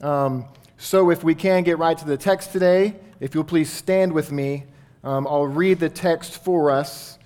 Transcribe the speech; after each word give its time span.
Um, 0.00 0.44
so, 0.78 1.10
if 1.10 1.24
we 1.24 1.34
can 1.34 1.62
get 1.62 1.78
right 1.78 1.96
to 1.96 2.04
the 2.04 2.16
text 2.16 2.52
today, 2.52 2.96
if 3.18 3.34
you'll 3.34 3.44
please 3.44 3.72
stand 3.72 4.12
with 4.12 4.30
me, 4.30 4.64
um, 5.02 5.26
I'll 5.26 5.46
read 5.46 5.80
the 5.80 5.88
text 5.88 6.42
for 6.42 6.70
us. 6.70 7.18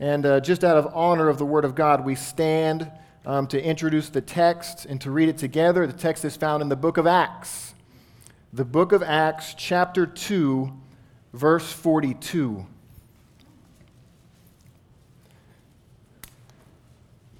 And 0.00 0.24
uh, 0.24 0.40
just 0.40 0.64
out 0.64 0.76
of 0.76 0.92
honor 0.94 1.28
of 1.28 1.38
the 1.38 1.44
Word 1.44 1.64
of 1.64 1.74
God, 1.74 2.04
we 2.04 2.14
stand 2.14 2.90
um, 3.26 3.46
to 3.48 3.62
introduce 3.62 4.08
the 4.08 4.20
text 4.20 4.86
and 4.86 5.00
to 5.02 5.10
read 5.10 5.28
it 5.28 5.38
together. 5.38 5.86
The 5.86 5.92
text 5.92 6.24
is 6.24 6.36
found 6.36 6.62
in 6.62 6.68
the 6.68 6.76
book 6.76 6.96
of 6.96 7.06
Acts. 7.06 7.74
The 8.52 8.64
book 8.64 8.92
of 8.92 9.02
Acts, 9.02 9.54
chapter 9.54 10.06
2, 10.06 10.72
verse 11.32 11.72
42. 11.72 12.66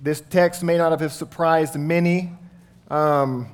This 0.00 0.20
text 0.20 0.62
may 0.62 0.76
not 0.76 0.98
have 1.00 1.12
surprised 1.12 1.76
many. 1.76 2.32
Um, 2.90 3.48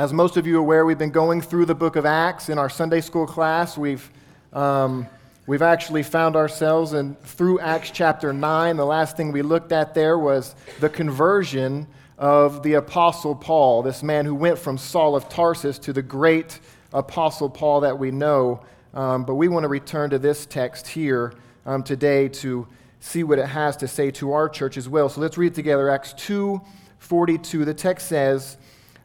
as 0.00 0.14
most 0.14 0.38
of 0.38 0.46
you 0.46 0.56
are 0.56 0.60
aware, 0.60 0.86
we've 0.86 0.96
been 0.96 1.10
going 1.10 1.42
through 1.42 1.66
the 1.66 1.74
book 1.74 1.94
of 1.94 2.06
Acts 2.06 2.48
in 2.48 2.56
our 2.56 2.70
Sunday 2.70 3.02
school 3.02 3.26
class. 3.26 3.76
We've, 3.76 4.10
um, 4.54 5.06
we've 5.46 5.60
actually 5.60 6.04
found 6.04 6.36
ourselves 6.36 6.94
in, 6.94 7.16
through 7.16 7.60
Acts 7.60 7.90
chapter 7.90 8.32
9. 8.32 8.78
The 8.78 8.86
last 8.86 9.18
thing 9.18 9.30
we 9.30 9.42
looked 9.42 9.72
at 9.72 9.92
there 9.92 10.18
was 10.18 10.54
the 10.80 10.88
conversion 10.88 11.86
of 12.16 12.62
the 12.62 12.74
Apostle 12.74 13.34
Paul, 13.34 13.82
this 13.82 14.02
man 14.02 14.24
who 14.24 14.34
went 14.34 14.58
from 14.58 14.78
Saul 14.78 15.16
of 15.16 15.28
Tarsus 15.28 15.78
to 15.80 15.92
the 15.92 16.00
great 16.00 16.60
Apostle 16.94 17.50
Paul 17.50 17.80
that 17.80 17.98
we 17.98 18.10
know. 18.10 18.62
Um, 18.94 19.24
but 19.26 19.34
we 19.34 19.48
want 19.48 19.64
to 19.64 19.68
return 19.68 20.08
to 20.08 20.18
this 20.18 20.46
text 20.46 20.88
here 20.88 21.34
um, 21.66 21.82
today 21.82 22.26
to 22.28 22.66
see 23.00 23.22
what 23.22 23.38
it 23.38 23.48
has 23.48 23.76
to 23.76 23.86
say 23.86 24.10
to 24.12 24.32
our 24.32 24.48
church 24.48 24.78
as 24.78 24.88
well. 24.88 25.10
So 25.10 25.20
let's 25.20 25.36
read 25.36 25.54
together 25.54 25.90
Acts 25.90 26.14
2 26.14 26.58
42. 27.00 27.66
The 27.66 27.74
text 27.74 28.08
says, 28.08 28.56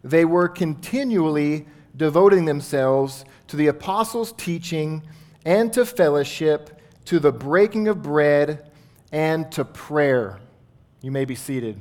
They 0.06 0.24
were 0.24 0.48
continually 0.48 1.66
devoting 1.98 2.46
themselves 2.46 3.26
to 3.48 3.56
the 3.56 3.66
apostles' 3.68 4.34
teaching 4.34 5.02
and 5.44 5.74
to 5.74 5.86
fellowship, 5.86 6.80
to 7.06 7.20
the 7.20 7.32
breaking 7.32 7.88
of 7.88 8.04
bread, 8.04 8.72
and 9.12 9.52
to 9.54 9.66
prayer. 9.66 10.40
You 11.02 11.12
may 11.12 11.26
be 11.26 11.34
seated. 11.34 11.80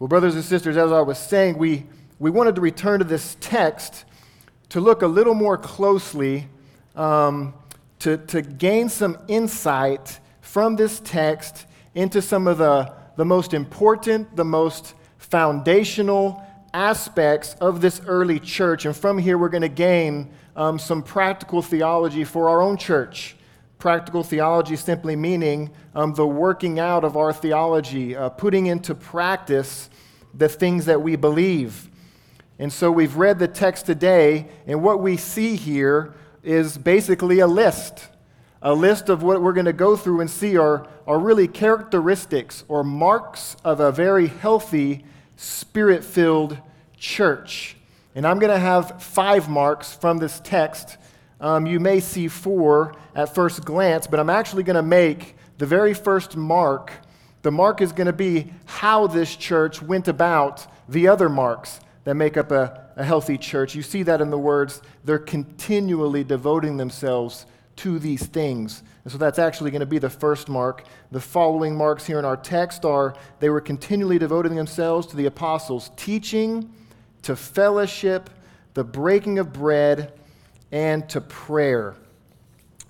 Well, 0.00 0.08
brothers 0.08 0.34
and 0.34 0.44
sisters, 0.44 0.76
as 0.76 0.90
I 0.90 1.00
was 1.00 1.18
saying, 1.18 1.56
we, 1.56 1.86
we 2.18 2.30
wanted 2.30 2.56
to 2.56 2.60
return 2.60 2.98
to 2.98 3.04
this 3.04 3.36
text 3.40 4.04
to 4.70 4.80
look 4.80 5.02
a 5.02 5.06
little 5.06 5.34
more 5.34 5.56
closely. 5.56 6.48
Um, 6.96 7.54
to, 8.00 8.16
to 8.18 8.42
gain 8.42 8.88
some 8.88 9.18
insight 9.28 10.20
from 10.40 10.76
this 10.76 11.00
text 11.00 11.66
into 11.94 12.20
some 12.20 12.46
of 12.46 12.58
the, 12.58 12.92
the 13.16 13.24
most 13.24 13.54
important, 13.54 14.36
the 14.36 14.44
most 14.44 14.94
foundational 15.18 16.42
aspects 16.72 17.54
of 17.60 17.80
this 17.80 18.00
early 18.06 18.38
church. 18.38 18.84
And 18.84 18.96
from 18.96 19.18
here, 19.18 19.38
we're 19.38 19.48
going 19.48 19.62
to 19.62 19.68
gain 19.68 20.30
um, 20.54 20.78
some 20.78 21.02
practical 21.02 21.62
theology 21.62 22.24
for 22.24 22.48
our 22.48 22.60
own 22.60 22.76
church. 22.76 23.36
Practical 23.78 24.22
theology 24.22 24.76
simply 24.76 25.16
meaning 25.16 25.70
um, 25.94 26.14
the 26.14 26.26
working 26.26 26.78
out 26.78 27.04
of 27.04 27.16
our 27.16 27.32
theology, 27.32 28.16
uh, 28.16 28.28
putting 28.30 28.66
into 28.66 28.94
practice 28.94 29.90
the 30.34 30.48
things 30.48 30.86
that 30.86 31.00
we 31.00 31.16
believe. 31.16 31.90
And 32.58 32.72
so 32.72 32.90
we've 32.90 33.16
read 33.16 33.38
the 33.38 33.48
text 33.48 33.84
today, 33.84 34.48
and 34.66 34.82
what 34.82 35.00
we 35.00 35.16
see 35.16 35.56
here 35.56 36.14
is 36.42 36.78
basically 36.78 37.40
a 37.40 37.46
list. 37.46 38.08
A 38.66 38.74
list 38.74 39.08
of 39.08 39.22
what 39.22 39.42
we're 39.42 39.52
going 39.52 39.66
to 39.66 39.72
go 39.72 39.94
through 39.94 40.20
and 40.20 40.28
see 40.28 40.56
are, 40.56 40.88
are 41.06 41.20
really 41.20 41.46
characteristics 41.46 42.64
or 42.66 42.82
marks 42.82 43.56
of 43.64 43.78
a 43.78 43.92
very 43.92 44.26
healthy, 44.26 45.04
spirit 45.36 46.02
filled 46.02 46.58
church. 46.96 47.76
And 48.16 48.26
I'm 48.26 48.40
going 48.40 48.52
to 48.52 48.58
have 48.58 49.00
five 49.00 49.48
marks 49.48 49.94
from 49.94 50.18
this 50.18 50.40
text. 50.40 50.96
Um, 51.40 51.66
you 51.66 51.78
may 51.78 52.00
see 52.00 52.26
four 52.26 52.96
at 53.14 53.32
first 53.32 53.64
glance, 53.64 54.08
but 54.08 54.18
I'm 54.18 54.30
actually 54.30 54.64
going 54.64 54.74
to 54.74 54.82
make 54.82 55.36
the 55.58 55.66
very 55.66 55.94
first 55.94 56.36
mark. 56.36 56.92
The 57.42 57.52
mark 57.52 57.80
is 57.80 57.92
going 57.92 58.08
to 58.08 58.12
be 58.12 58.52
how 58.64 59.06
this 59.06 59.36
church 59.36 59.80
went 59.80 60.08
about 60.08 60.66
the 60.88 61.06
other 61.06 61.28
marks 61.28 61.78
that 62.02 62.16
make 62.16 62.36
up 62.36 62.50
a, 62.50 62.90
a 62.96 63.04
healthy 63.04 63.38
church. 63.38 63.76
You 63.76 63.82
see 63.82 64.02
that 64.02 64.20
in 64.20 64.30
the 64.30 64.38
words, 64.38 64.82
they're 65.04 65.20
continually 65.20 66.24
devoting 66.24 66.78
themselves 66.78 67.46
to 67.76 67.98
these 67.98 68.26
things. 68.26 68.82
And 69.04 69.12
so 69.12 69.18
that's 69.18 69.38
actually 69.38 69.70
going 69.70 69.80
to 69.80 69.86
be 69.86 69.98
the 69.98 70.10
first 70.10 70.48
mark. 70.48 70.84
The 71.12 71.20
following 71.20 71.76
marks 71.76 72.06
here 72.06 72.18
in 72.18 72.24
our 72.24 72.36
text 72.36 72.84
are 72.84 73.14
they 73.38 73.50
were 73.50 73.60
continually 73.60 74.18
devoting 74.18 74.54
themselves 74.54 75.06
to 75.08 75.16
the 75.16 75.26
apostles' 75.26 75.90
teaching, 75.96 76.70
to 77.22 77.36
fellowship, 77.36 78.30
the 78.74 78.84
breaking 78.84 79.38
of 79.38 79.52
bread, 79.52 80.12
and 80.72 81.08
to 81.10 81.20
prayer. 81.20 81.94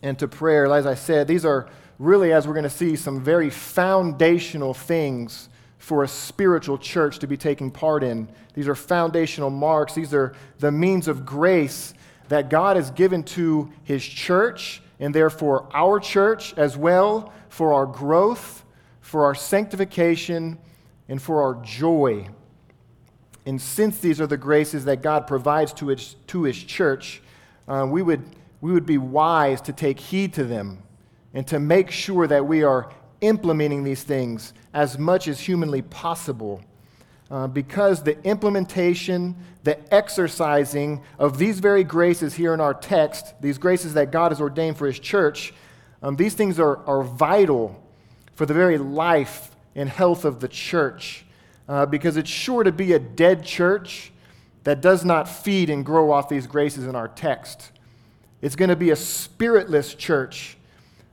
And 0.03 0.19
to 0.19 0.29
prayer, 0.29 0.73
as 0.73 0.87
I 0.87 0.95
said, 0.95 1.27
these 1.27 1.45
are 1.45 1.69
really, 1.99 2.33
as 2.33 2.47
we're 2.47 2.55
going 2.55 2.65
to 2.65 2.71
see, 2.71 2.97
some 2.97 3.23
very 3.23 3.51
foundational 3.51 4.75
things 4.75 5.49
for 5.79 6.05
a 6.05 6.09
spiritual 6.09 6.79
church 6.79 7.19
to 7.21 7.27
be 7.27 7.37
taking 7.37 7.71
part 7.71 8.03
in. 8.03 8.29
These 8.55 8.69
are 8.69 8.75
foundational 8.75 9.51
marks, 9.51 9.95
these 9.95 10.15
are 10.15 10.35
the 10.59 10.73
means 10.73 11.09
of 11.09 11.25
grace 11.25 11.95
that 12.29 12.51
God 12.51 12.77
has 12.77 12.91
given 12.91 13.23
to 13.25 13.71
his 13.85 14.05
church, 14.05 14.83
and 14.99 15.15
therefore 15.15 15.69
our 15.73 16.01
church 16.01 16.55
as 16.57 16.77
well, 16.77 17.33
for 17.49 17.73
our 17.73 17.87
growth, 17.87 18.65
for 19.01 19.25
our 19.25 19.35
sanctification, 19.35 20.59
and 21.09 21.21
for 21.23 21.43
our 21.43 21.63
joy. 21.65 22.29
And 23.47 23.63
since 23.63 24.01
these 24.01 24.21
are 24.21 24.27
the 24.27 24.37
graces 24.37 24.85
that 24.87 25.03
God 25.03 25.27
provides 25.27 25.73
to 25.75 25.89
his, 25.89 26.17
to 26.27 26.43
his 26.43 26.61
church, 26.63 27.23
uh, 27.69 27.87
we, 27.89 28.03
would, 28.03 28.23
we 28.61 28.73
would 28.73 28.87
be 28.87 28.99
wise 28.99 29.61
to 29.63 29.73
take 29.73 30.01
heed 30.01 30.35
to 30.35 30.45
them 30.45 30.83
and 31.33 31.47
to 31.47 31.61
make 31.61 31.91
sure 31.91 32.27
that 32.27 32.45
we 32.45 32.65
are 32.65 32.91
implementing 33.21 33.85
these 33.85 34.03
things 34.03 34.53
as 34.75 34.99
much 34.99 35.29
as 35.29 35.39
humanly 35.39 35.83
possible. 35.83 36.61
Uh, 37.29 37.47
because 37.49 38.03
the 38.05 38.23
implementation, 38.23 39.35
the 39.65 39.93
exercising 39.93 41.03
of 41.19 41.39
these 41.39 41.59
very 41.59 41.83
graces 41.83 42.35
here 42.35 42.55
in 42.55 42.61
our 42.61 42.75
text, 42.75 43.35
these 43.41 43.59
graces 43.59 43.95
that 43.95 44.13
God 44.13 44.31
has 44.31 44.41
ordained 44.41 44.77
for 44.77 44.87
His 44.87 44.99
church, 44.99 45.53
um, 46.03 46.17
these 46.17 46.35
things 46.35 46.61
are, 46.61 46.85
are 46.87 47.03
vital 47.03 47.83
for 48.35 48.47
the 48.47 48.55
very 48.55 48.79
life 48.79 49.57
and 49.75 49.89
health 49.89 50.25
of 50.25 50.41
the 50.41 50.49
church. 50.49 51.25
Uh, 51.69 51.85
because 51.85 52.17
it's 52.17 52.31
sure 52.31 52.63
to 52.63 52.71
be 52.71 52.93
a 52.93 52.99
dead 52.99 53.45
church 53.45 54.13
that 54.63 54.81
does 54.81 55.05
not 55.05 55.29
feed 55.29 55.69
and 55.69 55.85
grow 55.85 56.13
off 56.13 56.29
these 56.29 56.47
graces 56.47 56.87
in 56.87 56.95
our 56.95 57.09
text. 57.09 57.73
It's 58.41 58.55
going 58.55 58.69
to 58.69 58.77
be 58.77 58.91
a 58.91 58.97
spiritless 58.97 59.95
church 59.95 60.57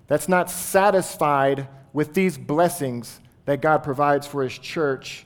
that's 0.07 0.29
not 0.29 0.51
satisfied 0.51 1.67
with 1.91 2.13
these 2.13 2.37
blessings 2.37 3.19
that 3.45 3.61
God 3.61 3.83
provides 3.83 4.27
for 4.27 4.43
His 4.43 4.57
church. 4.57 5.25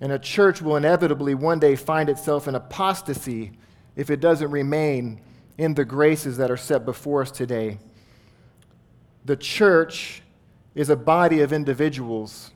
And 0.00 0.12
a 0.12 0.18
church 0.18 0.62
will 0.62 0.76
inevitably 0.76 1.34
one 1.34 1.58
day 1.58 1.74
find 1.76 2.08
itself 2.08 2.46
in 2.46 2.54
apostasy 2.54 3.52
if 3.96 4.10
it 4.10 4.20
doesn't 4.20 4.50
remain 4.50 5.20
in 5.56 5.74
the 5.74 5.84
graces 5.84 6.36
that 6.36 6.50
are 6.50 6.56
set 6.56 6.84
before 6.84 7.22
us 7.22 7.30
today. 7.30 7.78
The 9.24 9.36
church 9.36 10.22
is 10.74 10.88
a 10.88 10.96
body 10.96 11.40
of 11.40 11.52
individuals. 11.52 12.52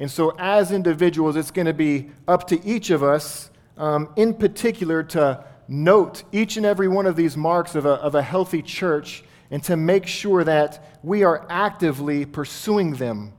And 0.00 0.10
so, 0.10 0.34
as 0.38 0.72
individuals, 0.72 1.36
it's 1.36 1.50
going 1.50 1.66
to 1.66 1.74
be 1.74 2.10
up 2.26 2.48
to 2.48 2.64
each 2.66 2.90
of 2.90 3.02
us, 3.02 3.50
um, 3.76 4.12
in 4.16 4.34
particular, 4.34 5.02
to 5.04 5.44
note 5.68 6.24
each 6.32 6.56
and 6.56 6.66
every 6.66 6.88
one 6.88 7.06
of 7.06 7.14
these 7.14 7.36
marks 7.36 7.76
of 7.76 7.86
a, 7.86 7.92
of 7.92 8.16
a 8.16 8.22
healthy 8.22 8.62
church 8.62 9.22
and 9.50 9.62
to 9.64 9.76
make 9.76 10.06
sure 10.06 10.42
that 10.44 10.98
we 11.02 11.22
are 11.22 11.46
actively 11.48 12.24
pursuing 12.24 12.94
them, 12.94 13.32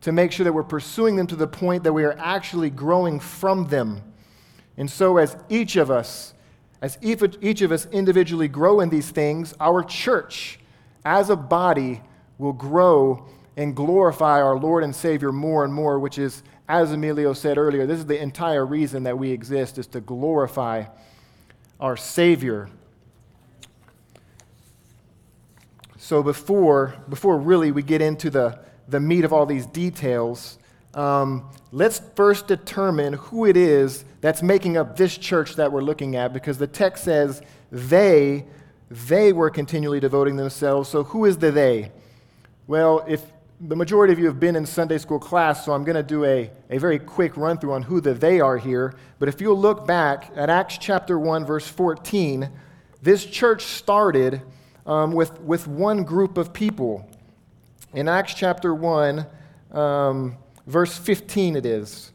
to 0.00 0.12
make 0.12 0.32
sure 0.32 0.44
that 0.44 0.52
we're 0.52 0.62
pursuing 0.62 1.16
them 1.16 1.26
to 1.26 1.36
the 1.36 1.46
point 1.46 1.84
that 1.84 1.92
we 1.92 2.04
are 2.04 2.16
actually 2.18 2.70
growing 2.70 3.18
from 3.18 3.68
them. 3.68 4.02
And 4.76 4.90
so, 4.90 5.16
as 5.16 5.36
each 5.48 5.76
of 5.76 5.90
us, 5.90 6.34
as 6.80 6.98
each 7.02 7.62
of 7.62 7.72
us 7.72 7.86
individually 7.86 8.46
grow 8.46 8.80
in 8.80 8.90
these 8.90 9.10
things, 9.10 9.54
our 9.58 9.82
church 9.82 10.60
as 11.04 11.30
a 11.30 11.36
body 11.36 12.00
will 12.38 12.52
grow 12.52 13.26
and 13.56 13.74
glorify 13.74 14.40
our 14.40 14.56
Lord 14.56 14.84
and 14.84 14.94
Savior 14.94 15.32
more 15.32 15.64
and 15.64 15.74
more, 15.74 15.98
which 15.98 16.16
is, 16.16 16.44
as 16.68 16.92
Emilio 16.92 17.32
said 17.32 17.58
earlier, 17.58 17.86
this 17.86 17.98
is 17.98 18.06
the 18.06 18.20
entire 18.22 18.64
reason 18.64 19.02
that 19.02 19.18
we 19.18 19.32
exist, 19.32 19.78
is 19.78 19.88
to 19.88 20.00
glorify 20.00 20.84
our 21.80 21.96
Savior. 21.96 22.68
So 25.96 26.22
before, 26.22 26.94
before 27.08 27.36
really 27.38 27.72
we 27.72 27.82
get 27.82 28.00
into 28.00 28.30
the, 28.30 28.60
the 28.88 29.00
meat 29.00 29.24
of 29.24 29.32
all 29.32 29.46
these 29.46 29.66
details, 29.66 30.58
um, 30.94 31.48
let's 31.70 32.00
first 32.16 32.46
determine 32.46 33.12
who 33.12 33.44
it 33.44 33.56
is 33.56 34.04
that's 34.20 34.42
making 34.42 34.76
up 34.76 34.96
this 34.96 35.16
church 35.16 35.56
that 35.56 35.70
we're 35.70 35.82
looking 35.82 36.16
at, 36.16 36.32
because 36.32 36.58
the 36.58 36.66
text 36.66 37.04
says 37.04 37.42
they, 37.70 38.44
they 38.90 39.32
were 39.32 39.50
continually 39.50 40.00
devoting 40.00 40.36
themselves. 40.36 40.88
So 40.88 41.04
who 41.04 41.24
is 41.24 41.38
the 41.38 41.50
they? 41.50 41.92
Well, 42.66 43.04
if, 43.06 43.22
the 43.60 43.76
majority 43.76 44.12
of 44.12 44.18
you 44.18 44.26
have 44.26 44.38
been 44.38 44.56
in 44.56 44.66
Sunday 44.66 44.98
school 44.98 45.18
class, 45.18 45.64
so 45.64 45.72
I'm 45.72 45.84
going 45.84 45.96
to 45.96 46.02
do 46.02 46.24
a, 46.24 46.50
a 46.70 46.78
very 46.78 46.98
quick 46.98 47.36
run 47.36 47.58
through 47.58 47.72
on 47.72 47.82
who 47.82 48.00
the 48.00 48.14
they 48.14 48.40
are 48.40 48.56
here. 48.56 48.94
But 49.18 49.28
if 49.28 49.40
you'll 49.40 49.58
look 49.58 49.86
back 49.86 50.30
at 50.36 50.48
Acts 50.48 50.78
chapter 50.78 51.18
1, 51.18 51.44
verse 51.44 51.66
14, 51.66 52.48
this 53.02 53.24
church 53.24 53.64
started 53.64 54.42
um, 54.86 55.12
with, 55.12 55.40
with 55.40 55.66
one 55.66 56.04
group 56.04 56.38
of 56.38 56.52
people. 56.52 57.07
In 57.94 58.06
Acts 58.06 58.34
chapter 58.34 58.74
1, 58.74 59.26
um, 59.72 60.36
verse 60.66 60.98
15, 60.98 61.56
it 61.56 61.64
is. 61.64 62.12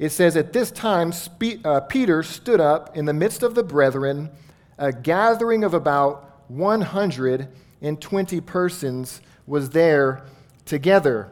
It 0.00 0.10
says, 0.10 0.36
At 0.36 0.52
this 0.52 0.72
time, 0.72 1.12
Spe- 1.12 1.64
uh, 1.64 1.80
Peter 1.80 2.24
stood 2.24 2.60
up 2.60 2.96
in 2.96 3.04
the 3.04 3.12
midst 3.12 3.44
of 3.44 3.54
the 3.54 3.62
brethren, 3.62 4.30
a 4.78 4.92
gathering 4.92 5.62
of 5.62 5.74
about 5.74 6.42
120 6.48 8.40
persons 8.40 9.20
was 9.46 9.70
there 9.70 10.24
together. 10.64 11.28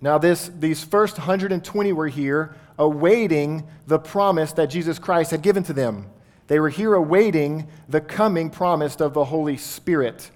Now, 0.00 0.18
this, 0.18 0.50
these 0.60 0.84
first 0.84 1.18
120 1.18 1.92
were 1.92 2.08
here 2.08 2.54
awaiting 2.78 3.66
the 3.88 3.98
promise 3.98 4.52
that 4.52 4.66
Jesus 4.66 5.00
Christ 5.00 5.32
had 5.32 5.42
given 5.42 5.64
to 5.64 5.72
them. 5.72 6.06
They 6.46 6.60
were 6.60 6.68
here 6.68 6.94
awaiting 6.94 7.66
the 7.88 8.00
coming 8.00 8.48
promise 8.48 8.96
of 8.96 9.12
the 9.12 9.24
Holy 9.24 9.56
Spirit. 9.56 10.30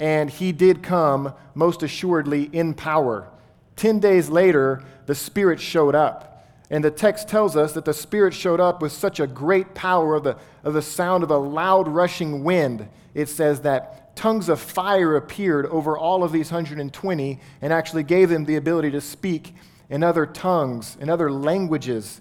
And 0.00 0.30
he 0.30 0.50
did 0.50 0.82
come, 0.82 1.34
most 1.54 1.82
assuredly, 1.84 2.44
in 2.52 2.74
power. 2.74 3.28
Ten 3.76 4.00
days 4.00 4.28
later, 4.28 4.82
the 5.06 5.14
Spirit 5.14 5.60
showed 5.60 5.94
up. 5.94 6.26
And 6.70 6.82
the 6.82 6.90
text 6.90 7.28
tells 7.28 7.56
us 7.56 7.72
that 7.72 7.84
the 7.84 7.94
Spirit 7.94 8.32
showed 8.32 8.60
up 8.60 8.80
with 8.80 8.92
such 8.92 9.20
a 9.20 9.26
great 9.26 9.74
power 9.74 10.14
of 10.14 10.24
the, 10.24 10.36
of 10.64 10.72
the 10.72 10.82
sound 10.82 11.22
of 11.22 11.30
a 11.30 11.36
loud 11.36 11.86
rushing 11.86 12.44
wind. 12.44 12.88
It 13.12 13.28
says 13.28 13.60
that 13.60 14.16
tongues 14.16 14.48
of 14.48 14.60
fire 14.60 15.16
appeared 15.16 15.66
over 15.66 15.98
all 15.98 16.22
of 16.22 16.32
these 16.32 16.50
120 16.50 17.40
and 17.60 17.72
actually 17.72 18.02
gave 18.02 18.28
them 18.28 18.44
the 18.44 18.56
ability 18.56 18.90
to 18.92 19.00
speak 19.00 19.54
in 19.88 20.04
other 20.04 20.24
tongues, 20.24 20.96
in 21.00 21.10
other 21.10 21.30
languages, 21.30 22.20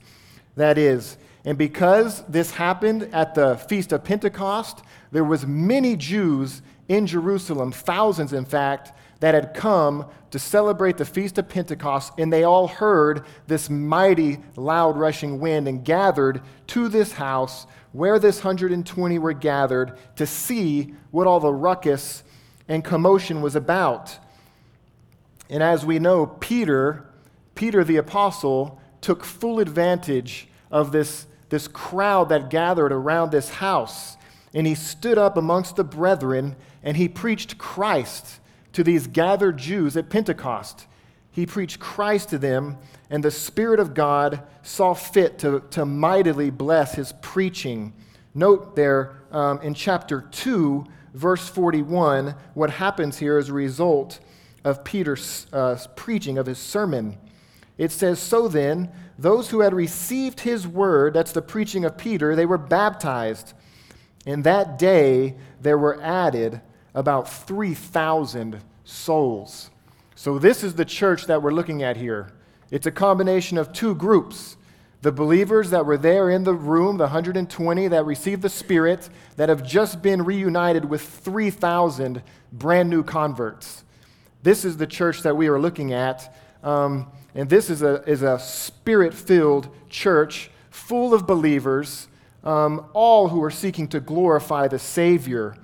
that 0.55 0.77
is. 0.77 1.17
And 1.45 1.57
because 1.57 2.23
this 2.27 2.51
happened 2.51 3.03
at 3.13 3.35
the 3.35 3.55
Feast 3.55 3.91
of 3.93 4.03
Pentecost, 4.03 4.81
there 5.11 5.23
was 5.23 5.45
many 5.45 5.95
Jews 5.95 6.61
in 6.89 7.07
Jerusalem, 7.07 7.71
thousands 7.71 8.33
in 8.33 8.43
fact, 8.43 8.91
that 9.21 9.33
had 9.33 9.53
come 9.53 10.05
to 10.31 10.39
celebrate 10.39 10.97
the 10.97 11.05
Feast 11.05 11.37
of 11.37 11.47
Pentecost, 11.47 12.13
and 12.17 12.31
they 12.31 12.43
all 12.43 12.67
heard 12.67 13.25
this 13.47 13.69
mighty, 13.69 14.39
loud, 14.55 14.97
rushing 14.97 15.39
wind 15.39 15.67
and 15.67 15.85
gathered 15.85 16.41
to 16.67 16.87
this 16.87 17.13
house 17.13 17.65
where 17.91 18.19
this 18.19 18.37
120 18.37 19.19
were 19.19 19.33
gathered 19.33 19.97
to 20.15 20.25
see 20.25 20.93
what 21.11 21.27
all 21.27 21.39
the 21.39 21.53
ruckus 21.53 22.23
and 22.67 22.83
commotion 22.83 23.41
was 23.41 23.55
about. 23.55 24.17
And 25.49 25.63
as 25.63 25.85
we 25.85 25.99
know, 25.99 26.27
Peter, 26.27 27.09
Peter 27.55 27.83
the 27.83 27.97
apostle, 27.97 28.79
took 29.01 29.23
full 29.23 29.59
advantage 29.59 30.47
of 30.71 30.91
this, 30.91 31.25
this 31.49 31.67
crowd 31.67 32.29
that 32.29 32.49
gathered 32.49 32.91
around 32.91 33.31
this 33.31 33.49
house. 33.49 34.17
And 34.53 34.67
he 34.67 34.75
stood 34.75 35.17
up 35.17 35.37
amongst 35.37 35.75
the 35.75 35.83
brethren 35.83 36.55
and 36.83 36.97
he 36.97 37.07
preached 37.07 37.57
Christ 37.57 38.39
to 38.73 38.83
these 38.83 39.07
gathered 39.07 39.57
Jews 39.57 39.97
at 39.97 40.09
Pentecost. 40.09 40.85
He 41.31 41.45
preached 41.45 41.79
Christ 41.79 42.29
to 42.29 42.37
them, 42.37 42.77
and 43.09 43.23
the 43.23 43.31
Spirit 43.31 43.79
of 43.79 43.93
God 43.93 44.43
saw 44.61 44.93
fit 44.93 45.39
to, 45.39 45.63
to 45.71 45.85
mightily 45.85 46.49
bless 46.49 46.95
his 46.95 47.13
preaching. 47.21 47.93
Note 48.33 48.75
there 48.75 49.21
um, 49.31 49.61
in 49.61 49.73
chapter 49.73 50.21
2, 50.21 50.85
verse 51.13 51.47
41, 51.47 52.35
what 52.53 52.69
happens 52.69 53.17
here 53.17 53.37
as 53.37 53.49
a 53.49 53.53
result 53.53 54.19
of 54.63 54.83
Peter's 54.83 55.47
uh, 55.53 55.77
preaching 55.95 56.37
of 56.37 56.45
his 56.45 56.57
sermon. 56.57 57.17
It 57.77 57.91
says, 57.91 58.19
So 58.19 58.47
then, 58.47 58.91
those 59.17 59.49
who 59.49 59.61
had 59.61 59.73
received 59.73 60.41
his 60.41 60.67
word, 60.67 61.13
that's 61.13 61.31
the 61.31 61.41
preaching 61.41 61.85
of 61.85 61.97
Peter, 61.97 62.35
they 62.35 62.45
were 62.45 62.57
baptized. 62.57 63.53
In 64.25 64.41
that 64.43 64.77
day, 64.77 65.35
there 65.61 65.77
were 65.77 66.01
added 66.01 66.61
about 66.93 67.29
3,000 67.29 68.59
souls. 68.83 69.69
So, 70.15 70.37
this 70.39 70.63
is 70.63 70.73
the 70.73 70.85
church 70.85 71.25
that 71.27 71.41
we're 71.41 71.53
looking 71.53 71.83
at 71.83 71.97
here. 71.97 72.31
It's 72.71 72.85
a 72.85 72.91
combination 72.91 73.57
of 73.57 73.71
two 73.71 73.95
groups 73.95 74.57
the 75.01 75.11
believers 75.13 75.69
that 75.69 75.85
were 75.85 75.97
there 75.97 76.29
in 76.29 76.43
the 76.43 76.53
room, 76.53 76.97
the 76.97 77.05
120 77.05 77.87
that 77.87 78.05
received 78.05 78.41
the 78.41 78.49
Spirit, 78.49 79.09
that 79.37 79.47
have 79.47 79.65
just 79.65 80.01
been 80.01 80.23
reunited 80.23 80.83
with 80.83 81.01
3,000 81.01 82.21
brand 82.51 82.89
new 82.89 83.03
converts. 83.03 83.85
This 84.43 84.65
is 84.65 84.75
the 84.75 84.87
church 84.87 85.21
that 85.23 85.37
we 85.37 85.47
are 85.47 85.59
looking 85.59 85.93
at. 85.93 86.35
Um, 86.63 87.11
and 87.33 87.49
this 87.49 87.69
is 87.69 87.81
a, 87.81 88.03
is 88.03 88.21
a 88.21 88.39
spirit 88.39 89.13
filled 89.13 89.69
church 89.89 90.51
full 90.69 91.13
of 91.13 91.25
believers, 91.25 92.07
um, 92.43 92.85
all 92.93 93.29
who 93.29 93.41
are 93.43 93.51
seeking 93.51 93.87
to 93.89 93.99
glorify 94.01 94.67
the 94.67 94.79
Savior. 94.79 95.55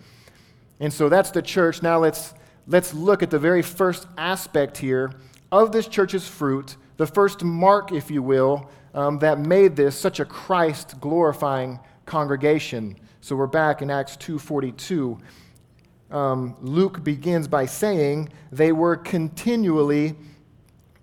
And 0.86 0.94
so 0.94 1.10
that's 1.10 1.32
the 1.32 1.42
church. 1.42 1.82
Now 1.82 1.98
let's, 1.98 2.36
let's 2.68 2.94
look 2.94 3.24
at 3.24 3.32
the 3.32 3.40
very 3.40 3.64
first 3.64 4.06
aspect 4.20 4.78
here 4.78 5.14
of 5.52 5.72
this 5.72 5.88
church's 5.88 6.28
fruit, 6.28 6.76
the 6.98 7.08
first 7.08 7.44
mark, 7.44 7.92
if 7.92 8.12
you 8.12 8.22
will, 8.22 8.70
um, 8.94 9.18
that 9.18 9.40
made 9.40 9.76
this 9.76 9.98
such 9.98 10.20
a 10.20 10.26
Christ 10.26 11.02
glorifying 11.02 11.80
congregation. 12.06 12.98
So 13.22 13.36
we're 13.36 13.48
back 13.48 13.82
in 13.82 13.90
Acts 13.90 14.16
2:42. 14.18 15.18
Um, 16.12 16.56
Luke 16.62 17.04
begins 17.04 17.48
by 17.48 17.66
saying 17.66 18.30
they 18.52 18.72
were 18.72 18.96
continually 18.96 20.16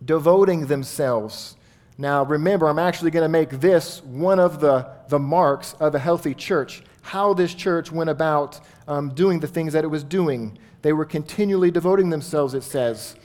devoting 0.05 0.67
themselves. 0.67 1.57
Now, 1.99 2.25
remember, 2.25 2.69
I'm 2.69 2.79
actually 2.79 3.11
going 3.11 3.25
to 3.25 3.29
make 3.29 3.61
this 3.61 4.01
one 4.05 4.39
of 4.39 4.61
the, 4.61 4.89
the 5.09 5.19
marks 5.19 5.75
of 5.81 5.97
a 5.97 5.99
healthy 5.99 6.35
church. 6.35 6.85
How 7.01 7.35
this 7.35 7.53
church 7.53 7.91
went 7.91 8.11
about 8.11 8.61
um, 8.89 9.15
doing 9.15 9.41
the 9.41 9.47
things 9.47 9.73
that 9.73 9.85
it 9.85 9.89
was 9.89 10.05
doing. 10.05 10.59
They 10.83 10.93
were 10.93 11.05
continually 11.05 11.71
devoting 11.71 12.11
themselves, 12.11 12.55
it 12.55 12.63
says. 12.63 13.17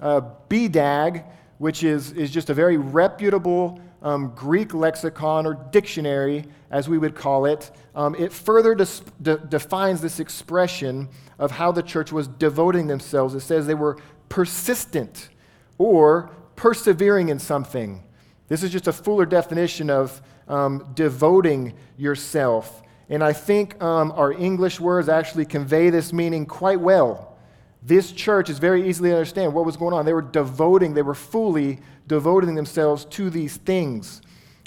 Uh, 0.00 0.20
BDAG, 0.48 1.24
which 1.58 1.84
is, 1.84 2.12
is 2.12 2.30
just 2.30 2.50
a 2.50 2.54
very 2.54 2.76
reputable 2.76 3.80
um, 4.02 4.32
Greek 4.36 4.74
lexicon 4.74 5.46
or 5.46 5.54
dictionary, 5.54 6.44
as 6.70 6.88
we 6.88 6.98
would 6.98 7.14
call 7.14 7.46
it, 7.46 7.70
um, 7.94 8.14
it 8.16 8.32
further 8.32 8.74
de- 8.74 8.86
de- 9.22 9.38
defines 9.38 10.02
this 10.02 10.20
expression 10.20 11.08
of 11.38 11.52
how 11.52 11.72
the 11.72 11.82
church 11.82 12.12
was 12.12 12.28
devoting 12.28 12.86
themselves. 12.86 13.34
It 13.34 13.40
says 13.40 13.66
they 13.66 13.74
were 13.74 13.96
persistent 14.28 15.30
or 15.78 16.30
persevering 16.54 17.30
in 17.30 17.38
something. 17.38 18.04
This 18.48 18.62
is 18.62 18.70
just 18.70 18.88
a 18.88 18.92
fuller 18.92 19.24
definition 19.24 19.88
of 19.88 20.20
um, 20.48 20.92
devoting 20.94 21.74
yourself. 21.96 22.82
And 23.08 23.22
I 23.22 23.32
think 23.32 23.82
um, 23.82 24.12
our 24.12 24.32
English 24.32 24.80
words 24.80 25.08
actually 25.08 25.44
convey 25.44 25.90
this 25.90 26.12
meaning 26.12 26.46
quite 26.46 26.80
well. 26.80 27.36
This 27.82 28.12
church 28.12 28.48
is 28.48 28.58
very 28.58 28.88
easily 28.88 29.10
to 29.10 29.16
understand 29.16 29.52
what 29.52 29.66
was 29.66 29.76
going 29.76 29.92
on. 29.92 30.06
They 30.06 30.14
were 30.14 30.22
devoting, 30.22 30.94
they 30.94 31.02
were 31.02 31.14
fully 31.14 31.80
devoting 32.06 32.54
themselves 32.54 33.04
to 33.06 33.28
these 33.28 33.58
things. 33.58 34.22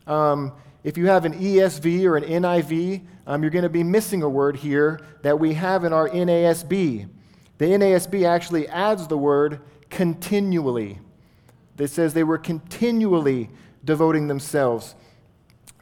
Um, 0.06 0.54
if 0.84 0.98
you 0.98 1.08
have 1.08 1.26
an 1.26 1.34
ESV 1.34 2.06
or 2.06 2.18
an 2.18 2.24
NIV, 2.24 3.02
um, 3.26 3.42
you're 3.42 3.52
going 3.52 3.64
to 3.64 3.70
be 3.70 3.84
missing 3.84 4.22
a 4.22 4.30
word 4.30 4.56
here 4.56 5.02
that 5.24 5.40
we 5.40 5.54
have 5.56 5.84
in 5.84 5.94
our 5.94 6.08
NASB. 6.10 7.10
The 7.58 7.66
NASB 7.66 8.24
actually 8.26 8.68
adds 8.68 9.08
the 9.08 9.18
word 9.18 9.62
continually. 9.90 11.00
It 11.78 11.88
says 11.88 12.14
they 12.14 12.24
were 12.24 12.38
continually 12.38 13.50
devoting 13.84 14.28
themselves. 14.28 14.96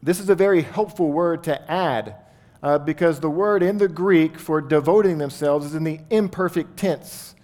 This 0.01 0.19
is 0.19 0.29
a 0.29 0.35
very 0.35 0.61
helpful 0.61 1.11
word 1.11 1.43
to 1.43 1.71
add 1.71 2.15
uh, 2.65 2.79
because 2.79 3.19
the 3.19 3.29
word 3.29 3.61
in 3.61 3.77
the 3.77 3.87
Greek 3.87 4.39
for 4.39 4.59
devoting 4.59 5.19
themselves 5.19 5.67
is 5.67 5.75
in 5.75 5.83
the 5.83 5.99
imperfect 6.09 6.75
tense. 6.75 7.35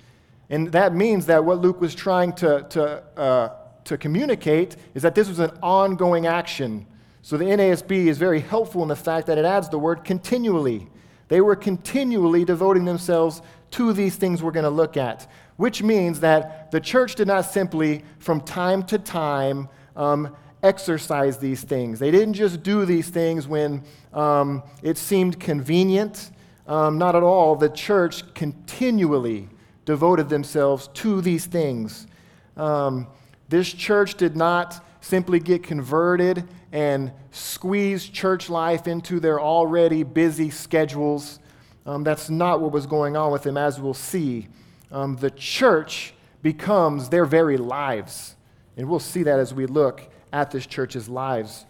And 0.49 0.71
that 0.71 0.95
means 0.95 1.27
that 1.27 1.45
what 1.45 1.59
Luke 1.59 1.79
was 1.79 1.93
trying 1.93 2.33
to, 2.33 2.65
to, 2.71 3.03
uh, 3.15 3.49
to 3.83 3.99
communicate 3.99 4.77
is 4.95 5.03
that 5.03 5.13
this 5.13 5.27
was 5.27 5.37
an 5.37 5.51
ongoing 5.61 6.25
action. 6.25 6.87
So 7.21 7.37
the 7.37 7.45
NASB 7.45 8.07
is 8.07 8.17
very 8.17 8.39
helpful 8.39 8.81
in 8.81 8.87
the 8.87 8.95
fact 8.95 9.27
that 9.27 9.37
it 9.37 9.45
adds 9.45 9.69
the 9.69 9.77
word 9.77 10.03
continually. 10.03 10.87
They 11.27 11.39
were 11.39 11.55
continually 11.55 12.43
devoting 12.43 12.85
themselves 12.85 13.43
to 13.71 13.93
these 13.93 14.15
things 14.15 14.41
we're 14.41 14.49
going 14.49 14.63
to 14.63 14.71
look 14.71 14.97
at, 14.97 15.29
which 15.55 15.83
means 15.83 16.21
that 16.21 16.71
the 16.71 16.79
church 16.79 17.13
did 17.13 17.27
not 17.27 17.41
simply, 17.41 18.03
from 18.17 18.41
time 18.41 18.81
to 18.87 18.97
time, 18.97 19.69
um, 19.95 20.35
exercise 20.63 21.37
these 21.37 21.61
things. 21.63 21.99
They 21.99 22.09
didn't 22.09 22.33
just 22.33 22.63
do 22.63 22.85
these 22.85 23.09
things 23.09 23.47
when 23.47 23.83
um, 24.13 24.63
it 24.83 24.97
seemed 24.97 25.39
convenient. 25.39 26.31
Um, 26.67 26.97
not 26.97 27.15
at 27.15 27.23
all. 27.23 27.55
The 27.55 27.69
church 27.69 28.33
continually 28.33 29.49
devoted 29.85 30.29
themselves 30.29 30.87
to 30.93 31.21
these 31.21 31.45
things. 31.45 32.07
Um, 32.55 33.07
this 33.49 33.73
church 33.73 34.15
did 34.15 34.35
not 34.35 34.85
simply 35.01 35.39
get 35.39 35.63
converted 35.63 36.47
and 36.71 37.11
squeeze 37.31 38.07
church 38.07 38.49
life 38.49 38.87
into 38.87 39.19
their 39.19 39.41
already 39.41 40.03
busy 40.03 40.49
schedules. 40.49 41.39
Um, 41.85 42.03
that's 42.03 42.29
not 42.29 42.61
what 42.61 42.71
was 42.71 42.85
going 42.85 43.17
on 43.17 43.31
with 43.31 43.43
them, 43.43 43.57
as 43.57 43.79
we'll 43.79 43.93
see. 43.93 44.47
Um, 44.91 45.15
the 45.17 45.31
church 45.31 46.13
becomes 46.41 47.09
their 47.09 47.25
very 47.25 47.57
lives. 47.57 48.35
And 48.77 48.87
we'll 48.87 48.99
see 48.99 49.23
that 49.23 49.39
as 49.39 49.53
we 49.53 49.65
look 49.65 50.09
at 50.31 50.51
this 50.51 50.65
church's 50.65 51.09
lives. 51.09 51.65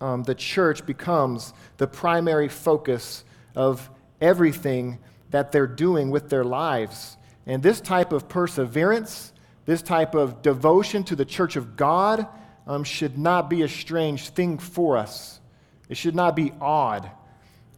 Um, 0.00 0.22
the 0.22 0.34
church 0.34 0.86
becomes 0.86 1.52
the 1.76 1.86
primary 1.86 2.48
focus 2.48 3.24
of 3.54 3.90
everything 4.20 4.98
that 5.30 5.52
they're 5.52 5.66
doing 5.66 6.10
with 6.10 6.30
their 6.30 6.44
lives. 6.44 7.16
And 7.46 7.62
this 7.62 7.80
type 7.80 8.12
of 8.12 8.28
perseverance, 8.28 9.32
this 9.64 9.82
type 9.82 10.14
of 10.14 10.42
devotion 10.42 11.04
to 11.04 11.16
the 11.16 11.24
church 11.24 11.56
of 11.56 11.76
God, 11.76 12.26
um, 12.66 12.84
should 12.84 13.18
not 13.18 13.48
be 13.48 13.62
a 13.62 13.68
strange 13.68 14.28
thing 14.28 14.58
for 14.58 14.96
us. 14.96 15.40
It 15.88 15.96
should 15.96 16.14
not 16.14 16.36
be 16.36 16.52
odd. 16.60 17.10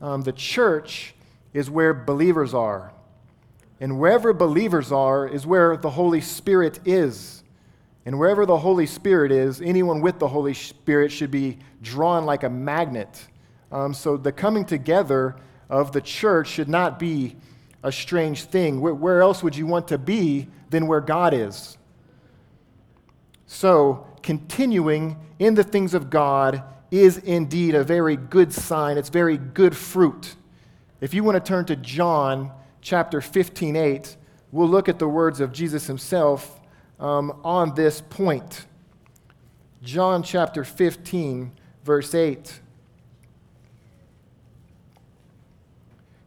Um, 0.01 0.23
the 0.23 0.33
church 0.33 1.15
is 1.53 1.71
where 1.71 1.95
believers 1.95 2.55
are. 2.55 2.93
And 3.81 3.99
wherever 3.99 4.33
believers 4.33 4.93
are 4.93 5.27
is 5.27 5.47
where 5.47 5.77
the 5.77 5.91
Holy 5.91 6.21
Spirit 6.21 6.81
is. 6.85 7.40
And 8.07 8.19
wherever 8.19 8.47
the 8.47 8.57
Holy 8.57 8.87
Spirit 8.87 9.31
is, 9.31 9.61
anyone 9.61 10.01
with 10.01 10.19
the 10.19 10.29
Holy 10.29 10.55
Spirit 10.55 11.13
should 11.13 11.31
be 11.31 11.59
drawn 11.83 12.25
like 12.25 12.43
a 12.43 12.51
magnet. 12.51 13.27
Um, 13.71 13.93
so 13.93 14.17
the 14.17 14.33
coming 14.33 14.65
together 14.65 15.37
of 15.69 15.93
the 15.93 16.01
church 16.01 16.49
should 16.49 16.69
not 16.69 16.99
be 16.99 17.37
a 17.83 17.93
strange 17.93 18.45
thing. 18.45 18.81
Where, 18.81 18.95
where 18.95 19.21
else 19.21 19.43
would 19.43 19.57
you 19.57 19.67
want 19.67 19.89
to 19.89 19.99
be 19.99 20.49
than 20.71 20.87
where 20.87 21.01
God 21.01 21.35
is? 21.35 21.77
So, 23.47 24.07
continuing 24.23 25.17
in 25.39 25.55
the 25.55 25.65
things 25.65 25.95
of 25.95 26.11
God 26.11 26.63
is 26.91 27.19
indeed 27.19 27.75
a 27.75 27.85
very 27.85 28.17
good 28.17 28.53
sign. 28.53 28.99
It's 28.99 29.09
very 29.09 29.37
good 29.37 29.77
fruit. 29.77 30.35
If 31.01 31.15
you 31.15 31.25
want 31.25 31.37
to 31.37 31.49
turn 31.49 31.65
to 31.67 31.77
John 31.77 32.53
chapter 32.81 33.21
15, 33.21 33.77
8, 33.77 34.17
we'll 34.53 34.69
look 34.69 34.89
at 34.89 34.99
the 34.99 35.09
words 35.09 35.41
of 35.41 35.53
Jesus 35.53 35.87
himself 35.87 36.60
um, 37.01 37.41
on 37.43 37.75
this 37.75 38.01
point. 38.01 38.67
John 39.83 40.23
chapter 40.23 40.63
15, 40.63 41.51
verse 41.85 42.15
8. 42.15 42.61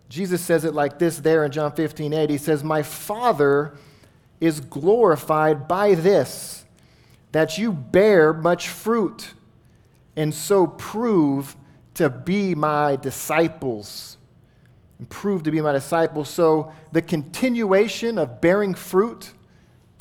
Jesus 0.09 0.41
says 0.41 0.65
it 0.65 0.73
like 0.73 0.99
this 0.99 1.17
there 1.17 1.45
in 1.45 1.51
John 1.51 1.71
15, 1.71 2.13
8. 2.13 2.29
He 2.29 2.37
says, 2.37 2.63
My 2.63 2.83
Father 2.83 3.75
is 4.41 4.59
glorified 4.59 5.67
by 5.67 5.95
this, 5.95 6.65
that 7.31 7.57
you 7.57 7.71
bear 7.71 8.33
much 8.33 8.67
fruit, 8.67 9.33
and 10.15 10.33
so 10.33 10.67
prove 10.67 11.55
to 11.95 12.09
be 12.09 12.53
my 12.53 12.95
disciples. 12.95 14.17
And 14.99 15.09
prove 15.09 15.43
to 15.43 15.51
be 15.51 15.61
my 15.61 15.71
disciples. 15.71 16.29
So 16.29 16.71
the 16.91 17.01
continuation 17.01 18.17
of 18.17 18.39
bearing 18.41 18.73
fruit, 18.73 19.33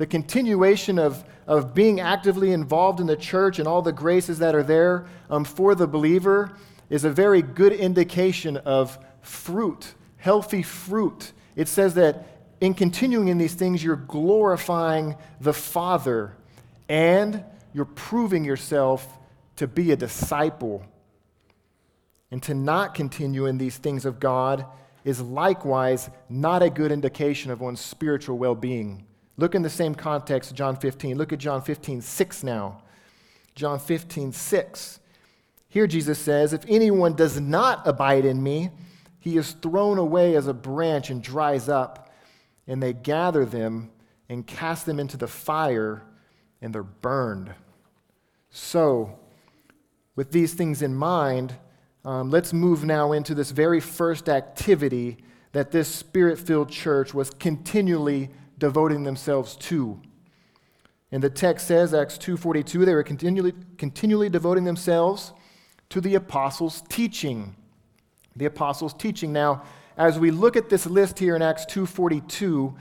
the 0.03 0.07
continuation 0.09 0.99
of, 0.99 1.23
of 1.47 1.75
being 1.75 2.01
actively 2.01 2.51
involved 2.51 2.99
in 2.99 3.07
the 3.07 3.15
church 3.15 3.61
and 3.61 3.69
all 3.69 3.83
the 3.83 3.93
graces 3.93 4.41
that 4.41 4.53
are 4.53 4.65
there 4.65 5.07
um, 5.31 5.45
for 5.45 5.77
the 5.77 5.87
believer 5.87 6.51
is 6.91 7.05
a 7.05 7.11
very 7.11 7.41
good 7.41 7.73
indication 7.73 8.57
of 8.57 8.99
fruit 9.21 9.95
healthy 10.17 10.63
fruit. 10.63 11.31
It 11.55 11.69
says 11.69 11.95
that 11.95 12.27
in 12.61 12.75
continuing 12.75 13.29
in 13.29 13.39
these 13.39 13.55
things, 13.55 13.83
you're 13.83 13.95
glorifying 13.95 15.15
the 15.41 15.53
Father 15.53 16.37
and 16.89 17.45
you're 17.73 17.85
proving 17.85 18.45
yourself 18.45 19.07
to 19.55 19.69
be 19.69 19.93
a 19.93 19.97
disciple. 19.97 20.85
And 22.33 22.43
to 22.43 22.55
not 22.55 22.95
continue 22.95 23.47
in 23.47 23.57
these 23.57 23.77
things 23.77 24.05
of 24.05 24.19
God 24.19 24.67
is 25.05 25.21
likewise 25.21 26.11
not 26.29 26.61
a 26.61 26.71
good 26.71 26.91
indication 26.91 27.53
of 27.53 27.61
one's 27.61 27.81
spiritual 27.81 28.37
well 28.37 28.57
being. 28.57 29.07
Look 29.37 29.55
in 29.55 29.63
the 29.63 29.71
same 29.71 29.95
context, 29.95 30.55
John 30.55 30.77
15. 30.77 31.17
Look 31.17 31.33
at 31.33 31.39
John 31.39 31.63
15, 31.63 32.03
6 32.03 32.45
now. 32.45 32.83
John 33.55 33.79
15, 33.79 34.33
6. 34.33 35.01
Here 35.69 35.87
Jesus 35.87 36.19
says, 36.19 36.53
If 36.53 36.65
anyone 36.69 37.15
does 37.15 37.41
not 37.41 37.87
abide 37.87 38.25
in 38.25 38.43
me, 38.43 38.71
he 39.19 39.37
is 39.37 39.53
thrown 39.53 39.99
away 39.99 40.37
as 40.37 40.47
a 40.47 40.55
branch 40.55 41.09
and 41.11 41.23
dries 41.23 41.69
up, 41.69 42.13
and 42.67 42.83
they 42.83 42.93
gather 42.93 43.45
them 43.45 43.91
and 44.29 44.47
cast 44.47 44.85
them 44.85 44.99
into 45.01 45.17
the 45.17 45.29
fire, 45.29 46.03
and 46.61 46.75
they're 46.75 46.83
burned. 46.83 47.55
So, 48.51 49.19
with 50.15 50.31
these 50.33 50.55
things 50.55 50.83
in 50.83 50.95
mind, 50.95 51.55
um, 52.05 52.31
let's 52.31 52.53
move 52.53 52.85
now 52.85 53.13
into 53.13 53.35
this 53.35 53.51
very 53.51 53.81
first 53.81 54.29
activity 54.29 55.19
that 55.53 55.71
this 55.71 55.89
spirit 55.89 56.39
filled 56.39 56.71
church 56.71 57.15
was 57.15 57.31
continually 57.31 58.31
devoting 58.59 59.05
themselves 59.05 59.57
to. 59.57 60.01
And 61.11 61.23
the 61.23 61.31
text 61.31 61.67
says, 61.67 61.93
Acts 61.93 62.17
2.42, 62.19 62.87
they 62.87 62.95
were 62.95 63.03
continually, 63.03 63.53
continually 63.77 64.29
devoting 64.29 64.65
themselves 64.65 65.33
to 65.91 66.01
the 66.01 66.15
apostles' 66.15 66.83
teaching 66.89 67.55
the 68.37 68.47
apostles' 68.47 68.95
teaching. 68.95 69.33
Now, 69.33 69.63
as 69.97 70.19
we 70.19 70.31
look 70.31 70.57
at 70.57 70.69
this 70.69 70.87
list 70.87 71.19
here 71.19 71.37
in 71.37 71.43
Acts 71.43 71.67
2:42, 71.67 72.75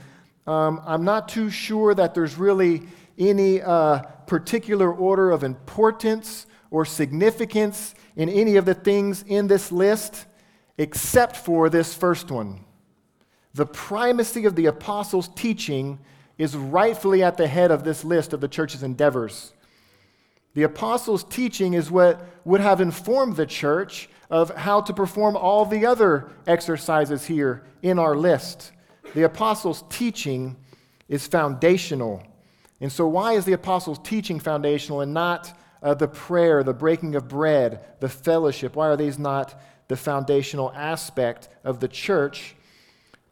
um, 0.46 0.80
I'm 0.84 1.04
not 1.04 1.28
too 1.28 1.50
sure 1.50 1.94
that 1.94 2.14
there's 2.14 2.36
really 2.36 2.82
any 3.18 3.60
uh, 3.60 4.00
particular 4.26 4.92
order 4.92 5.30
of 5.30 5.44
importance 5.44 6.46
or 6.70 6.84
significance 6.84 7.94
in 8.16 8.28
any 8.28 8.56
of 8.56 8.64
the 8.64 8.74
things 8.74 9.24
in 9.26 9.46
this 9.46 9.70
list, 9.70 10.24
except 10.78 11.36
for 11.36 11.68
this 11.68 11.94
first 11.94 12.30
one. 12.30 12.64
The 13.54 13.66
primacy 13.66 14.46
of 14.46 14.56
the 14.56 14.66
apostles' 14.66 15.28
teaching 15.34 15.98
is 16.38 16.56
rightfully 16.56 17.22
at 17.22 17.36
the 17.36 17.46
head 17.46 17.70
of 17.70 17.84
this 17.84 18.04
list 18.04 18.32
of 18.32 18.40
the 18.40 18.48
church's 18.48 18.82
endeavors. 18.82 19.52
The 20.54 20.62
apostles' 20.64 21.24
teaching 21.24 21.74
is 21.74 21.90
what 21.90 22.24
would 22.44 22.60
have 22.60 22.80
informed 22.80 23.36
the 23.36 23.46
church 23.46 24.08
of 24.30 24.54
how 24.56 24.80
to 24.80 24.94
perform 24.94 25.36
all 25.36 25.66
the 25.66 25.86
other 25.86 26.30
exercises 26.46 27.26
here 27.26 27.62
in 27.82 27.98
our 27.98 28.16
list. 28.16 28.72
The 29.14 29.24
apostles' 29.24 29.84
teaching 29.90 30.56
is 31.08 31.26
foundational. 31.26 32.22
And 32.80 32.90
so, 32.90 33.06
why 33.06 33.34
is 33.34 33.44
the 33.44 33.52
apostles' 33.52 34.00
teaching 34.02 34.40
foundational 34.40 35.02
and 35.02 35.12
not 35.12 35.58
uh, 35.82 35.94
the 35.94 36.08
prayer, 36.08 36.62
the 36.62 36.72
breaking 36.72 37.14
of 37.14 37.28
bread, 37.28 37.84
the 38.00 38.08
fellowship? 38.08 38.74
Why 38.74 38.88
are 38.88 38.96
these 38.96 39.18
not 39.18 39.60
the 39.88 39.96
foundational 39.96 40.72
aspect 40.72 41.48
of 41.64 41.80
the 41.80 41.88
church? 41.88 42.56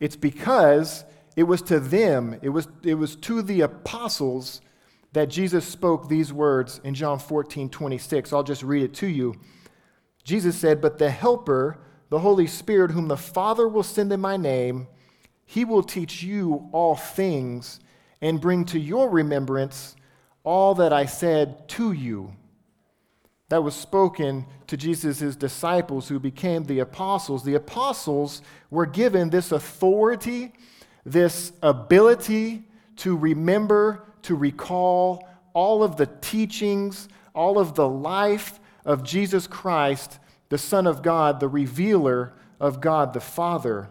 It's 0.01 0.17
because 0.17 1.05
it 1.37 1.45
was 1.45 1.63
to 1.63 1.79
them, 1.79 2.39
it 2.43 2.49
was, 2.49 2.67
it 2.83 2.95
was 2.95 3.15
to 3.17 3.43
the 3.43 3.61
apostles 3.61 4.61
that 5.13 5.29
Jesus 5.29 5.67
spoke 5.67 6.09
these 6.09 6.33
words 6.33 6.81
in 6.85 6.95
John 6.95 7.19
14 7.19 7.69
26. 7.69 8.33
I'll 8.33 8.43
just 8.43 8.63
read 8.63 8.83
it 8.83 8.95
to 8.95 9.07
you. 9.07 9.35
Jesus 10.25 10.57
said, 10.57 10.81
But 10.81 10.99
the 10.99 11.11
Helper, 11.11 11.79
the 12.09 12.21
Holy 12.21 12.47
Spirit, 12.47 12.91
whom 12.91 13.09
the 13.09 13.17
Father 13.17 13.69
will 13.69 13.83
send 13.83 14.13
in 14.13 14.21
my 14.21 14.37
name, 14.37 14.89
he 15.45 15.65
will 15.65 15.83
teach 15.83 16.23
you 16.23 16.69
all 16.73 16.95
things 16.95 17.81
and 18.21 18.41
bring 18.41 18.65
to 18.67 18.79
your 18.79 19.11
remembrance 19.11 19.97
all 20.45 20.75
that 20.77 20.93
I 20.93 21.07
said 21.07 21.69
to 21.71 21.93
you. 21.93 22.33
That 23.51 23.63
was 23.63 23.75
spoken 23.75 24.47
to 24.69 24.77
Jesus' 24.77 25.37
disciples 25.37 26.09
who 26.09 26.19
became 26.19 26.65
the 26.65 26.79
apostles. 26.79 27.45
The 27.45 27.57
apostles 27.57 28.43
were 28.71 28.87
given 28.87 29.31
this 29.31 29.53
authority, 29.53 30.53
this 31.05 31.53
ability 31.63 32.63
to 32.99 33.17
remember, 33.17 34.05
to 34.23 34.37
recall 34.37 35.29
all 35.53 35.83
of 35.83 35.97
the 35.97 36.07
teachings, 36.21 37.09
all 37.35 37.59
of 37.59 37.75
the 37.75 37.89
life, 37.89 38.61
of 38.85 39.03
Jesus 39.03 39.47
Christ, 39.47 40.19
the 40.49 40.59
Son 40.59 40.87
of 40.87 41.03
God, 41.03 41.41
the 41.41 41.49
revealer 41.49 42.33
of 42.61 42.81
God 42.81 43.13
the 43.13 43.21
Father. 43.21 43.91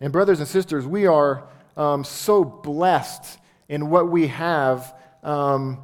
And, 0.00 0.12
brothers 0.12 0.38
and 0.38 0.48
sisters, 0.48 0.86
we 0.86 1.06
are 1.06 1.48
um, 1.76 2.04
so 2.04 2.44
blessed 2.44 3.38
in 3.68 3.90
what 3.90 4.08
we 4.08 4.28
have, 4.28 4.94
um, 5.22 5.82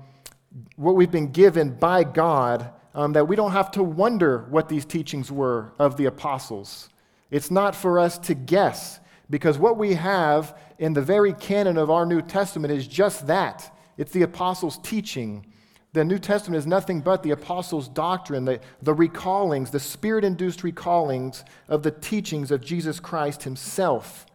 what 0.76 0.94
we've 0.94 1.10
been 1.10 1.32
given 1.32 1.70
by 1.70 2.04
God, 2.04 2.70
um, 2.94 3.12
that 3.12 3.28
we 3.28 3.36
don't 3.36 3.52
have 3.52 3.70
to 3.72 3.82
wonder 3.82 4.46
what 4.50 4.68
these 4.68 4.84
teachings 4.84 5.30
were 5.30 5.72
of 5.78 5.96
the 5.96 6.06
apostles. 6.06 6.88
It's 7.30 7.50
not 7.50 7.76
for 7.76 7.98
us 7.98 8.18
to 8.18 8.34
guess, 8.34 9.00
because 9.28 9.58
what 9.58 9.78
we 9.78 9.94
have 9.94 10.56
in 10.78 10.92
the 10.92 11.02
very 11.02 11.32
canon 11.32 11.76
of 11.76 11.90
our 11.90 12.04
New 12.04 12.22
Testament 12.22 12.72
is 12.72 12.88
just 12.88 13.26
that 13.26 13.76
it's 13.96 14.12
the 14.12 14.22
apostles' 14.22 14.78
teaching. 14.82 15.46
The 15.92 16.04
New 16.04 16.18
Testament 16.18 16.58
is 16.58 16.66
nothing 16.66 17.00
but 17.00 17.22
the 17.22 17.32
apostles' 17.32 17.88
doctrine, 17.88 18.44
the, 18.44 18.60
the 18.82 18.94
recallings, 18.94 19.70
the 19.70 19.80
spirit 19.80 20.24
induced 20.24 20.64
recallings 20.64 21.44
of 21.68 21.82
the 21.82 21.90
teachings 21.90 22.50
of 22.50 22.60
Jesus 22.60 22.98
Christ 22.98 23.42
himself. 23.42 24.26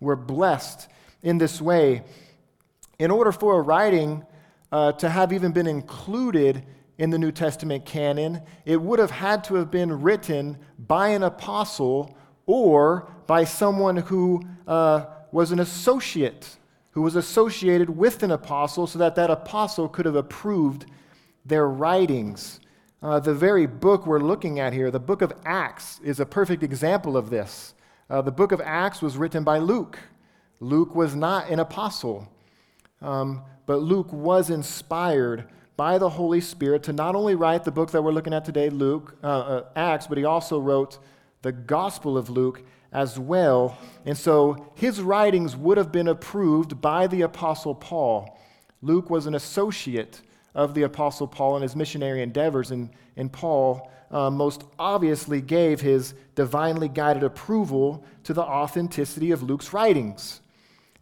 We're 0.00 0.16
blessed 0.16 0.88
in 1.22 1.38
this 1.38 1.60
way. 1.60 2.02
In 2.98 3.10
order 3.10 3.32
for 3.32 3.58
a 3.58 3.62
writing 3.62 4.24
uh, 4.70 4.92
to 4.92 5.08
have 5.08 5.32
even 5.32 5.52
been 5.52 5.66
included 5.66 6.64
in 6.98 7.10
the 7.10 7.18
New 7.18 7.32
Testament 7.32 7.84
canon, 7.84 8.42
it 8.64 8.80
would 8.80 8.98
have 8.98 9.10
had 9.10 9.44
to 9.44 9.54
have 9.56 9.70
been 9.70 10.00
written 10.00 10.58
by 10.78 11.08
an 11.08 11.22
apostle 11.22 12.16
or 12.46 13.10
by 13.26 13.44
someone 13.44 13.96
who 13.96 14.42
uh, 14.66 15.04
was 15.32 15.52
an 15.52 15.60
associate 15.60 16.56
who 16.96 17.02
was 17.02 17.14
associated 17.14 17.90
with 17.90 18.22
an 18.22 18.30
apostle 18.30 18.86
so 18.86 18.98
that 18.98 19.14
that 19.16 19.28
apostle 19.28 19.86
could 19.86 20.06
have 20.06 20.16
approved 20.16 20.86
their 21.44 21.68
writings. 21.68 22.58
Uh, 23.02 23.20
the 23.20 23.34
very 23.34 23.66
book 23.66 24.06
we're 24.06 24.18
looking 24.18 24.60
at 24.60 24.72
here, 24.72 24.90
the 24.90 24.98
book 24.98 25.20
of 25.20 25.30
Acts, 25.44 26.00
is 26.02 26.20
a 26.20 26.24
perfect 26.24 26.62
example 26.62 27.14
of 27.14 27.28
this. 27.28 27.74
Uh, 28.08 28.22
the 28.22 28.32
book 28.32 28.50
of 28.50 28.62
Acts 28.62 29.02
was 29.02 29.18
written 29.18 29.44
by 29.44 29.58
Luke. 29.58 29.98
Luke 30.58 30.94
was 30.94 31.14
not 31.14 31.50
an 31.50 31.60
apostle, 31.60 32.26
um, 33.02 33.42
but 33.66 33.82
Luke 33.82 34.10
was 34.10 34.48
inspired 34.48 35.46
by 35.76 35.98
the 35.98 36.08
Holy 36.08 36.40
Spirit 36.40 36.82
to 36.84 36.92
not 36.92 37.14
only 37.14 37.34
write 37.34 37.64
the 37.64 37.70
book 37.70 37.90
that 37.90 38.02
we're 38.02 38.12
looking 38.12 38.32
at 38.34 38.44
today, 38.44 38.70
Luke, 38.70 39.16
uh, 39.22 39.26
uh, 39.26 39.64
Acts, 39.76 40.06
but 40.06 40.18
he 40.18 40.24
also 40.24 40.58
wrote 40.58 40.98
the 41.42 41.52
Gospel 41.52 42.16
of 42.16 42.30
Luke 42.30 42.62
as 42.92 43.18
well. 43.18 43.76
And 44.04 44.16
so 44.16 44.72
his 44.74 45.00
writings 45.00 45.54
would 45.54 45.76
have 45.76 45.92
been 45.92 46.08
approved 46.08 46.80
by 46.80 47.06
the 47.06 47.22
Apostle 47.22 47.74
Paul. 47.74 48.38
Luke 48.80 49.10
was 49.10 49.26
an 49.26 49.34
associate 49.34 50.22
of 50.54 50.74
the 50.74 50.84
Apostle 50.84 51.26
Paul 51.26 51.56
in 51.56 51.62
his 51.62 51.76
missionary 51.76 52.22
endeavors, 52.22 52.70
and, 52.70 52.88
and 53.16 53.30
Paul 53.30 53.90
uh, 54.10 54.30
most 54.30 54.64
obviously 54.78 55.40
gave 55.40 55.80
his 55.80 56.14
divinely 56.34 56.88
guided 56.88 57.22
approval 57.22 58.04
to 58.24 58.32
the 58.32 58.42
authenticity 58.42 59.30
of 59.30 59.42
Luke's 59.42 59.72
writings. 59.72 60.40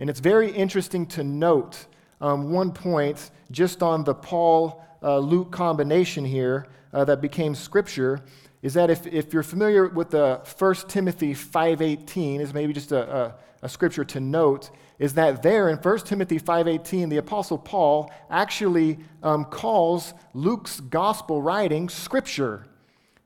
And 0.01 0.11
it's 0.11 0.21
very 0.21 0.51
interesting 0.51 1.07
to 1.09 1.23
note 1.23 1.87
um, 2.21 2.51
one 2.51 2.73
point 2.73 3.31
just 3.51 3.83
on 3.83 4.05
the 4.05 4.15
Paul 4.15 4.85
uh, 5.03 5.19
Luke 5.19 5.51
combination 5.53 6.25
here 6.25 6.67
uh, 6.93 7.05
that 7.05 7.21
became 7.21 7.55
scripture 7.55 8.21
is 8.63 8.75
that 8.75 8.89
if, 8.89 9.07
if 9.07 9.33
you're 9.33 9.43
familiar 9.43 9.89
with 9.89 10.11
the 10.11 10.41
1 10.59 10.75
Timothy 10.89 11.35
5.18 11.35 12.41
is 12.41 12.55
maybe 12.55 12.73
just 12.73 12.93
a, 12.93 13.15
a, 13.15 13.35
a 13.63 13.69
scripture 13.69 14.05
to 14.05 14.21
note 14.21 14.71
is 14.99 15.15
that 15.15 15.43
there 15.43 15.69
in 15.69 15.77
1 15.77 15.99
Timothy 16.01 16.41
5.18 16.41 17.11
the 17.11 17.19
apostle 17.19 17.59
Paul 17.59 18.11
actually 18.31 18.99
um, 19.23 19.45
calls 19.45 20.15
Luke's 20.33 20.81
gospel 20.81 21.43
writing 21.43 21.89
scripture. 21.89 22.67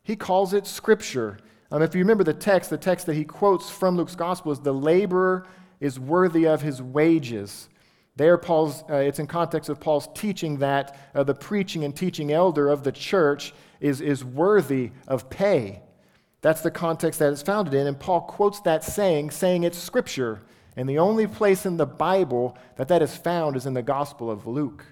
He 0.03 0.17
calls 0.17 0.55
it 0.55 0.67
scripture. 0.67 1.39
Um, 1.71 1.83
if 1.83 1.95
you 1.95 2.01
remember 2.01 2.25
the 2.25 2.35
text, 2.35 2.71
the 2.71 2.79
text 2.79 3.07
that 3.07 3.15
he 3.15 3.25
quotes 3.25 3.69
from 3.69 3.97
Luke's 3.97 4.17
gospel 4.17 4.51
is 4.53 4.59
the 4.59 4.73
laborer 4.73 5.47
is 5.81 6.01
worthy 6.01 6.47
of 6.47 6.63
his 6.63 6.83
wages. 6.83 7.69
There, 8.19 8.37
Paul's, 8.37 8.83
uh, 8.91 8.97
it's 8.97 9.21
in 9.21 9.29
context 9.29 9.71
of 9.71 9.79
Paul's 9.79 10.09
teaching 10.13 10.59
that 10.59 10.99
uh, 11.15 11.23
the 11.23 11.35
preaching 11.35 11.85
and 11.85 11.95
teaching 11.95 12.33
elder 12.33 12.69
of 12.69 12.83
the 12.83 12.91
church 12.91 13.55
is, 13.81 14.01
is 14.01 14.25
worthy 14.25 14.91
of 15.07 15.31
pay. 15.31 15.83
That's 16.41 16.61
the 16.61 16.73
context 16.73 17.21
that 17.21 17.33
it's 17.33 17.43
founded 17.43 17.75
in. 17.75 17.87
And 17.87 17.99
Paul 17.99 18.23
quotes 18.23 18.61
that 18.63 18.83
saying, 18.83 19.31
saying 19.31 19.63
it's 19.63 19.79
scripture. 19.79 20.43
And 20.77 20.89
the 20.89 20.99
only 20.99 21.29
place 21.29 21.65
in 21.65 21.77
the 21.77 21.87
Bible 21.87 22.59
that 22.75 22.89
that 22.89 23.03
is 23.03 23.17
found 23.17 23.55
is 23.55 23.67
in 23.67 23.75
the 23.75 23.83
Gospel 23.83 24.33
of 24.33 24.49
Luke. 24.49 24.85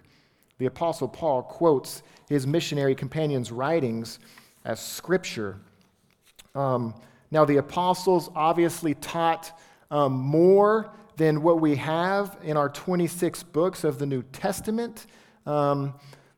The 0.59 0.67
Apostle 0.67 1.09
Paul 1.09 1.43
quotes 1.43 2.05
his 2.29 2.47
missionary 2.47 2.95
companion's 2.95 3.51
writings 3.51 4.21
as 4.65 4.79
scripture. 4.79 5.59
Um, 6.55 6.95
now, 7.33 7.45
the 7.45 7.57
apostles 7.57 8.31
obviously 8.37 8.95
taught 8.95 9.61
um, 9.91 10.13
more 10.13 10.93
than 11.17 11.43
what 11.43 11.61
we 11.61 11.77
have 11.77 12.37
in 12.43 12.57
our 12.57 12.69
26 12.69 13.43
books 13.45 13.85
of 13.85 13.99
the 13.99 14.07
New 14.07 14.23
Testament. 14.23 15.07
Um, 15.47 15.95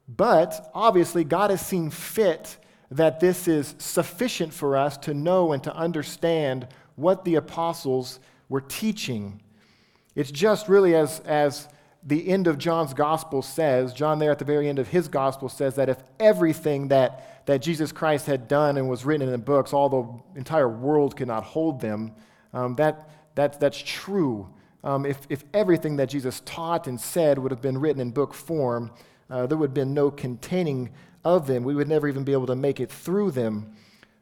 but 0.09 0.71
obviously, 0.75 1.25
God 1.25 1.51
has 1.51 1.65
seen 1.65 1.91
fit 1.91 2.57
that 2.91 3.21
this 3.21 3.49
is 3.49 3.75
sufficient 3.79 4.55
for 4.55 4.77
us 4.77 4.97
to 4.99 5.13
know 5.13 5.53
and 5.53 5.63
to 5.65 5.75
understand 5.75 6.67
what 6.97 7.25
the 7.25 7.35
apostles 7.35 8.19
were 8.49 8.63
teaching. 8.63 9.43
It's 10.15 10.31
just 10.31 10.69
really 10.69 10.95
as, 10.95 11.21
as 11.21 11.69
the 12.03 12.29
end 12.29 12.47
of 12.47 12.57
John's 12.57 12.95
gospel 12.95 13.43
says, 13.43 13.93
John, 13.93 14.19
there 14.19 14.31
at 14.31 14.39
the 14.39 14.45
very 14.45 14.69
end 14.69 14.79
of 14.79 14.89
his 14.89 15.09
gospel, 15.09 15.49
says 15.49 15.75
that 15.75 15.89
if 15.89 15.99
everything 16.19 16.89
that, 16.89 17.45
that 17.47 17.61
Jesus 17.61 17.93
Christ 17.93 18.27
had 18.27 18.49
done 18.49 18.79
and 18.79 18.89
was 18.89 19.05
written 19.05 19.27
in 19.27 19.33
the 19.33 19.39
books, 19.39 19.73
all 19.73 19.89
the 19.89 20.39
entire 20.39 20.69
world 20.69 21.17
could 21.17 21.29
not 21.29 21.45
hold 21.45 21.81
them, 21.81 22.13
um, 22.55 22.75
that, 22.77 23.11
that, 23.35 23.61
that's 23.61 23.79
true 23.79 24.49
um, 24.85 25.05
if, 25.05 25.19
if 25.29 25.45
everything 25.53 25.97
that 25.97 26.09
Jesus 26.09 26.41
taught 26.45 26.87
and 26.87 27.01
said 27.01 27.39
would 27.39 27.51
have 27.51 27.63
been 27.63 27.79
written 27.79 28.01
in 28.01 28.11
book 28.11 28.33
form, 28.33 28.91
uh, 29.31 29.47
there 29.47 29.59
would 29.59 29.71
have 29.71 29.75
been 29.75 29.95
no 29.95 30.11
containing 30.11 30.91
of 31.25 31.47
them. 31.47 31.65
We 31.65 31.75
would 31.75 31.89
never 31.89 32.09
even 32.09 32.25
be 32.25 32.33
able 32.33 32.47
to 32.47 32.57
make 32.57 32.81
it 32.81 32.91
through 32.91 33.33
them. 33.33 33.75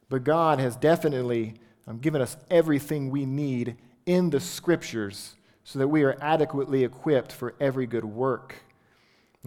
But 0.09 0.25
God 0.25 0.59
has 0.59 0.77
definitely 0.77 1.55
um, 1.87 1.99
given 1.99 2.23
us 2.23 2.37
everything 2.51 3.11
we 3.11 3.27
need 3.27 3.77
in 4.07 4.31
the 4.31 4.41
scriptures 4.41 5.35
so 5.65 5.79
that 5.79 5.89
we 5.89 6.05
are 6.05 6.17
adequately 6.21 6.85
equipped 6.85 7.33
for 7.33 7.55
every 7.61 7.87
good 7.87 8.05
work. 8.05 8.55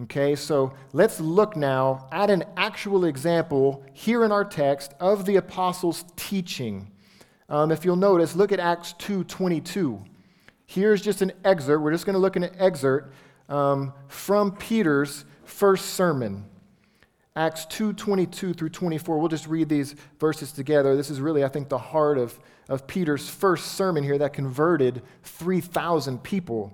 Okay, 0.02 0.34
so 0.34 0.72
let's 0.92 1.20
look 1.20 1.56
now 1.56 2.08
at 2.10 2.30
an 2.30 2.44
actual 2.56 3.04
example 3.04 3.84
here 3.92 4.24
in 4.24 4.32
our 4.32 4.44
text 4.44 4.94
of 4.98 5.26
the 5.26 5.36
apostles' 5.36 6.04
teaching. 6.16 6.90
Um, 7.50 7.70
if 7.70 7.84
you'll 7.84 7.96
notice, 7.96 8.34
look 8.34 8.52
at 8.52 8.60
Acts 8.60 8.94
2 8.94 9.24
22. 9.24 10.02
Here's 10.70 11.02
just 11.02 11.20
an 11.20 11.32
excerpt. 11.44 11.82
We're 11.82 11.90
just 11.90 12.06
going 12.06 12.14
to 12.14 12.20
look 12.20 12.36
at 12.36 12.44
an 12.44 12.54
excerpt 12.56 13.12
um, 13.48 13.92
from 14.06 14.52
Peter's 14.52 15.24
first 15.42 15.94
sermon. 15.94 16.44
Acts 17.34 17.64
2 17.64 17.94
22 17.94 18.54
through 18.54 18.68
24. 18.68 19.18
We'll 19.18 19.26
just 19.26 19.48
read 19.48 19.68
these 19.68 19.96
verses 20.20 20.52
together. 20.52 20.94
This 20.94 21.10
is 21.10 21.20
really, 21.20 21.42
I 21.42 21.48
think, 21.48 21.70
the 21.70 21.78
heart 21.78 22.18
of, 22.18 22.38
of 22.68 22.86
Peter's 22.86 23.28
first 23.28 23.72
sermon 23.72 24.04
here 24.04 24.16
that 24.18 24.32
converted 24.32 25.02
3,000 25.24 26.22
people. 26.22 26.72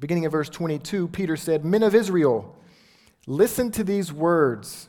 Beginning 0.00 0.26
of 0.26 0.32
verse 0.32 0.48
22, 0.48 1.06
Peter 1.06 1.36
said, 1.36 1.64
Men 1.64 1.84
of 1.84 1.94
Israel, 1.94 2.56
listen 3.28 3.70
to 3.70 3.84
these 3.84 4.12
words. 4.12 4.88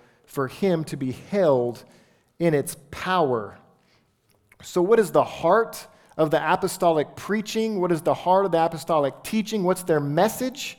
for 0.31 0.47
him 0.47 0.85
to 0.85 0.95
be 0.95 1.11
held 1.11 1.83
in 2.39 2.53
its 2.53 2.77
power. 2.89 3.57
So, 4.61 4.81
what 4.81 4.97
is 4.97 5.11
the 5.11 5.25
heart 5.25 5.87
of 6.15 6.31
the 6.31 6.53
apostolic 6.53 7.17
preaching? 7.17 7.81
What 7.81 7.91
is 7.91 8.01
the 8.01 8.13
heart 8.13 8.45
of 8.45 8.53
the 8.53 8.63
apostolic 8.63 9.23
teaching? 9.23 9.63
What's 9.63 9.83
their 9.83 9.99
message? 9.99 10.77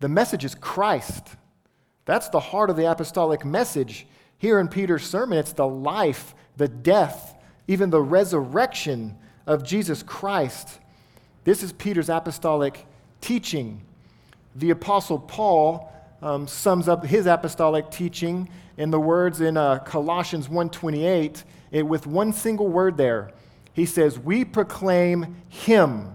The 0.00 0.08
message 0.08 0.44
is 0.44 0.56
Christ. 0.56 1.36
That's 2.06 2.28
the 2.28 2.40
heart 2.40 2.68
of 2.68 2.76
the 2.76 2.90
apostolic 2.90 3.44
message. 3.44 4.06
Here 4.38 4.58
in 4.58 4.66
Peter's 4.66 5.06
sermon, 5.06 5.38
it's 5.38 5.52
the 5.52 5.66
life, 5.66 6.34
the 6.56 6.68
death, 6.68 7.36
even 7.68 7.90
the 7.90 8.02
resurrection 8.02 9.16
of 9.46 9.62
Jesus 9.62 10.02
Christ. 10.02 10.80
This 11.44 11.62
is 11.62 11.72
Peter's 11.72 12.08
apostolic 12.08 12.84
teaching. 13.20 13.82
The 14.56 14.70
apostle 14.70 15.20
Paul 15.20 15.92
um, 16.22 16.46
sums 16.46 16.88
up 16.88 17.04
his 17.04 17.26
apostolic 17.26 17.90
teaching 17.90 18.48
in 18.76 18.90
the 18.90 19.00
words 19.00 19.40
in 19.40 19.56
uh, 19.56 19.78
Colossians 19.80 20.48
1:28, 20.48 21.44
it, 21.70 21.86
with 21.86 22.06
one 22.06 22.32
single 22.32 22.68
word 22.68 22.96
there. 22.96 23.32
He 23.72 23.86
says, 23.86 24.18
"We 24.18 24.44
proclaim 24.44 25.36
him." 25.48 26.14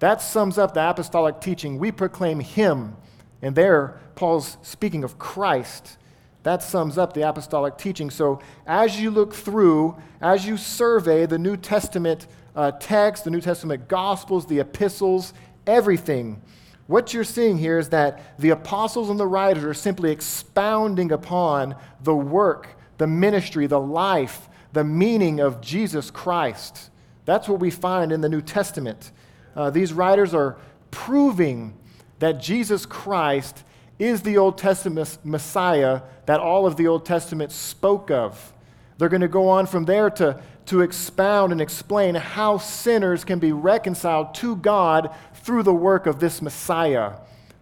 That 0.00 0.20
sums 0.20 0.58
up 0.58 0.74
the 0.74 0.88
apostolic 0.88 1.40
teaching. 1.40 1.78
We 1.78 1.90
proclaim 1.92 2.40
him. 2.40 2.96
And 3.40 3.54
there 3.54 4.00
Paul's 4.14 4.56
speaking 4.62 5.04
of 5.04 5.18
Christ. 5.18 5.98
That 6.42 6.62
sums 6.62 6.98
up 6.98 7.14
the 7.14 7.22
apostolic 7.22 7.78
teaching. 7.78 8.10
So, 8.10 8.40
as 8.66 9.00
you 9.00 9.10
look 9.10 9.34
through, 9.34 9.96
as 10.20 10.46
you 10.46 10.56
survey 10.56 11.26
the 11.26 11.38
New 11.38 11.56
Testament 11.56 12.26
uh, 12.54 12.72
text, 12.72 13.24
the 13.24 13.30
New 13.30 13.40
Testament 13.40 13.88
Gospels, 13.88 14.46
the 14.46 14.60
epistles, 14.60 15.32
everything, 15.66 16.42
what 16.86 17.14
you're 17.14 17.24
seeing 17.24 17.58
here 17.58 17.78
is 17.78 17.88
that 17.90 18.38
the 18.38 18.50
apostles 18.50 19.08
and 19.08 19.18
the 19.18 19.26
writers 19.26 19.64
are 19.64 19.74
simply 19.74 20.10
expounding 20.10 21.12
upon 21.12 21.76
the 22.02 22.14
work, 22.14 22.68
the 22.98 23.06
ministry, 23.06 23.66
the 23.66 23.80
life, 23.80 24.48
the 24.72 24.84
meaning 24.84 25.40
of 25.40 25.60
Jesus 25.60 26.10
Christ. 26.10 26.90
That's 27.24 27.48
what 27.48 27.60
we 27.60 27.70
find 27.70 28.12
in 28.12 28.20
the 28.20 28.28
New 28.28 28.42
Testament. 28.42 29.12
Uh, 29.56 29.70
these 29.70 29.92
writers 29.92 30.34
are 30.34 30.56
proving 30.90 31.74
that 32.18 32.40
Jesus 32.40 32.84
Christ 32.84 33.64
is 33.98 34.22
the 34.22 34.36
Old 34.36 34.58
Testament 34.58 35.18
Messiah 35.24 36.02
that 36.26 36.40
all 36.40 36.66
of 36.66 36.76
the 36.76 36.86
Old 36.86 37.06
Testament 37.06 37.52
spoke 37.52 38.10
of. 38.10 38.52
They're 38.98 39.08
going 39.08 39.22
to 39.22 39.28
go 39.28 39.48
on 39.48 39.66
from 39.66 39.84
there 39.84 40.10
to, 40.10 40.40
to 40.66 40.80
expound 40.80 41.52
and 41.52 41.60
explain 41.60 42.14
how 42.14 42.58
sinners 42.58 43.24
can 43.24 43.38
be 43.38 43.52
reconciled 43.52 44.34
to 44.36 44.56
God 44.56 45.14
through 45.44 45.62
the 45.62 45.74
work 45.74 46.06
of 46.06 46.20
this 46.20 46.40
Messiah, 46.40 47.12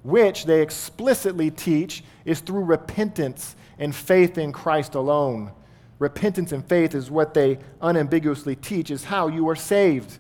which 0.05 0.45
they 0.45 0.62
explicitly 0.62 1.51
teach 1.51 2.05
is 2.25 2.38
through 2.38 2.62
repentance 2.62 3.57
and 3.77 3.95
faith 3.95 4.38
in 4.38 4.53
Christ 4.53 4.95
alone. 4.95 5.51
Repentance 5.99 6.53
and 6.53 6.64
faith 6.64 6.95
is 6.95 7.11
what 7.11 7.35
they 7.35 7.59
unambiguously 7.81 8.55
teach, 8.55 8.92
is 8.92 9.05
how 9.05 9.27
you 9.27 9.49
are 9.49 9.57
saved. 9.57 10.18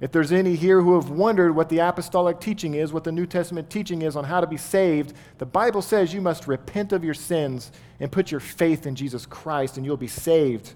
If 0.00 0.12
there's 0.12 0.32
any 0.32 0.56
here 0.56 0.82
who 0.82 0.94
have 0.94 1.10
wondered 1.10 1.54
what 1.54 1.70
the 1.70 1.78
apostolic 1.78 2.38
teaching 2.38 2.74
is, 2.74 2.92
what 2.92 3.04
the 3.04 3.12
New 3.12 3.26
Testament 3.26 3.70
teaching 3.70 4.02
is 4.02 4.14
on 4.14 4.24
how 4.24 4.40
to 4.42 4.46
be 4.46 4.56
saved, 4.58 5.14
the 5.38 5.46
Bible 5.46 5.82
says 5.82 6.12
you 6.12 6.20
must 6.20 6.46
repent 6.46 6.92
of 6.92 7.02
your 7.02 7.14
sins 7.14 7.72
and 7.98 8.12
put 8.12 8.30
your 8.30 8.40
faith 8.40 8.86
in 8.86 8.94
Jesus 8.94 9.24
Christ, 9.24 9.78
and 9.78 9.86
you'll 9.86 9.96
be 9.96 10.06
saved. 10.06 10.74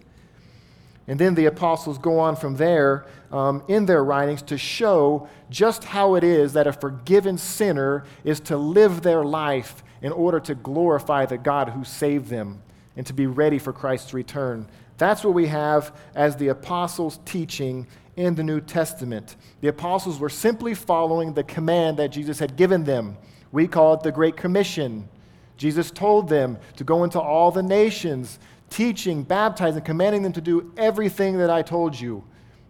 And 1.07 1.19
then 1.19 1.35
the 1.35 1.47
apostles 1.47 1.99
go 1.99 2.19
on 2.19 2.37
from 2.37 2.57
there 2.57 3.05
um, 3.31 3.63
in 3.69 3.87
their 3.87 4.03
writings 4.03 4.43
to 4.43 4.57
show 4.57 5.29
just 5.51 5.85
how 5.85 6.15
it 6.15 6.25
is 6.25 6.55
that 6.55 6.67
a 6.67 6.73
forgiven 6.73 7.37
sinner 7.37 8.05
is 8.25 8.41
to 8.41 8.57
live 8.57 9.03
their 9.03 9.25
life 9.25 9.85
in 10.01 10.13
order 10.13 10.41
to 10.41 10.55
glorify 10.55 11.27
the 11.27 11.39
God 11.39 11.69
who 11.69 11.85
saved 11.85 12.29
them 12.29 12.63
and 12.97 13.07
to 13.07 13.13
be 13.13 13.27
ready 13.27 13.59
for 13.59 13.73
Christ's 13.73 14.15
return. 14.15 14.67
That's 14.97 15.25
what 15.25 15.35
we 15.35 15.49
have 15.49 15.95
as 16.15 16.37
the 16.37 16.49
apostles' 16.49 17.19
teaching 17.25 17.87
in 18.17 18.35
the 18.35 18.45
New 18.45 18.61
Testament. 18.61 19.37
The 19.61 19.69
apostles 19.69 20.19
were 20.19 20.29
simply 20.29 20.75
following 20.75 21.35
the 21.35 21.43
command 21.43 21.97
that 21.99 22.13
Jesus 22.13 22.39
had 22.39 22.57
given 22.57 22.85
them. 22.85 23.17
We 23.51 23.67
call 23.67 23.95
it 23.95 24.03
the 24.03 24.13
Great 24.13 24.37
Commission. 24.37 25.09
Jesus 25.57 25.91
told 25.91 26.29
them 26.29 26.59
to 26.77 26.85
go 26.85 27.05
into 27.05 27.21
all 27.21 27.51
the 27.51 27.63
nations, 27.63 28.39
teaching, 28.75 29.23
baptizing, 29.23 29.81
commanding 29.83 30.23
them 30.23 30.33
to 30.33 30.41
do 30.41 30.73
everything 30.77 31.39
that 31.39 31.49
I 31.49 31.63
told 31.63 31.99
you. 31.99 32.25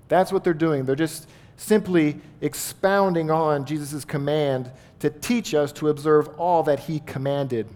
That's 0.09 0.31
what 0.31 0.45
they're 0.45 0.53
doing. 0.53 0.85
They're 0.85 0.95
just 0.95 1.27
simply 1.57 2.21
expounding 2.43 3.31
on 3.31 3.64
Jesus' 3.64 4.05
command 4.05 4.71
to 4.99 5.09
teach 5.09 5.55
us 5.55 5.73
to 5.73 5.88
observe 5.88 6.29
all 6.38 6.62
that 6.64 6.81
he 6.81 7.01
commanded. 7.01 7.67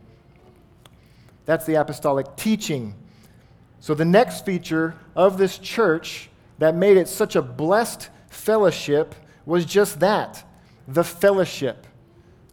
That's 1.47 1.64
the 1.64 1.77
apostolic 1.77 2.37
teaching. 2.37 2.95
So, 3.81 3.95
the 3.95 4.05
next 4.05 4.45
feature 4.45 4.95
of 5.17 5.38
this 5.38 5.57
church 5.57 6.29
that 6.59 6.75
made 6.75 6.99
it 6.99 7.09
such 7.09 7.35
a 7.35 7.41
blessed 7.41 8.11
fellowship 8.29 9.14
was 9.47 9.64
just 9.64 10.01
that 10.01 10.45
the 10.87 11.05
fellowship. 11.05 11.87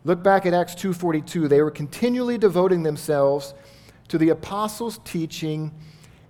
Look 0.06 0.24
back 0.24 0.46
at 0.46 0.54
Acts 0.54 0.76
2:42. 0.76 1.50
They 1.50 1.62
were 1.62 1.72
continually 1.72 2.38
devoting 2.38 2.84
themselves 2.84 3.54
to 4.08 4.18
the 4.18 4.30
apostles' 4.30 5.00
teaching 5.04 5.72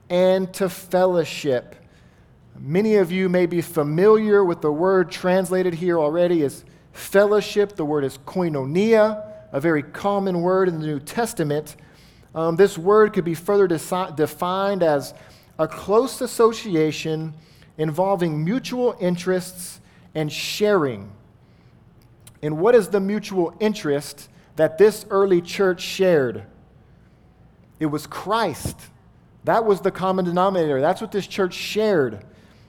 and 0.10 0.54
to 0.54 0.70
fellowship. 0.70 1.76
Many 2.58 2.96
of 2.96 3.12
you 3.12 3.28
may 3.28 3.46
be 3.46 3.62
familiar 3.62 4.44
with 4.44 4.62
the 4.62 4.72
word 4.72 5.12
translated 5.12 5.74
here 5.74 6.00
already 6.00 6.44
as 6.44 6.64
fellowship. 6.94 7.76
The 7.76 7.84
word 7.86 8.06
is 8.06 8.18
koinonia, 8.20 9.26
a 9.52 9.60
very 9.60 9.84
common 9.84 10.42
word 10.42 10.70
in 10.70 10.80
the 10.80 10.88
New 10.88 11.00
Testament. 11.00 11.76
Um, 12.34 12.56
this 12.56 12.78
word 12.78 13.14
could 13.14 13.26
be 13.26 13.34
further 13.34 13.68
desi- 13.68 14.16
defined 14.16 14.84
as 14.84 15.14
a 15.60 15.68
close 15.68 16.22
association 16.22 17.34
involving 17.78 18.44
mutual 18.44 18.96
interests 19.00 19.82
and 20.14 20.32
sharing. 20.32 21.12
And 22.42 22.58
what 22.58 22.76
is 22.76 22.90
the 22.90 23.00
mutual 23.00 23.56
interest 23.60 24.30
that 24.56 24.78
this 24.78 25.06
early 25.10 25.42
church 25.42 25.82
shared? 25.82 26.46
It 27.80 27.88
was 27.88 28.08
Christ. 28.08 28.80
That 29.44 29.66
was 29.66 29.82
the 29.82 29.92
common 29.92 30.26
denominator. 30.26 30.82
That's 30.82 31.02
what 31.02 31.12
this 31.12 31.28
church 31.28 31.54
shared. 31.54 32.26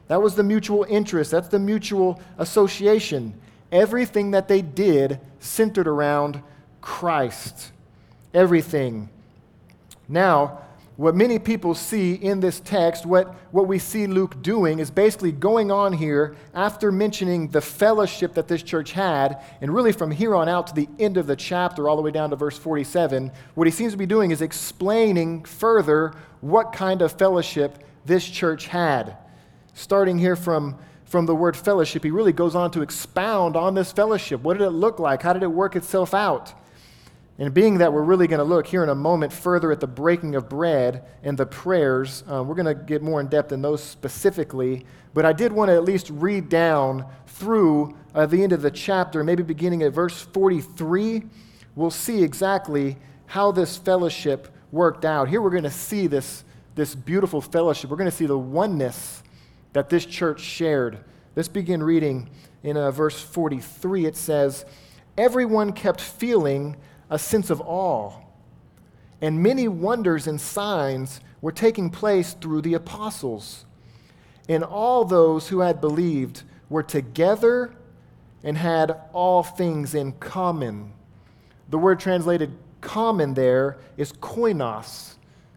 That 0.09 0.23
was 0.23 0.35
the 0.35 0.43
mutual 0.43 0.85
interest. 0.89 1.31
That's 1.31 1.49
the 1.49 1.59
mutual 1.59 2.21
association. 2.39 3.35
Everything 3.73 4.33
that 4.33 4.49
they 4.49 4.63
did 4.63 5.21
centered 5.41 5.89
around 5.89 6.43
Christ. 6.81 7.73
Everything. 8.35 9.09
Now, 10.09 10.61
what 10.97 11.15
many 11.15 11.39
people 11.39 11.75
see 11.75 12.15
in 12.15 12.41
this 12.41 12.59
text, 12.61 13.05
what, 13.05 13.35
what 13.53 13.69
we 13.69 13.79
see 13.79 14.07
Luke 14.07 14.43
doing, 14.43 14.79
is 14.79 14.91
basically 14.91 15.31
going 15.31 15.71
on 15.71 15.93
here 15.93 16.35
after 16.55 16.91
mentioning 16.91 17.49
the 17.49 17.61
fellowship 17.61 18.33
that 18.35 18.49
this 18.49 18.63
church 18.63 18.93
had, 18.93 19.43
and 19.61 19.75
really 19.75 19.93
from 19.93 20.11
here 20.11 20.35
on 20.35 20.49
out 20.49 20.69
to 20.69 20.75
the 20.75 20.89
end 20.99 21.19
of 21.19 21.27
the 21.27 21.37
chapter, 21.37 21.87
all 21.87 21.97
the 21.97 22.03
way 22.03 22.11
down 22.11 22.31
to 22.31 22.37
verse 22.37 22.57
47, 22.57 23.31
what 23.55 23.67
he 23.67 23.71
seems 23.71 23.93
to 23.93 23.99
be 23.99 24.07
doing 24.07 24.31
is 24.31 24.41
explaining 24.41 25.45
further 25.45 26.15
what 26.41 26.73
kind 26.73 27.03
of 27.03 27.13
fellowship 27.13 27.85
this 28.07 28.27
church 28.27 28.67
had. 28.67 29.19
Starting 29.75 30.19
here 30.19 30.37
from, 30.37 30.79
from 31.05 31.27
the 31.27 31.35
word 31.35 31.59
fellowship, 31.59 32.05
he 32.05 32.11
really 32.11 32.33
goes 32.33 32.55
on 32.55 32.71
to 32.71 32.81
expound 32.81 33.55
on 33.55 33.75
this 33.75 33.93
fellowship. 33.93 34.41
What 34.41 34.57
did 34.57 34.65
it 34.65 34.71
look 34.71 34.99
like? 34.99 35.23
How 35.23 35.35
did 35.35 35.43
it 35.43 35.53
work 35.53 35.77
itself 35.77 36.15
out? 36.15 36.55
And 37.39 37.53
being 37.53 37.79
that 37.79 37.93
we're 37.93 38.03
really 38.03 38.27
going 38.27 38.39
to 38.39 38.45
look 38.45 38.67
here 38.67 38.83
in 38.83 38.89
a 38.89 38.95
moment 38.95 39.31
further 39.31 39.71
at 39.71 39.81
the 39.81 39.87
breaking 39.87 40.37
of 40.37 40.49
bread 40.49 41.05
and 41.23 41.37
the 41.37 41.45
prayers, 41.45 42.25
uh, 42.31 42.43
we're 42.43 42.55
going 42.55 42.67
to 42.67 42.75
get 42.75 43.03
more 43.03 43.21
in 43.21 43.27
depth 43.27 43.53
in 43.53 43.61
those 43.61 43.83
specifically. 43.83 44.87
But 45.13 45.27
I 45.27 45.35
did 45.35 45.53
want 45.53 45.69
to 45.69 45.75
at 45.75 45.85
least 45.85 46.09
read 46.09 46.49
down 46.49 47.05
through 47.27 47.95
uh, 48.15 48.25
the 48.25 48.43
end 48.43 48.53
of 48.53 48.63
the 48.63 48.71
chapter, 48.71 49.23
maybe 49.23 49.43
beginning 49.43 49.83
at 49.83 49.93
verse 49.93 50.23
43. 50.23 51.25
We'll 51.75 51.91
see 51.91 52.23
exactly 52.23 52.97
how 53.27 53.53
this 53.53 53.77
fellowship 53.77 54.49
worked 54.73 55.05
out. 55.05 55.29
Here 55.29 55.43
we're 55.43 55.51
going 55.51 55.65
to 55.65 55.71
see 55.71 56.07
this, 56.07 56.43
this 56.75 56.95
beautiful 56.95 57.43
fellowship. 57.43 57.91
We're 57.91 57.99
going 57.99 58.11
to 58.11 58.17
see 58.17 58.27
the 58.27 58.39
oneness 58.39 59.23
that 59.75 59.91
this 59.91 60.07
church 60.07 60.41
shared. 60.41 61.01
Let's 61.35 61.49
begin 61.49 61.83
reading 61.83 62.31
in 62.63 62.79
uh, 62.79 62.91
verse 62.91 63.21
43. 63.21 64.07
It 64.07 64.17
says, 64.17 64.65
Everyone 65.19 65.73
kept 65.73 66.01
feeling 66.01 66.77
a 67.11 67.19
sense 67.19 67.51
of 67.51 67.61
awe. 67.61 68.13
And 69.21 69.43
many 69.43 69.69
wonders 69.69 70.27
and 70.27 70.41
signs 70.41 71.21
were 71.41 71.53
taking 71.53 71.91
place 71.91 72.35
through 72.35 72.63
the 72.63 72.75
apostles. 72.75 73.65
And 74.49 74.63
all 74.63 75.05
those 75.05 75.49
who 75.49 75.61
had 75.61 75.81
believed 75.81 76.43
were 76.69 76.83
together 76.83 77.75
and 78.43 78.57
had 78.57 78.97
all 79.13 79.43
things 79.43 79.95
in 79.95 80.13
common. 80.13 80.93
The 81.69 81.79
word 81.79 81.99
translated 81.99 82.57
common 82.81 83.35
there 83.35 83.79
is 83.97 84.13
koinos. 84.13 85.15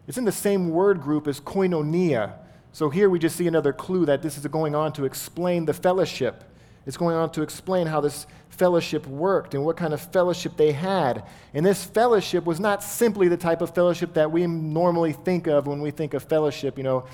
It's 0.08 0.18
in 0.18 0.24
the 0.24 0.32
same 0.32 0.70
word 0.70 1.00
group 1.00 1.28
as 1.28 1.40
koinonia. 1.40 2.32
So 2.72 2.90
here 2.90 3.08
we 3.08 3.18
just 3.18 3.36
see 3.36 3.46
another 3.46 3.72
clue 3.72 4.06
that 4.06 4.22
this 4.22 4.36
is 4.36 4.46
going 4.46 4.74
on 4.74 4.92
to 4.94 5.04
explain 5.04 5.66
the 5.66 5.74
fellowship. 5.74 6.44
It's 6.90 6.96
going 6.96 7.14
on 7.14 7.30
to 7.30 7.42
explain 7.42 7.86
how 7.86 8.00
this 8.00 8.26
fellowship 8.48 9.06
worked 9.06 9.54
and 9.54 9.64
what 9.64 9.76
kind 9.76 9.94
of 9.94 10.00
fellowship 10.00 10.56
they 10.56 10.72
had. 10.72 11.22
And 11.54 11.64
this 11.64 11.84
fellowship 11.84 12.44
was 12.44 12.58
not 12.58 12.82
simply 12.82 13.28
the 13.28 13.36
type 13.36 13.62
of 13.62 13.72
fellowship 13.72 14.14
that 14.14 14.32
we 14.32 14.44
normally 14.48 15.12
think 15.12 15.46
of 15.46 15.68
when 15.68 15.80
we 15.80 15.92
think 15.92 16.14
of 16.14 16.24
fellowship. 16.24 16.76
You 16.76 16.82
know, 16.82 17.04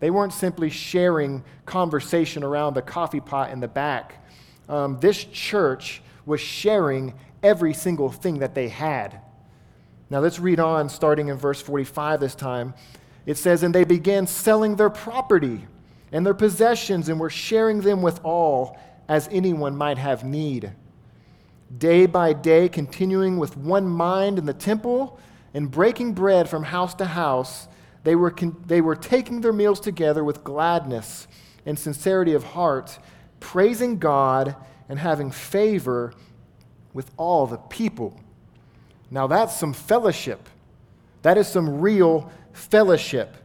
they 0.00 0.08
weren't 0.08 0.32
simply 0.32 0.70
sharing 0.70 1.44
conversation 1.66 2.42
around 2.42 2.72
the 2.72 2.80
coffee 2.80 3.20
pot 3.20 3.50
in 3.50 3.60
the 3.60 3.68
back. 3.68 4.24
Um, 4.70 4.98
this 5.00 5.22
church 5.24 6.00
was 6.24 6.40
sharing 6.40 7.12
every 7.42 7.74
single 7.74 8.08
thing 8.08 8.38
that 8.38 8.54
they 8.54 8.70
had. 8.70 9.20
Now 10.08 10.20
let's 10.20 10.38
read 10.38 10.60
on, 10.60 10.88
starting 10.88 11.28
in 11.28 11.36
verse 11.36 11.60
45 11.60 12.20
this 12.20 12.34
time. 12.34 12.72
It 13.26 13.36
says, 13.36 13.62
And 13.62 13.74
they 13.74 13.84
began 13.84 14.26
selling 14.26 14.76
their 14.76 14.88
property 14.88 15.66
and 16.10 16.24
their 16.24 16.32
possessions 16.32 17.10
and 17.10 17.20
were 17.20 17.28
sharing 17.28 17.82
them 17.82 18.00
with 18.00 18.18
all 18.24 18.78
as 19.08 19.28
anyone 19.30 19.76
might 19.76 19.98
have 19.98 20.24
need 20.24 20.72
day 21.78 22.06
by 22.06 22.32
day, 22.32 22.68
continuing 22.68 23.38
with 23.38 23.56
one 23.56 23.86
mind 23.88 24.38
in 24.38 24.46
the 24.46 24.54
temple 24.54 25.18
and 25.54 25.70
breaking 25.70 26.12
bread 26.12 26.48
from 26.48 26.62
house 26.62 26.94
to 26.94 27.04
house, 27.04 27.68
they 28.04 28.14
were, 28.14 28.30
con- 28.30 28.62
they 28.66 28.80
were 28.80 28.94
taking 28.94 29.40
their 29.40 29.52
meals 29.52 29.80
together 29.80 30.22
with 30.22 30.44
gladness 30.44 31.26
and 31.64 31.78
sincerity 31.78 32.34
of 32.34 32.44
heart, 32.44 32.98
praising 33.40 33.98
God 33.98 34.54
and 34.88 34.98
having 34.98 35.30
favor 35.30 36.12
with 36.94 37.10
all 37.16 37.46
the 37.46 37.56
people. 37.56 38.18
Now, 39.10 39.26
that's 39.26 39.56
some 39.56 39.72
fellowship. 39.72 40.48
That 41.22 41.36
is 41.36 41.48
some 41.48 41.80
real 41.80 42.30
fellowship. 42.52 43.36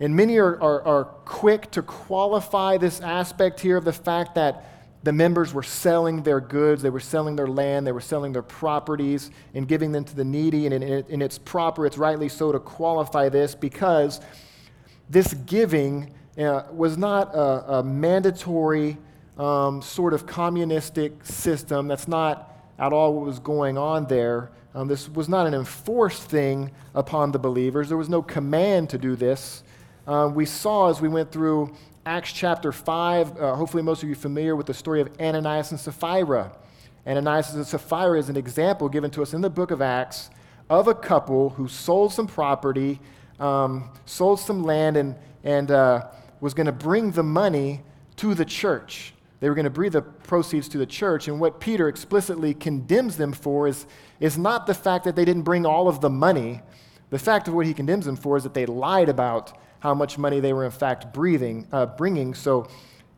And 0.00 0.14
many 0.14 0.38
are, 0.38 0.60
are, 0.60 0.82
are 0.82 1.04
quick 1.24 1.70
to 1.72 1.82
qualify 1.82 2.76
this 2.76 3.00
aspect 3.00 3.60
here 3.60 3.76
of 3.76 3.84
the 3.84 3.92
fact 3.92 4.36
that 4.36 4.64
the 5.02 5.12
members 5.12 5.52
were 5.52 5.62
selling 5.62 6.22
their 6.22 6.40
goods, 6.40 6.82
they 6.82 6.90
were 6.90 7.00
selling 7.00 7.36
their 7.36 7.46
land, 7.46 7.86
they 7.86 7.92
were 7.92 8.00
selling 8.00 8.32
their 8.32 8.42
properties 8.42 9.30
and 9.54 9.68
giving 9.68 9.92
them 9.92 10.04
to 10.04 10.14
the 10.14 10.24
needy. 10.24 10.66
And, 10.66 10.82
and 10.82 11.22
it's 11.22 11.38
proper, 11.38 11.86
it's 11.86 11.98
rightly 11.98 12.28
so 12.28 12.52
to 12.52 12.58
qualify 12.58 13.28
this 13.28 13.54
because 13.54 14.20
this 15.08 15.34
giving 15.34 16.12
uh, 16.36 16.64
was 16.72 16.96
not 16.96 17.34
a, 17.34 17.78
a 17.78 17.82
mandatory 17.82 18.98
um, 19.38 19.82
sort 19.82 20.14
of 20.14 20.26
communistic 20.26 21.24
system. 21.24 21.88
That's 21.88 22.08
not 22.08 22.52
at 22.78 22.92
all 22.92 23.14
what 23.14 23.24
was 23.24 23.38
going 23.38 23.78
on 23.78 24.06
there. 24.06 24.50
Um, 24.74 24.88
this 24.88 25.08
was 25.08 25.28
not 25.28 25.46
an 25.46 25.54
enforced 25.54 26.24
thing 26.24 26.70
upon 26.94 27.32
the 27.32 27.38
believers, 27.38 27.88
there 27.88 27.96
was 27.96 28.08
no 28.08 28.22
command 28.22 28.90
to 28.90 28.98
do 28.98 29.16
this. 29.16 29.62
Uh, 30.08 30.26
we 30.26 30.46
saw 30.46 30.88
as 30.88 31.02
we 31.02 31.08
went 31.08 31.30
through 31.30 31.76
Acts 32.06 32.32
chapter 32.32 32.72
5. 32.72 33.38
Uh, 33.38 33.54
hopefully, 33.54 33.82
most 33.82 34.02
of 34.02 34.08
you 34.08 34.14
are 34.14 34.18
familiar 34.18 34.56
with 34.56 34.66
the 34.66 34.72
story 34.72 35.02
of 35.02 35.10
Ananias 35.20 35.70
and 35.70 35.78
Sapphira. 35.78 36.50
Ananias 37.06 37.54
and 37.54 37.66
Sapphira 37.66 38.18
is 38.18 38.30
an 38.30 38.36
example 38.36 38.88
given 38.88 39.10
to 39.10 39.20
us 39.20 39.34
in 39.34 39.42
the 39.42 39.50
book 39.50 39.70
of 39.70 39.82
Acts 39.82 40.30
of 40.70 40.88
a 40.88 40.94
couple 40.94 41.50
who 41.50 41.68
sold 41.68 42.14
some 42.14 42.26
property, 42.26 43.00
um, 43.38 43.90
sold 44.06 44.40
some 44.40 44.64
land, 44.64 44.96
and, 44.96 45.14
and 45.44 45.70
uh, 45.70 46.06
was 46.40 46.54
going 46.54 46.66
to 46.66 46.72
bring 46.72 47.10
the 47.10 47.22
money 47.22 47.82
to 48.16 48.34
the 48.34 48.46
church. 48.46 49.12
They 49.40 49.50
were 49.50 49.54
going 49.54 49.64
to 49.64 49.70
bring 49.70 49.90
the 49.90 50.00
proceeds 50.00 50.68
to 50.70 50.78
the 50.78 50.86
church. 50.86 51.28
And 51.28 51.38
what 51.38 51.60
Peter 51.60 51.86
explicitly 51.86 52.54
condemns 52.54 53.18
them 53.18 53.34
for 53.34 53.68
is, 53.68 53.84
is 54.20 54.38
not 54.38 54.66
the 54.66 54.74
fact 54.74 55.04
that 55.04 55.16
they 55.16 55.26
didn't 55.26 55.42
bring 55.42 55.66
all 55.66 55.86
of 55.86 56.00
the 56.00 56.10
money. 56.10 56.62
The 57.10 57.18
fact 57.18 57.46
of 57.46 57.52
what 57.52 57.66
he 57.66 57.74
condemns 57.74 58.06
them 58.06 58.16
for 58.16 58.38
is 58.38 58.42
that 58.44 58.54
they 58.54 58.64
lied 58.64 59.10
about 59.10 59.52
how 59.80 59.94
much 59.94 60.18
money 60.18 60.40
they 60.40 60.52
were 60.52 60.64
in 60.64 60.70
fact 60.70 61.12
breathing, 61.12 61.66
uh, 61.72 61.86
bringing. 61.86 62.34
So 62.34 62.68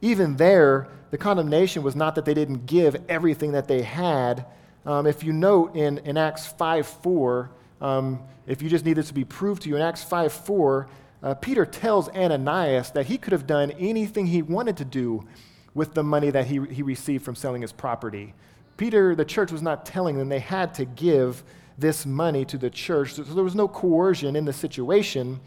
even 0.00 0.36
there, 0.36 0.88
the 1.10 1.18
condemnation 1.18 1.82
was 1.82 1.96
not 1.96 2.14
that 2.14 2.24
they 2.24 2.34
didn't 2.34 2.66
give 2.66 2.96
everything 3.08 3.52
that 3.52 3.68
they 3.68 3.82
had. 3.82 4.46
Um, 4.86 5.06
if 5.06 5.22
you 5.22 5.32
note 5.32 5.76
in, 5.76 5.98
in 5.98 6.16
Acts 6.16 6.46
5 6.46 6.86
4, 6.86 7.50
um, 7.80 8.20
if 8.46 8.62
you 8.62 8.68
just 8.68 8.84
need 8.84 8.94
this 8.94 9.08
to 9.08 9.14
be 9.14 9.24
proved 9.24 9.62
to 9.62 9.68
you, 9.68 9.76
in 9.76 9.82
Acts 9.82 10.02
5 10.02 10.32
4, 10.32 10.88
uh, 11.22 11.34
Peter 11.34 11.66
tells 11.66 12.08
Ananias 12.10 12.90
that 12.92 13.06
he 13.06 13.18
could 13.18 13.32
have 13.32 13.46
done 13.46 13.70
anything 13.72 14.26
he 14.26 14.42
wanted 14.42 14.76
to 14.78 14.84
do 14.84 15.26
with 15.74 15.94
the 15.94 16.02
money 16.02 16.30
that 16.30 16.46
he, 16.46 16.60
he 16.70 16.82
received 16.82 17.24
from 17.24 17.34
selling 17.34 17.62
his 17.62 17.72
property. 17.72 18.34
Peter, 18.76 19.14
the 19.14 19.24
church 19.24 19.52
was 19.52 19.62
not 19.62 19.84
telling 19.84 20.16
them 20.16 20.28
they 20.28 20.38
had 20.38 20.72
to 20.74 20.84
give 20.84 21.44
this 21.76 22.06
money 22.06 22.44
to 22.44 22.56
the 22.58 22.70
church, 22.70 23.14
so 23.14 23.22
there 23.22 23.44
was 23.44 23.54
no 23.54 23.68
coercion 23.68 24.36
in 24.36 24.44
the 24.44 24.52
situation. 24.52 25.40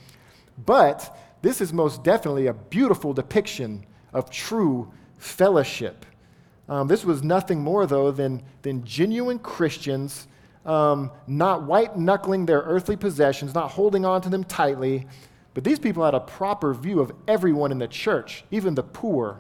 But 0.58 1.18
this 1.42 1.62
is 1.62 1.74
most 1.74 2.04
definitely 2.04 2.48
a 2.48 2.54
beautiful 2.54 3.14
depiction 3.14 3.86
of 4.14 4.30
true 4.30 4.92
fellowship. 5.18 6.06
Um, 6.70 6.88
this 6.88 7.04
was 7.04 7.24
nothing 7.24 7.60
more, 7.60 7.86
though, 7.86 8.12
than, 8.12 8.44
than 8.62 8.84
genuine 8.86 9.40
Christians 9.40 10.28
um, 10.66 11.12
not 11.28 11.64
white 11.64 11.98
knuckling 11.98 12.46
their 12.46 12.62
earthly 12.62 12.96
possessions, 12.96 13.54
not 13.54 13.72
holding 13.72 14.06
on 14.06 14.22
to 14.22 14.30
them 14.30 14.44
tightly. 14.44 15.08
But 15.54 15.64
these 15.64 15.80
people 15.80 16.04
had 16.04 16.14
a 16.14 16.20
proper 16.20 16.74
view 16.74 17.00
of 17.00 17.12
everyone 17.28 17.72
in 17.72 17.80
the 17.80 17.88
church, 17.88 18.44
even 18.50 18.76
the 18.76 18.84
poor. 18.84 19.40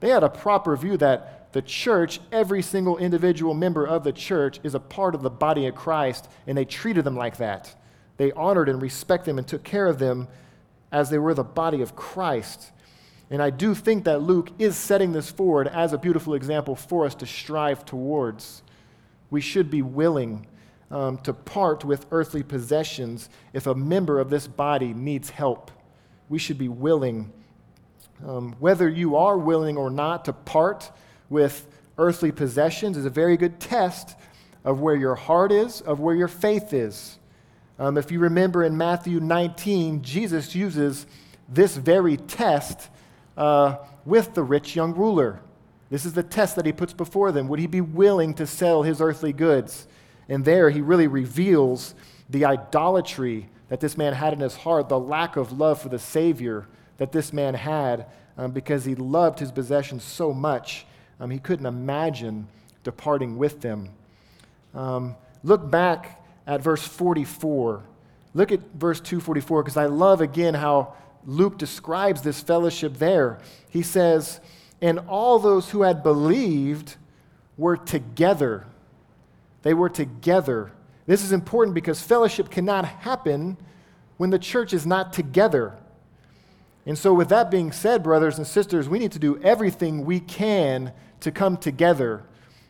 They 0.00 0.10
had 0.10 0.24
a 0.24 0.28
proper 0.28 0.76
view 0.76 0.96
that 0.98 1.52
the 1.52 1.62
church, 1.62 2.20
every 2.32 2.60
single 2.62 2.98
individual 2.98 3.54
member 3.54 3.86
of 3.86 4.04
the 4.04 4.12
church, 4.12 4.60
is 4.62 4.74
a 4.74 4.80
part 4.80 5.14
of 5.14 5.22
the 5.22 5.30
body 5.30 5.66
of 5.66 5.74
Christ, 5.74 6.28
and 6.46 6.58
they 6.58 6.66
treated 6.66 7.04
them 7.04 7.16
like 7.16 7.38
that. 7.38 7.74
They 8.18 8.32
honored 8.32 8.68
and 8.68 8.82
respected 8.82 9.30
them 9.30 9.38
and 9.38 9.48
took 9.48 9.62
care 9.62 9.86
of 9.86 9.98
them 9.98 10.28
as 10.92 11.10
they 11.10 11.18
were 11.18 11.34
the 11.34 11.44
body 11.44 11.82
of 11.82 11.96
Christ. 11.96 12.72
And 13.30 13.42
I 13.42 13.50
do 13.50 13.74
think 13.74 14.04
that 14.04 14.22
Luke 14.22 14.50
is 14.58 14.76
setting 14.76 15.12
this 15.12 15.30
forward 15.30 15.66
as 15.68 15.92
a 15.92 15.98
beautiful 15.98 16.34
example 16.34 16.76
for 16.76 17.04
us 17.04 17.14
to 17.16 17.26
strive 17.26 17.84
towards. 17.84 18.62
We 19.30 19.40
should 19.40 19.70
be 19.70 19.82
willing 19.82 20.46
um, 20.90 21.18
to 21.18 21.32
part 21.32 21.84
with 21.84 22.06
earthly 22.12 22.42
possessions 22.42 23.28
if 23.52 23.66
a 23.66 23.74
member 23.74 24.20
of 24.20 24.30
this 24.30 24.46
body 24.46 24.94
needs 24.94 25.30
help. 25.30 25.70
We 26.28 26.38
should 26.38 26.58
be 26.58 26.68
willing. 26.68 27.32
Um, 28.24 28.54
whether 28.60 28.88
you 28.88 29.16
are 29.16 29.36
willing 29.36 29.76
or 29.76 29.90
not 29.90 30.24
to 30.26 30.32
part 30.32 30.90
with 31.28 31.66
earthly 31.98 32.30
possessions 32.30 32.96
is 32.96 33.04
a 33.04 33.10
very 33.10 33.36
good 33.36 33.58
test 33.58 34.16
of 34.64 34.80
where 34.80 34.96
your 34.96 35.14
heart 35.14 35.52
is, 35.52 35.80
of 35.80 36.00
where 36.00 36.14
your 36.14 36.28
faith 36.28 36.72
is. 36.72 37.18
Um, 37.78 37.98
if 37.98 38.10
you 38.10 38.18
remember 38.20 38.64
in 38.64 38.76
Matthew 38.76 39.20
19, 39.20 40.02
Jesus 40.02 40.54
uses 40.54 41.06
this 41.48 41.76
very 41.76 42.16
test 42.16 42.88
uh, 43.36 43.76
with 44.04 44.34
the 44.34 44.42
rich 44.42 44.74
young 44.74 44.94
ruler. 44.94 45.40
This 45.90 46.06
is 46.06 46.14
the 46.14 46.22
test 46.22 46.56
that 46.56 46.66
he 46.66 46.72
puts 46.72 46.92
before 46.92 47.32
them. 47.32 47.48
Would 47.48 47.60
he 47.60 47.66
be 47.66 47.80
willing 47.80 48.34
to 48.34 48.46
sell 48.46 48.82
his 48.82 49.00
earthly 49.00 49.32
goods? 49.32 49.86
And 50.28 50.44
there 50.44 50.70
he 50.70 50.80
really 50.80 51.06
reveals 51.06 51.94
the 52.28 52.44
idolatry 52.44 53.48
that 53.68 53.80
this 53.80 53.96
man 53.96 54.14
had 54.14 54.32
in 54.32 54.40
his 54.40 54.56
heart, 54.56 54.88
the 54.88 54.98
lack 54.98 55.36
of 55.36 55.52
love 55.52 55.80
for 55.80 55.88
the 55.88 55.98
Savior 55.98 56.66
that 56.98 57.12
this 57.12 57.32
man 57.32 57.54
had 57.54 58.06
um, 58.38 58.52
because 58.52 58.84
he 58.84 58.94
loved 58.94 59.38
his 59.38 59.52
possessions 59.52 60.02
so 60.02 60.32
much, 60.32 60.86
um, 61.20 61.30
he 61.30 61.38
couldn't 61.38 61.66
imagine 61.66 62.48
departing 62.84 63.36
with 63.36 63.60
them. 63.60 63.90
Um, 64.74 65.16
look 65.42 65.70
back 65.70 66.22
at 66.46 66.62
verse 66.62 66.86
44. 66.86 67.82
Look 68.34 68.52
at 68.52 68.60
verse 68.74 69.00
244 69.00 69.62
because 69.62 69.76
I 69.76 69.86
love 69.86 70.20
again 70.20 70.54
how 70.54 70.94
Luke 71.24 71.58
describes 71.58 72.22
this 72.22 72.40
fellowship 72.40 72.98
there. 72.98 73.38
He 73.68 73.82
says, 73.82 74.40
And 74.80 75.00
all 75.00 75.38
those 75.38 75.70
who 75.70 75.82
had 75.82 76.02
believed 76.02 76.96
were 77.56 77.76
together. 77.76 78.66
They 79.62 79.74
were 79.74 79.88
together. 79.88 80.72
This 81.06 81.24
is 81.24 81.32
important 81.32 81.74
because 81.74 82.00
fellowship 82.00 82.50
cannot 82.50 82.84
happen 82.84 83.56
when 84.16 84.30
the 84.30 84.38
church 84.38 84.72
is 84.72 84.86
not 84.86 85.12
together. 85.12 85.76
And 86.84 86.96
so, 86.96 87.12
with 87.12 87.30
that 87.30 87.50
being 87.50 87.72
said, 87.72 88.02
brothers 88.02 88.38
and 88.38 88.46
sisters, 88.46 88.88
we 88.88 89.00
need 89.00 89.12
to 89.12 89.18
do 89.18 89.40
everything 89.42 90.04
we 90.04 90.20
can 90.20 90.92
to 91.20 91.32
come 91.32 91.56
together 91.56 92.22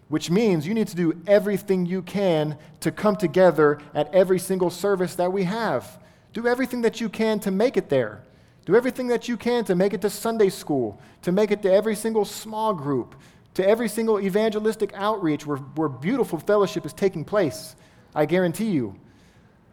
which 0.08 0.30
means 0.30 0.66
you 0.66 0.74
need 0.74 0.88
to 0.88 0.96
do 0.96 1.20
everything 1.26 1.84
you 1.84 2.02
can 2.02 2.56
to 2.80 2.90
come 2.90 3.16
together 3.16 3.80
at 3.94 4.12
every 4.14 4.38
single 4.38 4.70
service 4.70 5.16
that 5.16 5.32
we 5.32 5.44
have. 5.44 5.98
Do 6.32 6.46
everything 6.46 6.82
that 6.82 7.00
you 7.00 7.08
can 7.08 7.40
to 7.40 7.50
make 7.50 7.76
it 7.76 7.88
there. 7.88 8.22
Do 8.66 8.76
everything 8.76 9.08
that 9.08 9.28
you 9.28 9.36
can 9.36 9.64
to 9.64 9.74
make 9.74 9.94
it 9.94 10.02
to 10.02 10.10
Sunday 10.10 10.48
school, 10.48 11.00
to 11.22 11.32
make 11.32 11.50
it 11.50 11.62
to 11.62 11.72
every 11.72 11.94
single 11.94 12.24
small 12.24 12.74
group, 12.74 13.14
to 13.54 13.66
every 13.66 13.88
single 13.88 14.20
evangelistic 14.20 14.92
outreach 14.94 15.46
where, 15.46 15.58
where 15.58 15.88
beautiful 15.88 16.38
fellowship 16.38 16.84
is 16.84 16.92
taking 16.92 17.24
place. 17.24 17.74
I 18.14 18.26
guarantee 18.26 18.70
you. 18.70 18.96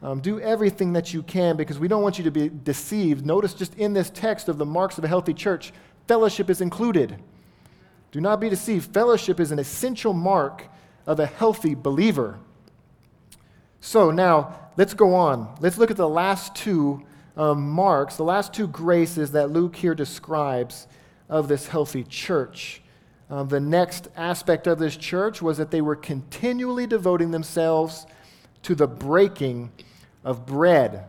Um, 0.02 0.20
do 0.20 0.40
everything 0.42 0.94
that 0.94 1.14
you 1.14 1.24
can 1.24 1.56
because 1.56 1.80
we 1.80 1.88
don't 1.88 2.04
want 2.04 2.18
you 2.18 2.26
to 2.26 2.32
be 2.32 2.50
deceived. 2.50 3.26
Notice 3.26 3.54
just 3.54 3.76
in 3.76 3.94
this 3.94 4.10
text 4.10 4.50
of 4.50 4.58
the 4.58 4.66
marks 4.66 4.98
of 4.98 5.04
a 5.04 5.08
healthy 5.08 5.34
church, 5.34 5.72
fellowship 6.08 6.50
is 6.50 6.60
included. 6.60 7.18
Do 8.14 8.22
not 8.22 8.40
be 8.40 8.48
deceived. 8.48 8.94
Fellowship 8.94 9.40
is 9.40 9.52
an 9.52 9.58
essential 9.58 10.14
mark 10.14 10.68
of 11.08 11.20
a 11.20 11.26
healthy 11.26 11.74
believer. 11.74 12.40
So 13.82 14.12
now, 14.12 14.56
let's 14.78 14.94
go 14.94 15.16
on. 15.16 15.56
Let's 15.60 15.80
look 15.80 15.90
at 15.90 15.98
the 15.98 16.08
last 16.08 16.56
two 16.56 17.02
um, 17.36 17.72
marks, 17.72 18.16
the 18.16 18.24
last 18.24 18.54
two 18.54 18.68
graces 18.68 19.32
that 19.32 19.50
Luke 19.50 19.76
here 19.76 19.96
describes 19.96 20.86
of 21.28 21.48
this 21.48 21.68
healthy 21.68 22.04
church. 22.04 22.84
Um, 23.32 23.48
the 23.48 23.60
next 23.60 24.10
aspect 24.16 24.68
of 24.68 24.78
this 24.78 24.96
church 24.96 25.42
was 25.42 25.58
that 25.58 25.72
they 25.72 25.82
were 25.82 25.96
continually 25.96 26.86
devoting 26.86 27.32
themselves 27.32 28.06
to 28.62 28.76
the 28.76 28.86
breaking 28.86 29.72
of 30.24 30.46
bread. 30.46 31.06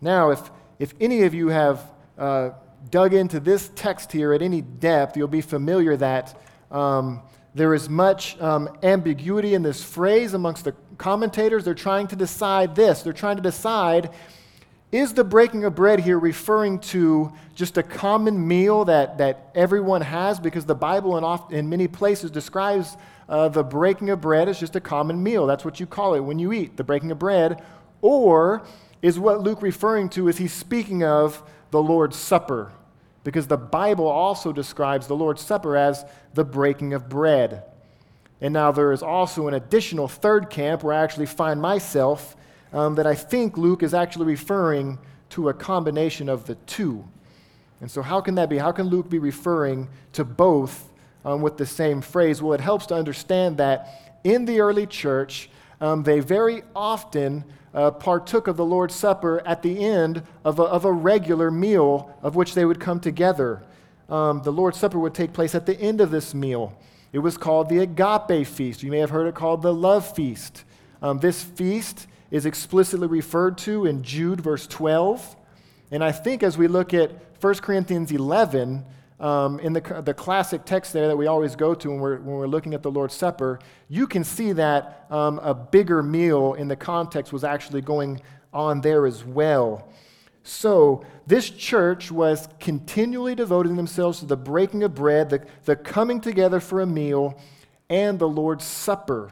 Now, 0.00 0.30
if, 0.30 0.52
if 0.78 0.94
any 1.00 1.24
of 1.24 1.34
you 1.34 1.48
have 1.48 1.90
uh, 2.16 2.50
dug 2.90 3.14
into 3.14 3.40
this 3.40 3.70
text 3.74 4.12
here 4.12 4.32
at 4.32 4.42
any 4.42 4.62
depth, 4.62 5.16
you'll 5.16 5.28
be 5.28 5.40
familiar 5.40 5.96
that 5.96 6.40
um, 6.70 7.22
there 7.54 7.74
is 7.74 7.88
much 7.88 8.40
um, 8.40 8.68
ambiguity 8.82 9.54
in 9.54 9.62
this 9.62 9.82
phrase 9.82 10.34
amongst 10.34 10.64
the 10.64 10.74
commentators. 10.96 11.64
They're 11.64 11.74
trying 11.74 12.06
to 12.08 12.16
decide 12.16 12.74
this. 12.74 13.02
They're 13.02 13.12
trying 13.12 13.36
to 13.36 13.42
decide 13.42 14.10
is 14.90 15.12
the 15.12 15.24
breaking 15.24 15.64
of 15.64 15.74
bread 15.74 16.00
here 16.00 16.18
referring 16.18 16.78
to 16.78 17.30
just 17.54 17.76
a 17.76 17.82
common 17.82 18.48
meal 18.48 18.86
that, 18.86 19.18
that 19.18 19.50
everyone 19.54 20.00
has? 20.00 20.40
Because 20.40 20.64
the 20.64 20.74
Bible 20.74 21.18
in, 21.18 21.24
oft, 21.24 21.52
in 21.52 21.68
many 21.68 21.86
places 21.86 22.30
describes 22.30 22.96
uh, 23.28 23.50
the 23.50 23.62
breaking 23.62 24.08
of 24.08 24.22
bread 24.22 24.48
as 24.48 24.58
just 24.58 24.76
a 24.76 24.80
common 24.80 25.22
meal. 25.22 25.46
That's 25.46 25.62
what 25.62 25.78
you 25.78 25.84
call 25.86 26.14
it 26.14 26.20
when 26.20 26.38
you 26.38 26.54
eat, 26.54 26.78
the 26.78 26.84
breaking 26.84 27.10
of 27.10 27.18
bread. 27.18 27.62
Or 28.00 28.62
is 29.02 29.18
what 29.18 29.42
Luke 29.42 29.60
referring 29.60 30.08
to, 30.10 30.26
is 30.26 30.38
he 30.38 30.48
speaking 30.48 31.04
of 31.04 31.42
the 31.70 31.82
Lord's 31.82 32.16
Supper? 32.16 32.72
because 33.28 33.46
the 33.46 33.58
Bible 33.58 34.06
also 34.06 34.54
describes 34.54 35.06
the 35.06 35.14
Lord's 35.14 35.42
Supper 35.42 35.76
as 35.76 36.02
the 36.32 36.44
breaking 36.44 36.94
of 36.94 37.10
bread. 37.10 37.62
And 38.40 38.54
now 38.54 38.72
there 38.72 38.90
is 38.90 39.02
also 39.02 39.48
an 39.48 39.52
additional 39.54 40.08
third 40.08 40.48
camp 40.48 40.82
where 40.82 40.94
I 40.94 41.02
actually 41.02 41.26
find 41.26 41.60
myself 41.60 42.36
um, 42.72 42.94
that 42.94 43.06
I 43.06 43.14
think 43.14 43.58
Luke 43.58 43.82
is 43.82 43.92
actually 43.92 44.24
referring 44.24 44.98
to 45.30 45.50
a 45.50 45.52
combination 45.52 46.30
of 46.30 46.46
the 46.46 46.54
two. 46.54 47.06
And 47.82 47.90
so, 47.90 48.00
how 48.00 48.22
can 48.22 48.34
that 48.36 48.48
be? 48.48 48.56
How 48.56 48.72
can 48.72 48.86
Luke 48.86 49.10
be 49.10 49.18
referring 49.18 49.90
to 50.14 50.24
both 50.24 50.90
um, 51.22 51.42
with 51.42 51.58
the 51.58 51.66
same 51.66 52.00
phrase? 52.00 52.40
Well, 52.40 52.54
it 52.54 52.62
helps 52.62 52.86
to 52.86 52.94
understand 52.94 53.58
that 53.58 54.20
in 54.24 54.46
the 54.46 54.60
early 54.60 54.86
church, 54.86 55.50
um, 55.82 56.02
they 56.02 56.20
very 56.20 56.62
often 56.74 57.44
uh, 57.78 57.92
partook 57.92 58.48
of 58.48 58.56
the 58.56 58.64
Lord's 58.64 58.96
Supper 58.96 59.40
at 59.46 59.62
the 59.62 59.84
end 59.84 60.24
of 60.44 60.58
a, 60.58 60.64
of 60.64 60.84
a 60.84 60.90
regular 60.90 61.48
meal 61.48 62.12
of 62.24 62.34
which 62.34 62.54
they 62.54 62.64
would 62.64 62.80
come 62.80 62.98
together. 62.98 63.62
Um, 64.08 64.42
the 64.42 64.50
Lord's 64.50 64.80
Supper 64.80 64.98
would 64.98 65.14
take 65.14 65.32
place 65.32 65.54
at 65.54 65.64
the 65.64 65.80
end 65.80 66.00
of 66.00 66.10
this 66.10 66.34
meal. 66.34 66.76
It 67.12 67.20
was 67.20 67.36
called 67.36 67.68
the 67.68 67.78
agape 67.78 68.48
feast. 68.48 68.82
You 68.82 68.90
may 68.90 68.98
have 68.98 69.10
heard 69.10 69.28
it 69.28 69.36
called 69.36 69.62
the 69.62 69.72
love 69.72 70.12
feast. 70.12 70.64
Um, 71.00 71.20
this 71.20 71.44
feast 71.44 72.08
is 72.32 72.46
explicitly 72.46 73.06
referred 73.06 73.56
to 73.58 73.86
in 73.86 74.02
Jude, 74.02 74.40
verse 74.40 74.66
12. 74.66 75.36
And 75.92 76.02
I 76.02 76.10
think 76.10 76.42
as 76.42 76.58
we 76.58 76.66
look 76.66 76.92
at 76.92 77.12
1 77.40 77.54
Corinthians 77.56 78.10
11, 78.10 78.84
um, 79.20 79.58
in 79.60 79.72
the, 79.72 80.02
the 80.04 80.14
classic 80.14 80.64
text 80.64 80.92
there 80.92 81.08
that 81.08 81.16
we 81.16 81.26
always 81.26 81.56
go 81.56 81.74
to 81.74 81.90
when 81.90 81.98
we're, 81.98 82.16
when 82.18 82.36
we're 82.36 82.46
looking 82.46 82.74
at 82.74 82.82
the 82.82 82.90
Lord's 82.90 83.14
Supper, 83.14 83.58
you 83.88 84.06
can 84.06 84.22
see 84.22 84.52
that 84.52 85.06
um, 85.10 85.38
a 85.40 85.54
bigger 85.54 86.02
meal 86.02 86.54
in 86.54 86.68
the 86.68 86.76
context 86.76 87.32
was 87.32 87.42
actually 87.42 87.80
going 87.80 88.20
on 88.52 88.80
there 88.80 89.06
as 89.06 89.24
well. 89.24 89.88
So, 90.44 91.04
this 91.26 91.50
church 91.50 92.10
was 92.10 92.48
continually 92.58 93.34
devoting 93.34 93.76
themselves 93.76 94.20
to 94.20 94.24
the 94.24 94.36
breaking 94.36 94.82
of 94.82 94.94
bread, 94.94 95.28
the, 95.28 95.44
the 95.66 95.76
coming 95.76 96.22
together 96.22 96.58
for 96.58 96.80
a 96.80 96.86
meal, 96.86 97.38
and 97.90 98.18
the 98.18 98.28
Lord's 98.28 98.64
Supper. 98.64 99.30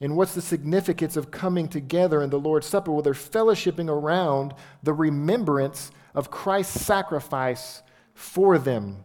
And 0.00 0.16
what's 0.16 0.34
the 0.34 0.42
significance 0.42 1.16
of 1.16 1.30
coming 1.30 1.68
together 1.68 2.22
in 2.22 2.30
the 2.30 2.38
Lord's 2.38 2.66
Supper? 2.66 2.90
Well, 2.90 3.02
they're 3.02 3.12
fellowshipping 3.12 3.88
around 3.88 4.54
the 4.82 4.92
remembrance 4.92 5.92
of 6.14 6.30
Christ's 6.30 6.80
sacrifice 6.84 7.82
for 8.18 8.58
them. 8.58 8.96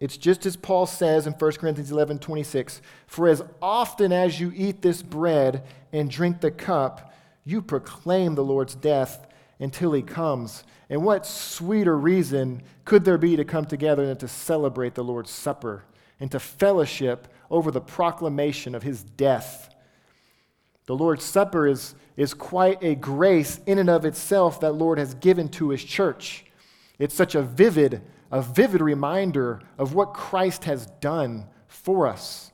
It's 0.00 0.16
just 0.16 0.46
as 0.46 0.56
Paul 0.56 0.86
says 0.86 1.26
in 1.26 1.32
1 1.32 1.52
Corinthians 1.54 1.90
11 1.90 2.20
26 2.20 2.80
For 3.06 3.28
as 3.28 3.42
often 3.60 4.12
as 4.12 4.40
you 4.40 4.52
eat 4.54 4.80
this 4.80 5.02
bread 5.02 5.64
and 5.92 6.08
drink 6.08 6.40
the 6.40 6.52
cup, 6.52 7.12
you 7.44 7.60
proclaim 7.60 8.36
the 8.36 8.44
Lord's 8.44 8.76
death 8.76 9.26
until 9.58 9.92
he 9.92 10.02
comes. 10.02 10.62
And 10.88 11.02
what 11.02 11.26
sweeter 11.26 11.98
reason 11.98 12.62
could 12.84 13.04
there 13.04 13.18
be 13.18 13.34
to 13.34 13.44
come 13.44 13.64
together 13.64 14.06
than 14.06 14.18
to 14.18 14.28
celebrate 14.28 14.94
the 14.94 15.04
Lord's 15.04 15.30
Supper 15.30 15.84
and 16.20 16.30
to 16.30 16.38
fellowship 16.38 17.26
over 17.50 17.72
the 17.72 17.80
proclamation 17.80 18.76
of 18.76 18.84
his 18.84 19.02
death? 19.02 19.74
The 20.86 20.94
Lord's 20.94 21.24
Supper 21.24 21.66
is, 21.66 21.96
is 22.16 22.34
quite 22.34 22.82
a 22.82 22.94
grace 22.94 23.58
in 23.66 23.78
and 23.78 23.90
of 23.90 24.04
itself 24.04 24.60
that 24.60 24.72
Lord 24.72 24.98
has 24.98 25.14
given 25.14 25.48
to 25.50 25.70
his 25.70 25.82
church. 25.82 26.44
It's 26.98 27.14
such 27.14 27.34
a 27.34 27.42
vivid, 27.42 28.02
a 28.30 28.42
vivid 28.42 28.80
reminder 28.80 29.60
of 29.78 29.94
what 29.94 30.14
Christ 30.14 30.64
has 30.64 30.86
done 31.00 31.46
for 31.66 32.06
us. 32.06 32.52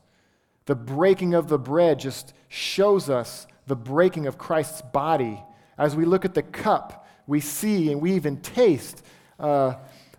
The 0.67 0.75
breaking 0.75 1.35
of 1.35 1.49
the 1.49 1.59
bread 1.59 1.99
just 1.99 2.35
shows 2.49 3.09
us 3.11 3.47
the 3.67 3.77
breaking 3.77 4.27
of 4.27 4.39
Christ's 4.39 4.83
body. 4.83 5.43
As 5.77 5.95
we 5.95 6.05
look 6.05 6.25
at 6.25 6.35
the 6.35 6.43
cup, 6.43 7.07
we 7.27 7.41
see 7.41 7.93
and 7.93 8.01
we 8.01 8.15
even 8.15 8.41
taste 8.41 9.05
uh, 9.39 9.75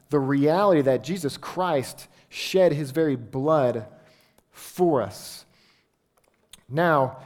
the 0.10 0.20
reality 0.20 0.82
that 0.82 1.04
Jesus 1.04 1.38
Christ 1.38 2.08
shed 2.30 2.72
his 2.72 2.92
very 2.92 3.16
blood 3.16 3.86
for 4.52 5.02
us. 5.02 5.46
Now, 6.68 7.20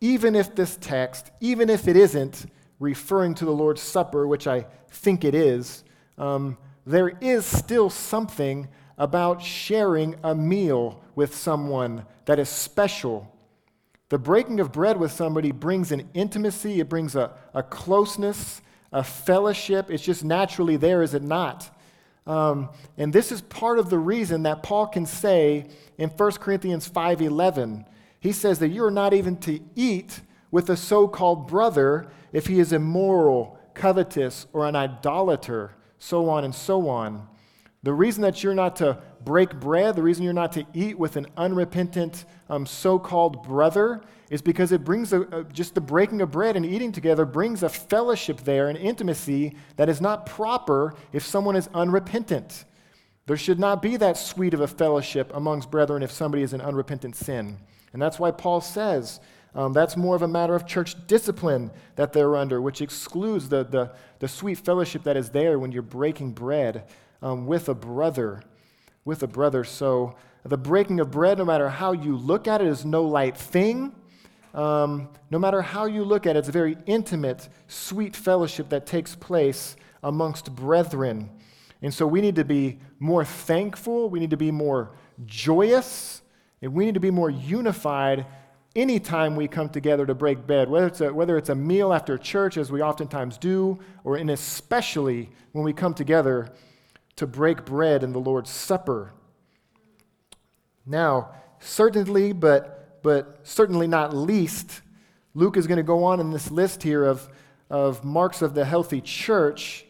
even 0.00 0.34
if 0.34 0.54
this 0.54 0.76
text, 0.76 1.30
even 1.40 1.68
if 1.68 1.88
it 1.88 1.96
isn't 1.96 2.46
referring 2.78 3.34
to 3.34 3.44
the 3.44 3.52
Lord's 3.52 3.82
Supper, 3.82 4.26
which 4.26 4.46
I 4.46 4.66
think 4.90 5.24
it 5.24 5.34
is, 5.34 5.84
um, 6.18 6.56
there 6.86 7.08
is 7.20 7.44
still 7.44 7.90
something 7.90 8.68
about 8.98 9.42
sharing 9.42 10.16
a 10.22 10.34
meal 10.34 11.02
with 11.14 11.34
someone 11.34 12.06
that 12.24 12.38
is 12.38 12.48
special. 12.48 13.30
The 14.08 14.18
breaking 14.18 14.60
of 14.60 14.72
bread 14.72 14.98
with 14.98 15.12
somebody 15.12 15.52
brings 15.52 15.92
an 15.92 16.08
intimacy, 16.14 16.80
it 16.80 16.88
brings 16.88 17.16
a, 17.16 17.32
a 17.52 17.62
closeness, 17.62 18.62
a 18.92 19.02
fellowship. 19.02 19.90
It's 19.90 20.02
just 20.02 20.24
naturally 20.24 20.76
there, 20.76 21.02
is 21.02 21.12
it 21.12 21.22
not? 21.22 21.70
Um, 22.26 22.70
and 22.96 23.12
this 23.12 23.30
is 23.30 23.40
part 23.40 23.78
of 23.78 23.90
the 23.90 23.98
reason 23.98 24.44
that 24.44 24.62
Paul 24.62 24.86
can 24.86 25.06
say 25.06 25.66
in 25.98 26.08
1 26.08 26.32
Corinthians 26.32 26.88
5:11, 26.88 27.84
he 28.20 28.32
says 28.32 28.58
that 28.60 28.68
you're 28.68 28.90
not 28.90 29.12
even 29.12 29.36
to 29.38 29.60
eat 29.74 30.20
with 30.50 30.70
a 30.70 30.76
so-called 30.76 31.46
brother 31.46 32.08
if 32.32 32.46
he 32.46 32.58
is 32.58 32.72
immoral, 32.72 33.58
covetous, 33.74 34.46
or 34.52 34.66
an 34.66 34.74
idolater 34.74 35.72
so 35.98 36.28
on 36.28 36.44
and 36.44 36.54
so 36.54 36.88
on. 36.88 37.26
The 37.82 37.92
reason 37.92 38.22
that 38.22 38.42
you're 38.42 38.54
not 38.54 38.76
to 38.76 38.98
break 39.24 39.60
bread, 39.60 39.94
the 39.94 40.02
reason 40.02 40.24
you're 40.24 40.32
not 40.32 40.52
to 40.52 40.66
eat 40.74 40.98
with 40.98 41.16
an 41.16 41.26
unrepentant 41.36 42.24
um, 42.48 42.66
so 42.66 42.98
called 42.98 43.44
brother, 43.44 44.02
is 44.30 44.42
because 44.42 44.72
it 44.72 44.84
brings 44.84 45.12
a, 45.12 45.22
a, 45.22 45.44
just 45.44 45.74
the 45.74 45.80
breaking 45.80 46.20
of 46.20 46.30
bread 46.30 46.56
and 46.56 46.66
eating 46.66 46.90
together 46.90 47.24
brings 47.24 47.62
a 47.62 47.68
fellowship 47.68 48.40
there, 48.40 48.68
an 48.68 48.76
intimacy 48.76 49.54
that 49.76 49.88
is 49.88 50.00
not 50.00 50.26
proper 50.26 50.94
if 51.12 51.24
someone 51.24 51.54
is 51.54 51.68
unrepentant. 51.74 52.64
There 53.26 53.36
should 53.36 53.58
not 53.58 53.82
be 53.82 53.96
that 53.96 54.16
sweet 54.16 54.54
of 54.54 54.60
a 54.60 54.68
fellowship 54.68 55.30
amongst 55.34 55.70
brethren 55.70 56.02
if 56.02 56.10
somebody 56.10 56.42
is 56.42 56.52
in 56.52 56.60
unrepentant 56.60 57.14
sin. 57.16 57.58
And 57.92 58.02
that's 58.02 58.18
why 58.18 58.30
Paul 58.30 58.60
says 58.60 59.20
um, 59.56 59.72
that's 59.72 59.96
more 59.96 60.14
of 60.14 60.20
a 60.20 60.28
matter 60.28 60.54
of 60.54 60.66
church 60.66 60.94
discipline 61.06 61.70
that 61.96 62.12
they're 62.12 62.36
under, 62.36 62.60
which 62.60 62.82
excludes 62.82 63.48
the, 63.48 63.64
the, 63.64 63.90
the 64.18 64.28
sweet 64.28 64.58
fellowship 64.58 65.02
that 65.04 65.16
is 65.16 65.30
there 65.30 65.58
when 65.58 65.72
you're 65.72 65.80
breaking 65.80 66.32
bread 66.32 66.84
um, 67.22 67.46
with 67.46 67.70
a 67.70 67.74
brother. 67.74 68.42
With 69.06 69.22
a 69.22 69.26
brother. 69.26 69.64
So 69.64 70.14
the 70.44 70.58
breaking 70.58 71.00
of 71.00 71.10
bread, 71.10 71.38
no 71.38 71.46
matter 71.46 71.70
how 71.70 71.92
you 71.92 72.16
look 72.16 72.46
at 72.46 72.60
it, 72.60 72.66
is 72.66 72.84
no 72.84 73.04
light 73.04 73.36
thing. 73.36 73.94
Um, 74.52 75.08
no 75.30 75.38
matter 75.38 75.62
how 75.62 75.86
you 75.86 76.04
look 76.04 76.26
at 76.26 76.36
it, 76.36 76.40
it's 76.40 76.48
a 76.48 76.52
very 76.52 76.76
intimate, 76.84 77.48
sweet 77.66 78.14
fellowship 78.14 78.68
that 78.68 78.86
takes 78.86 79.14
place 79.14 79.76
amongst 80.02 80.54
brethren. 80.54 81.30
And 81.80 81.94
so 81.94 82.06
we 82.06 82.20
need 82.20 82.36
to 82.36 82.44
be 82.44 82.78
more 82.98 83.24
thankful, 83.24 84.10
we 84.10 84.20
need 84.20 84.30
to 84.30 84.36
be 84.36 84.50
more 84.50 84.90
joyous, 85.24 86.20
and 86.60 86.74
we 86.74 86.84
need 86.84 86.94
to 86.94 87.00
be 87.00 87.10
more 87.10 87.30
unified 87.30 88.26
anytime 88.76 89.34
we 89.34 89.48
come 89.48 89.68
together 89.68 90.06
to 90.06 90.14
break 90.14 90.46
bread, 90.46 90.68
whether 90.68 90.86
it's, 90.86 91.00
a, 91.00 91.12
whether 91.12 91.36
it's 91.36 91.48
a 91.48 91.54
meal 91.54 91.92
after 91.92 92.16
church, 92.18 92.56
as 92.56 92.70
we 92.70 92.82
oftentimes 92.82 93.38
do, 93.38 93.78
or 94.04 94.16
and 94.16 94.30
especially 94.30 95.30
when 95.52 95.64
we 95.64 95.72
come 95.72 95.94
together 95.94 96.52
to 97.16 97.26
break 97.26 97.64
bread 97.64 98.04
in 98.04 98.12
the 98.12 98.20
Lord's 98.20 98.50
Supper. 98.50 99.12
Now, 100.84 101.30
certainly, 101.58 102.32
but, 102.32 103.02
but 103.02 103.40
certainly 103.42 103.88
not 103.88 104.14
least, 104.14 104.82
Luke 105.34 105.56
is 105.56 105.66
going 105.66 105.78
to 105.78 105.82
go 105.82 106.04
on 106.04 106.20
in 106.20 106.30
this 106.30 106.50
list 106.50 106.82
here 106.82 107.04
of, 107.04 107.28
of 107.70 108.04
marks 108.04 108.42
of 108.42 108.54
the 108.54 108.64
healthy 108.64 109.00
church 109.00 109.86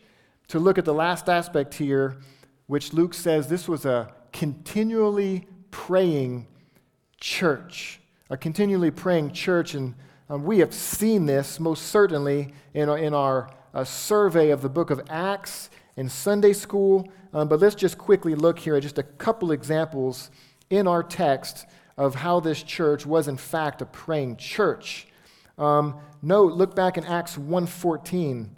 to 0.48 0.60
look 0.60 0.78
at 0.78 0.84
the 0.84 0.94
last 0.94 1.28
aspect 1.28 1.74
here, 1.74 2.16
which 2.68 2.92
Luke 2.92 3.14
says 3.14 3.48
this 3.48 3.68
was 3.68 3.84
a 3.84 4.12
continually 4.32 5.46
praying 5.70 6.46
church 7.20 8.00
a 8.28 8.36
continually 8.36 8.90
praying 8.90 9.32
church, 9.32 9.74
and 9.74 9.94
um, 10.28 10.44
we 10.44 10.58
have 10.58 10.74
seen 10.74 11.26
this 11.26 11.60
most 11.60 11.84
certainly 11.84 12.52
in 12.74 12.88
our, 12.88 12.98
in 12.98 13.14
our 13.14 13.50
uh, 13.72 13.84
survey 13.84 14.50
of 14.50 14.62
the 14.62 14.68
book 14.68 14.90
of 14.90 15.00
Acts 15.08 15.70
in 15.96 16.08
Sunday 16.08 16.52
school. 16.52 17.08
Um, 17.32 17.48
but 17.48 17.60
let's 17.60 17.74
just 17.74 17.98
quickly 17.98 18.34
look 18.34 18.58
here 18.58 18.74
at 18.74 18.82
just 18.82 18.98
a 18.98 19.02
couple 19.02 19.52
examples 19.52 20.30
in 20.70 20.88
our 20.88 21.02
text 21.02 21.66
of 21.96 22.14
how 22.14 22.40
this 22.40 22.62
church 22.62 23.06
was 23.06 23.28
in 23.28 23.36
fact 23.36 23.80
a 23.80 23.86
praying 23.86 24.36
church. 24.36 25.06
Um, 25.58 25.96
note, 26.20 26.52
look 26.52 26.74
back 26.74 26.98
in 26.98 27.04
Acts 27.04 27.36
1.14. 27.36 28.48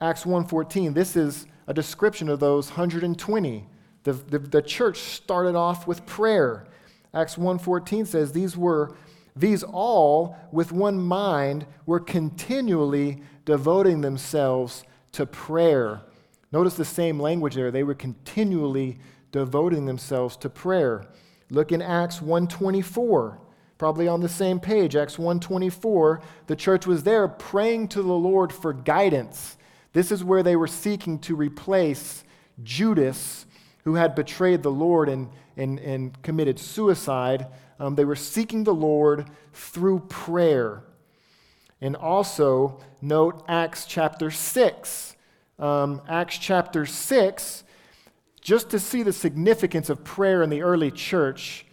Acts 0.00 0.24
1.14, 0.24 0.94
this 0.94 1.16
is 1.16 1.46
a 1.66 1.74
description 1.74 2.28
of 2.28 2.40
those 2.40 2.68
120. 2.68 3.66
The, 4.04 4.12
the, 4.12 4.38
the 4.38 4.62
church 4.62 4.98
started 4.98 5.54
off 5.54 5.86
with 5.86 6.06
prayer. 6.06 6.66
Acts 7.12 7.36
1:14 7.36 8.06
says 8.06 8.32
these 8.32 8.56
were 8.56 8.94
these 9.36 9.62
all 9.62 10.36
with 10.52 10.72
one 10.72 11.00
mind 11.00 11.66
were 11.86 12.00
continually 12.00 13.22
devoting 13.44 14.00
themselves 14.00 14.84
to 15.12 15.26
prayer. 15.26 16.02
Notice 16.52 16.74
the 16.74 16.84
same 16.84 17.20
language 17.20 17.54
there. 17.54 17.70
They 17.70 17.84
were 17.84 17.94
continually 17.94 18.98
devoting 19.32 19.86
themselves 19.86 20.36
to 20.38 20.50
prayer. 20.50 21.06
Look 21.50 21.72
in 21.72 21.82
Acts 21.82 22.20
124 22.20 23.40
probably 23.80 24.06
on 24.06 24.20
the 24.20 24.28
same 24.28 24.60
page 24.60 24.94
acts 24.94 25.18
124 25.18 26.20
the 26.48 26.54
church 26.54 26.86
was 26.86 27.02
there 27.02 27.26
praying 27.26 27.88
to 27.88 28.02
the 28.02 28.12
lord 28.12 28.52
for 28.52 28.74
guidance 28.74 29.56
this 29.94 30.12
is 30.12 30.22
where 30.22 30.42
they 30.42 30.54
were 30.54 30.66
seeking 30.66 31.18
to 31.18 31.34
replace 31.34 32.22
judas 32.62 33.46
who 33.84 33.94
had 33.94 34.14
betrayed 34.14 34.62
the 34.62 34.70
lord 34.70 35.08
and, 35.08 35.30
and, 35.60 35.78
and 35.78 36.20
committed 36.22 36.58
suicide. 36.58 37.46
Um, 37.78 37.94
they 37.94 38.04
were 38.04 38.16
seeking 38.16 38.64
the 38.64 38.74
Lord 38.74 39.26
through 39.52 40.00
prayer. 40.08 40.82
And 41.80 41.96
also, 41.96 42.80
note 43.00 43.44
Acts 43.48 43.84
chapter 43.86 44.30
6. 44.30 45.16
Um, 45.58 46.00
Acts 46.08 46.38
chapter 46.38 46.86
6, 46.86 47.64
just 48.40 48.70
to 48.70 48.78
see 48.78 49.02
the 49.02 49.12
significance 49.12 49.90
of 49.90 50.02
prayer 50.04 50.42
in 50.42 50.48
the 50.48 50.62
early 50.62 50.90
church, 50.90 51.66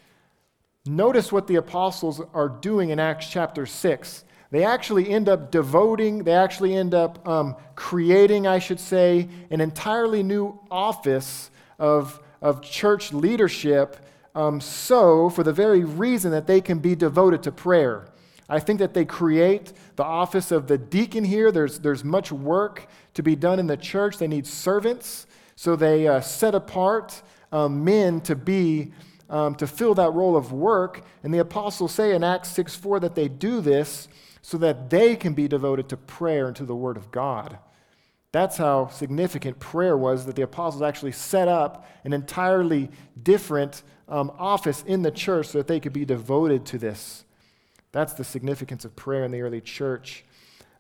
notice 0.86 1.32
what 1.32 1.48
the 1.48 1.56
apostles 1.56 2.22
are 2.34 2.50
doing 2.50 2.90
in 2.90 3.00
Acts 3.00 3.30
chapter 3.30 3.66
6. 3.66 4.26
They 4.52 4.64
actually 4.64 5.10
end 5.10 5.28
up 5.30 5.52
devoting, 5.52 6.24
they 6.24 6.34
actually 6.34 6.74
end 6.76 6.94
up 6.94 7.26
um, 7.28 7.56
creating, 7.76 8.48
I 8.48 8.60
should 8.60 8.80
say, 8.80 9.28
an 9.50 9.62
entirely 9.62 10.24
new 10.24 10.60
office 10.70 11.50
of 11.80 12.22
of 12.42 12.62
church 12.62 13.14
leadership 13.14 13.98
um, 14.38 14.62
so 14.62 15.30
for 15.32 15.44
the 15.44 15.52
very 15.52 15.84
reason 15.84 16.30
that 16.32 16.46
they 16.46 16.62
can 16.62 16.78
be 16.78 16.96
devoted 16.96 17.42
to 17.44 17.52
prayer. 17.52 18.08
I 18.48 18.60
think 18.60 18.80
that 18.80 18.94
they 18.94 19.04
create 19.04 19.74
the 19.96 20.04
office 20.04 20.52
of 20.52 20.68
the 20.68 20.78
deacon 20.78 21.24
here. 21.24 21.52
There's, 21.52 21.80
there's 21.80 22.04
much 22.04 22.32
work 22.32 22.88
to 23.16 23.24
be 23.24 23.36
done 23.36 23.58
in 23.60 23.68
the 23.68 23.76
church. 23.76 24.20
They 24.20 24.28
need 24.28 24.46
servants. 24.46 25.26
So 25.56 25.76
they 25.76 26.08
uh, 26.08 26.22
set 26.22 26.54
apart 26.54 27.22
um, 27.52 27.84
men 27.84 28.22
to 28.22 28.36
be, 28.36 28.94
um, 29.30 29.56
to 29.56 29.66
fill 29.66 29.96
that 29.96 30.14
role 30.14 30.38
of 30.38 30.54
work. 30.54 31.04
And 31.24 31.34
the 31.34 31.40
apostles 31.40 31.94
say 31.94 32.14
in 32.14 32.24
Acts 32.24 32.50
6 32.50 32.76
4 32.76 33.00
that 33.02 33.16
they 33.16 33.28
do 33.28 33.60
this 33.60 34.08
so 34.44 34.58
that 34.60 34.92
they 34.92 35.16
can 35.16 35.34
be 35.34 35.48
devoted 35.48 35.90
to 35.90 35.98
prayer 35.98 36.48
and 36.48 36.56
to 36.58 36.64
the 36.64 36.76
word 36.76 36.96
of 36.96 37.12
God. 37.12 37.58
That's 38.38 38.58
how 38.58 38.90
significant 38.90 39.58
prayer 39.58 39.98
was 39.98 40.28
that 40.28 40.36
the 40.36 40.44
apostles 40.44 40.84
actually 40.84 41.14
set 41.14 41.48
up 41.48 41.88
an 42.04 42.14
entirely 42.14 42.92
different 43.24 43.82
um, 44.08 44.32
office 44.38 44.84
in 44.86 45.02
the 45.02 45.10
church 45.10 45.48
so 45.48 45.58
that 45.58 45.66
they 45.66 45.80
could 45.80 45.92
be 45.92 46.06
devoted 46.06 46.64
to 46.68 46.78
this. 46.78 47.26
That's 47.94 48.14
the 48.14 48.24
significance 48.24 48.86
of 48.86 48.96
prayer 48.96 49.24
in 49.24 49.32
the 49.32 49.42
early 49.42 49.60
church. 49.60 50.24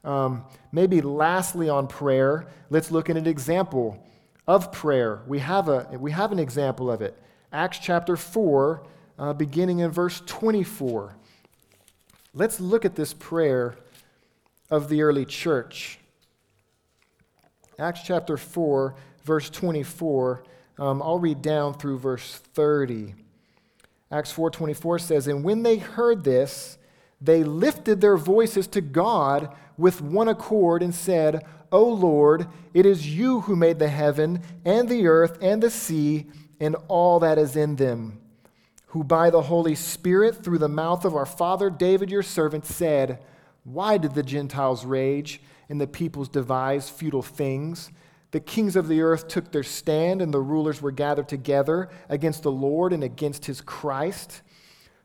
Um, 0.03 0.45
maybe 0.71 1.01
lastly 1.01 1.67
on 1.67 1.87
prayer, 1.87 2.45
let's 2.69 2.91
look 2.91 3.09
at 3.09 3.17
an 3.17 3.25
example 3.25 4.05
of 4.45 4.71
prayer. 4.71 5.23
We 5.25 5.39
have, 5.39 5.67
a, 5.67 5.97
we 5.99 6.11
have 6.11 6.31
an 6.31 6.37
example 6.37 6.91
of 6.91 7.01
it. 7.01 7.19
Acts 7.51 7.79
chapter 7.79 8.15
4, 8.15 8.83
uh, 9.17 9.33
beginning 9.33 9.79
in 9.79 9.89
verse 9.89 10.21
24. 10.27 11.15
Let's 12.35 12.59
look 12.59 12.85
at 12.85 12.93
this 12.93 13.15
prayer 13.15 13.77
of 14.69 14.89
the 14.89 15.01
early 15.01 15.25
church. 15.25 15.97
Acts 17.79 18.01
chapter 18.03 18.37
4, 18.37 18.95
verse 19.23 19.49
24. 19.51 20.43
Um, 20.79 21.01
I'll 21.01 21.19
read 21.19 21.43
down 21.43 21.75
through 21.75 21.99
verse 21.99 22.35
30. 22.53 23.13
Acts 24.11 24.31
4:24 24.31 24.99
says, 24.99 25.27
"And 25.27 25.43
when 25.43 25.63
they 25.63 25.77
heard 25.77 26.23
this, 26.23 26.77
they 27.21 27.43
lifted 27.43 28.01
their 28.01 28.17
voices 28.17 28.67
to 28.67 28.81
God 28.81 29.53
with 29.77 30.01
one 30.01 30.27
accord 30.27 30.81
and 30.81 30.93
said, 30.93 31.45
O 31.71 31.83
Lord, 31.83 32.47
it 32.73 32.85
is 32.85 33.15
you 33.15 33.41
who 33.41 33.55
made 33.55 33.79
the 33.79 33.89
heaven 33.89 34.41
and 34.63 34.87
the 34.87 35.07
earth 35.07 35.37
and 35.41 35.61
the 35.61 35.69
sea 35.69 36.27
and 36.59 36.75
all 36.87 37.19
that 37.19 37.37
is 37.37 37.55
in 37.55 37.75
them, 37.75 38.19
who 38.87 39.03
by 39.03 39.29
the 39.29 39.43
Holy 39.43 39.75
Spirit, 39.75 40.43
through 40.43 40.57
the 40.59 40.69
mouth 40.69 41.05
of 41.05 41.15
our 41.15 41.25
father 41.25 41.69
David 41.69 42.09
your 42.09 42.23
servant, 42.23 42.65
said, 42.65 43.19
Why 43.63 43.97
did 43.97 44.15
the 44.15 44.23
Gentiles 44.23 44.85
rage 44.85 45.41
and 45.69 45.79
the 45.79 45.87
peoples 45.87 46.29
devised 46.29 46.91
futile 46.91 47.21
things? 47.21 47.91
The 48.31 48.39
kings 48.39 48.75
of 48.75 48.87
the 48.87 49.01
earth 49.01 49.27
took 49.27 49.51
their 49.51 49.63
stand, 49.63 50.21
and 50.21 50.33
the 50.33 50.41
rulers 50.41 50.81
were 50.81 50.91
gathered 50.91 51.29
together 51.29 51.89
against 52.09 52.43
the 52.43 52.51
Lord 52.51 52.91
and 52.91 53.03
against 53.03 53.45
his 53.45 53.61
Christ. 53.61 54.41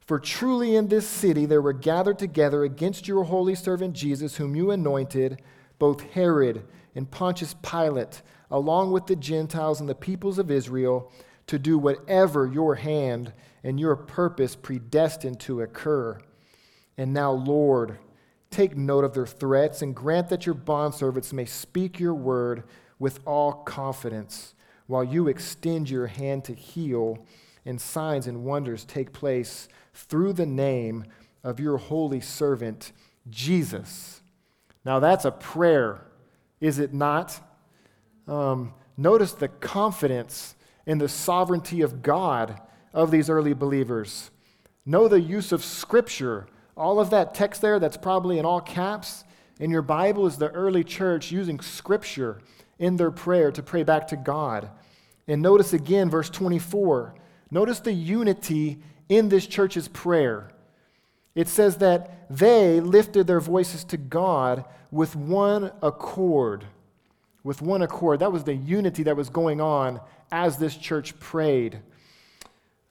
For 0.01 0.19
truly 0.19 0.75
in 0.75 0.89
this 0.89 1.07
city 1.07 1.47
there 1.47 1.63
were 1.63 1.73
gathered 1.73 2.19
together 2.19 2.65
against 2.65 3.07
your 3.07 3.25
holy 3.25 3.55
servant 3.55 3.95
Jesus, 3.95 4.37
whom 4.37 4.57
you 4.57 4.73
anointed, 4.73 5.41
both 5.79 6.01
Herod 6.01 6.65
and 6.95 7.11
Pontius 7.11 7.55
Pilate, 7.63 8.23
along 8.51 8.91
with 8.91 9.07
the 9.07 9.17
Gentiles 9.17 9.81
and 9.81 9.89
the 9.89 9.95
peoples 9.95 10.39
of 10.39 10.51
Israel, 10.51 11.13
to 11.47 11.59
do 11.59 11.79
whatever 11.79 12.47
your 12.47 12.75
hand 12.75 13.33
and 13.65 13.79
your 13.79 13.97
purpose 13.97 14.57
predestined 14.57 15.39
to 15.41 15.63
occur. 15.63 16.21
And 16.99 17.15
now, 17.15 17.31
Lord, 17.33 17.99
take 18.53 18.77
note 18.77 19.05
of 19.05 19.15
their 19.15 19.27
threats 19.27 19.83
and 19.83 19.95
grant 19.95 20.29
that 20.29 20.47
your 20.47 20.55
bondservants 20.55 21.33
may 21.33 21.45
speak 21.45 21.99
your 21.99 22.15
word 22.15 22.65
with 22.99 23.21
all 23.27 23.53
confidence 23.53 24.55
while 24.87 25.03
you 25.03 25.29
extend 25.29 25.91
your 25.91 26.07
hand 26.07 26.45
to 26.45 26.55
heal 26.55 27.27
and 27.65 27.81
signs 27.81 28.27
and 28.27 28.45
wonders 28.45 28.85
take 28.85 29.13
place 29.13 29.69
through 29.95 30.33
the 30.33 30.47
name 30.47 31.05
of 31.45 31.61
your 31.61 31.79
holy 31.79 32.21
servant, 32.21 32.93
Jesus. 33.29 34.23
Now, 34.85 35.01
that's 35.01 35.25
a 35.25 35.31
prayer, 35.31 36.07
is 36.61 36.79
it 36.79 36.93
not? 36.93 37.41
Um, 38.27 38.75
notice 38.97 39.33
the 39.33 39.49
confidence 39.49 40.55
in 40.87 40.99
the 40.99 41.09
sovereignty 41.09 41.81
of 41.83 42.03
God 42.03 42.61
of 42.93 43.11
these 43.11 43.31
early 43.31 43.55
believers. 43.55 44.31
Know 44.85 45.09
the 45.09 45.21
use 45.21 45.53
of 45.53 45.65
Scripture. 45.65 46.47
All 46.77 46.99
of 46.99 47.11
that 47.11 47.35
text 47.35 47.61
there, 47.61 47.79
that's 47.79 47.97
probably 47.97 48.39
in 48.39 48.45
all 48.45 48.61
caps 48.61 49.25
in 49.61 49.71
your 49.71 49.83
Bible, 49.83 50.27
is 50.27 50.39
the 50.39 50.51
early 50.51 50.85
church 50.85 51.31
using 51.31 51.61
Scripture 51.61 52.41
in 52.79 52.97
their 52.97 53.11
prayer 53.11 53.53
to 53.53 53.63
pray 53.63 53.83
back 53.83 54.09
to 54.09 54.17
God. 54.17 54.71
And 55.29 55.43
notice 55.43 55.73
again, 55.73 56.11
verse 56.11 56.31
24. 56.31 57.15
Notice 57.51 57.81
the 57.81 57.93
unity 57.93 58.79
in 59.09 59.29
this 59.29 59.47
church's 59.47 59.89
prayer. 59.89 60.51
It 61.35 61.49
says 61.49 61.77
that 61.79 62.27
they 62.31 62.81
lifted 62.81 63.27
their 63.27 63.41
voices 63.41 63.85
to 63.85 63.97
God 63.97 64.65
with 64.91 65.15
one 65.15 65.71
accord. 65.83 66.65
With 67.45 67.63
one 67.63 67.83
accord. 67.83 68.21
That 68.21 68.33
was 68.33 68.45
the 68.45 68.55
unity 68.55 69.03
that 69.05 69.17
was 69.17 69.29
going 69.29 69.61
on 69.61 70.01
as 70.31 70.57
this 70.57 70.77
church 70.77 71.19
prayed. 71.21 71.81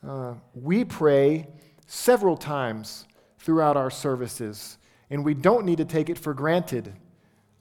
Uh, 0.08 0.36
we 0.54 0.84
pray 0.84 1.48
several 1.88 2.38
times 2.38 3.06
throughout 3.44 3.78
our 3.78 3.90
services, 3.90 4.78
and 5.10 5.26
we 5.26 5.34
don't 5.34 5.66
need 5.66 5.78
to 5.78 5.86
take 5.86 6.10
it 6.10 6.18
for 6.18 6.34
granted. 6.34 6.94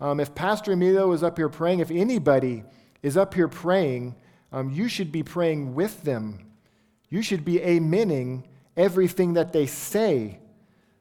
Um, 0.00 0.20
if 0.20 0.34
Pastor 0.34 0.72
Emilio 0.72 1.12
is 1.12 1.22
up 1.22 1.36
here 1.36 1.48
praying, 1.48 1.80
if 1.80 1.90
anybody 1.90 2.64
is 3.02 3.16
up 3.16 3.34
here 3.34 3.48
praying, 3.48 4.14
um, 4.52 4.70
you 4.70 4.88
should 4.88 5.12
be 5.12 5.22
praying 5.22 5.74
with 5.74 6.02
them. 6.02 6.46
You 7.08 7.22
should 7.22 7.44
be 7.44 7.58
amening 7.58 8.44
everything 8.76 9.34
that 9.34 9.52
they 9.52 9.66
say. 9.66 10.38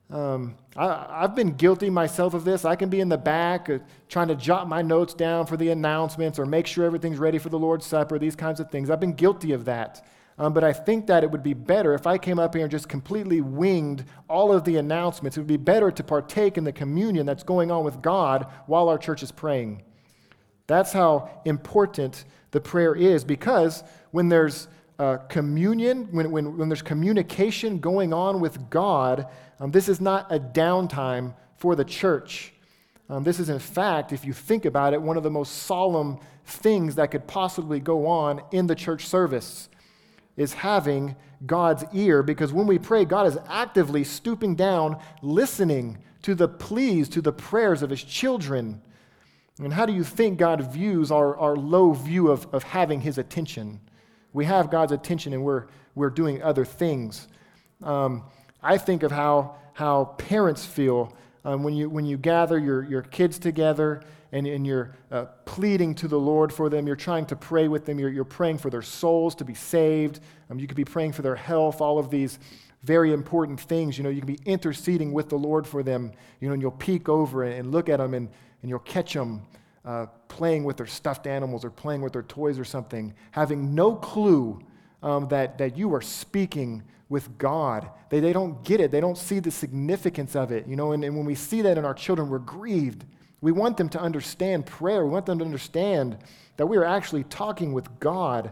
Um, 0.10 0.56
I, 0.76 1.22
have 1.22 1.36
been 1.36 1.52
guilty 1.52 1.90
myself 1.90 2.34
of 2.34 2.44
this. 2.44 2.66
I 2.66 2.76
can 2.76 2.90
be 2.90 3.00
in 3.00 3.10
the 3.10 3.18
back 3.18 3.70
uh, 3.70 3.80
trying 4.08 4.30
to 4.30 4.36
jot 4.36 4.68
my 4.68 4.82
notes 4.82 5.14
down 5.14 5.46
for 5.46 5.56
the 5.56 5.70
announcements 5.70 6.40
or 6.40 6.46
make 6.46 6.66
sure 6.66 6.84
everything's 6.86 7.20
ready 7.20 7.38
for 7.38 7.50
the 7.50 7.60
Lord's 7.60 7.86
Supper, 7.86 8.18
these 8.18 8.36
kinds 8.36 8.60
of 8.60 8.72
things. 8.72 8.90
I've 8.90 9.00
been 9.00 9.14
guilty 9.14 9.52
of 9.52 9.66
that. 9.66 10.06
Um, 10.40 10.54
but 10.54 10.64
I 10.64 10.72
think 10.72 11.08
that 11.08 11.26
it 11.26 11.30
would 11.30 11.44
be 11.44 11.54
better 11.54 11.94
if 11.94 12.08
I 12.08 12.18
came 12.18 12.40
up 12.40 12.56
here 12.56 12.64
and 12.64 12.72
just 12.72 12.88
completely 12.88 13.42
winged 13.42 14.06
all 14.30 14.54
of 14.54 14.64
the 14.64 14.78
announcements. 14.78 15.36
It 15.36 15.42
would 15.42 15.48
be 15.48 15.58
better 15.58 15.92
to 15.92 16.04
partake 16.04 16.58
in 16.58 16.64
the 16.64 16.72
communion 16.72 17.26
that's 17.26 17.44
going 17.44 17.72
on 17.72 17.84
with 17.84 18.02
God 18.02 18.48
while 18.66 18.88
our 18.88 18.98
church 18.98 19.22
is 19.22 19.34
praying. 19.34 19.84
That's 20.66 20.94
how 20.94 21.30
important 21.44 22.24
the 22.52 22.62
prayer 22.62 22.96
is 22.96 23.26
because 23.26 23.84
when 24.12 24.30
there's 24.30 24.70
uh, 24.98 25.18
communion, 25.28 26.08
when, 26.12 26.32
when, 26.32 26.58
when 26.58 26.70
there's 26.70 26.82
communication 26.82 27.80
going 27.80 28.14
on 28.14 28.40
with 28.40 28.70
God, 28.70 29.28
um, 29.60 29.72
this 29.72 29.90
is 29.90 30.00
not 30.00 30.32
a 30.32 30.40
downtime 30.40 31.34
for 31.58 31.76
the 31.76 31.86
church. 31.86 32.54
Um, 33.10 33.24
this 33.26 33.40
is, 33.40 33.50
in 33.50 33.60
fact, 33.60 34.14
if 34.14 34.24
you 34.24 34.32
think 34.32 34.64
about 34.64 34.94
it, 34.94 35.02
one 35.02 35.18
of 35.18 35.24
the 35.24 35.30
most 35.30 35.64
solemn 35.64 36.18
things 36.46 36.96
that 36.96 37.12
could 37.12 37.28
possibly 37.28 37.82
go 37.82 38.08
on 38.08 38.42
in 38.52 38.68
the 38.68 38.76
church 38.76 39.06
service 39.06 39.68
is 40.40 40.54
having 40.54 41.18
God's 41.46 41.84
ear 41.94 42.24
because 42.24 42.54
when 42.54 42.66
we 42.66 42.80
pray, 42.80 43.04
God 43.04 43.28
is 43.28 43.38
actively 43.50 44.06
stooping 44.06 44.56
down, 44.56 44.98
listening 45.22 45.98
to 46.22 46.34
the 46.34 46.48
pleas, 46.48 47.10
to 47.10 47.22
the 47.22 47.34
prayers 47.34 47.84
of 47.84 47.90
his 47.90 48.04
children. 48.04 48.82
And 49.60 49.74
how 49.74 49.86
do 49.86 49.92
you 49.92 50.06
think 50.06 50.40
God 50.40 50.62
views 50.72 51.12
our, 51.12 51.38
our 51.38 51.58
low 51.58 51.92
view 51.92 52.30
of, 52.30 52.48
of 52.54 52.64
having 52.64 53.02
his 53.02 53.18
attention? 53.18 53.82
We 54.32 54.46
have 54.46 54.72
God's 54.72 54.94
attention 54.94 55.34
and 55.34 55.44
we're, 55.44 55.66
we're 55.94 56.10
doing 56.10 56.42
other 56.42 56.64
things. 56.64 57.28
Um, 57.84 58.24
I 58.64 58.78
think 58.78 59.04
of 59.04 59.12
how, 59.12 59.56
how 59.74 60.16
parents 60.18 60.66
feel 60.66 61.14
um, 61.44 61.64
when, 61.64 61.74
you, 61.74 61.90
when 61.90 62.06
you 62.06 62.16
gather 62.16 62.58
your, 62.58 62.84
your 62.84 63.02
kids 63.02 63.40
together 63.40 64.04
and, 64.32 64.46
and 64.46 64.66
you're 64.66 64.96
uh, 65.12 65.26
pleading 65.46 65.96
to 65.96 66.08
the 66.08 66.20
Lord 66.20 66.54
for 66.54 66.70
them. 66.70 66.86
You're 66.86 66.96
trying 66.96 67.26
to 67.28 67.36
pray 67.36 67.68
with 67.68 67.86
them. 67.86 68.00
You're, 68.00 68.10
you're 68.10 68.24
praying 68.24 68.60
for 68.60 68.70
their 68.70 68.82
souls 68.82 69.36
to 69.36 69.46
be 69.46 69.54
saved. 69.54 70.20
Um, 70.50 70.60
you 70.60 70.68
could 70.68 70.78
be 70.78 70.86
praying 70.86 71.14
for 71.14 71.22
their 71.22 71.36
health, 71.36 71.82
all 71.82 71.98
of 71.98 72.10
these 72.10 72.40
very 72.84 73.12
important 73.12 73.60
things. 73.60 73.98
You 73.98 74.04
know, 74.04 74.10
you 74.10 74.22
can 74.22 74.34
be 74.34 74.40
interceding 74.46 75.12
with 75.12 75.30
the 75.30 75.38
Lord 75.38 75.66
for 75.68 75.84
them. 75.84 76.12
You 76.40 76.48
know, 76.48 76.54
and 76.54 76.62
you'll 76.62 76.72
peek 76.72 77.10
over 77.10 77.44
and 77.44 77.72
look 77.72 77.90
at 77.90 77.98
them 77.98 78.14
and, 78.14 78.30
and 78.62 78.70
you'll 78.70 78.80
catch 78.80 79.14
them 79.14 79.42
uh, 79.84 80.06
playing 80.28 80.64
with 80.64 80.78
their 80.78 80.88
stuffed 80.88 81.26
animals 81.26 81.66
or 81.66 81.72
playing 81.72 82.02
with 82.02 82.14
their 82.14 82.24
toys 82.24 82.60
or 82.60 82.66
something, 82.66 83.14
having 83.32 83.74
no 83.74 83.96
clue 83.96 84.62
um, 85.02 85.28
that, 85.30 85.58
that 85.58 85.78
you 85.78 85.94
are 85.94 86.02
speaking 86.02 86.84
with 87.08 87.38
God. 87.38 87.90
They, 88.10 88.20
they 88.20 88.34
don't 88.34 88.64
get 88.64 88.80
it. 88.80 88.92
They 88.92 89.02
don't 89.02 89.18
see 89.18 89.40
the 89.40 89.52
significance 89.52 90.36
of 90.36 90.52
it. 90.52 90.68
You 90.68 90.76
know, 90.76 90.92
and, 90.92 91.04
and 91.04 91.16
when 91.18 91.26
we 91.26 91.36
see 91.36 91.62
that 91.64 91.78
in 91.78 91.86
our 91.86 91.94
children, 91.94 92.30
we're 92.30 92.40
grieved. 92.40 93.06
We 93.42 93.52
want 93.52 93.78
them 93.78 93.90
to 93.90 94.00
understand 94.00 94.66
prayer. 94.66 95.06
We 95.06 95.12
want 95.12 95.26
them 95.26 95.40
to 95.40 95.46
understand 95.46 96.18
that 96.58 96.66
we 96.66 96.78
are 96.78 96.86
actually 96.86 97.24
talking 97.26 97.74
with 97.74 98.00
God. 98.00 98.52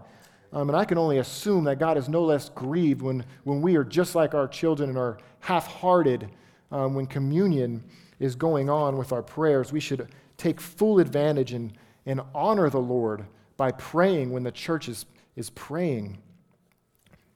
Um, 0.53 0.69
and 0.69 0.77
I 0.77 0.85
can 0.85 0.97
only 0.97 1.17
assume 1.17 1.65
that 1.65 1.77
God 1.77 1.97
is 1.97 2.07
no 2.07 2.23
less 2.23 2.49
grieved 2.49 3.01
when, 3.01 3.25
when 3.43 3.61
we 3.61 3.75
are 3.75 3.83
just 3.83 4.15
like 4.15 4.33
our 4.33 4.47
children 4.47 4.89
and 4.89 4.97
are 4.97 5.17
half 5.41 5.67
hearted 5.67 6.29
um, 6.71 6.93
when 6.93 7.05
communion 7.05 7.83
is 8.19 8.35
going 8.35 8.69
on 8.69 8.97
with 8.97 9.11
our 9.11 9.21
prayers. 9.21 9.71
We 9.71 9.79
should 9.79 10.07
take 10.37 10.61
full 10.61 10.99
advantage 10.99 11.51
and, 11.51 11.73
and 12.05 12.21
honor 12.33 12.69
the 12.69 12.79
Lord 12.79 13.25
by 13.57 13.71
praying 13.71 14.31
when 14.31 14.43
the 14.43 14.51
church 14.51 14.87
is, 14.87 15.05
is 15.35 15.49
praying. 15.49 16.19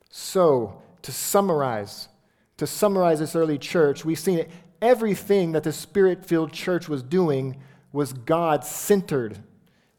So, 0.10 0.82
to 1.02 1.12
summarize, 1.12 2.08
to 2.58 2.68
summarize 2.68 3.20
this 3.20 3.36
early 3.36 3.58
church, 3.58 4.06
we've 4.06 4.20
seen 4.20 4.40
it 4.40 4.52
everything 4.82 5.52
that 5.52 5.64
the 5.64 5.72
spirit 5.72 6.26
filled 6.26 6.52
church 6.52 6.90
was 6.90 7.04
doing 7.04 7.58
was 7.94 8.14
God 8.14 8.66
centered. 8.66 9.38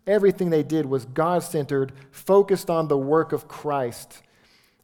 Everything 0.07 0.51
they 0.51 0.63
did 0.63 0.87
was 0.87 1.05
God 1.05 1.43
centered, 1.43 1.93
focused 2.11 2.69
on 2.69 2.89
the 2.89 2.99
work 2.99 3.33
of 3.33 3.47
Christ. 3.47 4.23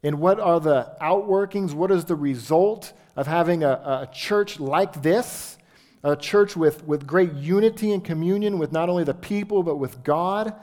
And 0.03 0.21
what 0.21 0.39
are 0.39 0.61
the 0.61 0.95
outworkings? 1.01 1.75
What 1.75 1.91
is 1.91 2.05
the 2.05 2.15
result 2.15 2.93
of 3.17 3.27
having 3.27 3.65
a, 3.65 3.71
a 3.71 4.09
church 4.13 4.61
like 4.61 5.03
this? 5.03 5.59
A 6.05 6.15
church 6.15 6.57
with, 6.57 6.87
with 6.87 7.07
great 7.07 7.33
unity 7.33 7.93
and 7.93 8.05
communion 8.05 8.59
with 8.59 8.71
not 8.71 8.89
only 8.89 9.03
the 9.03 9.15
people, 9.15 9.65
but 9.65 9.77
with 9.77 10.05
God. 10.05 10.55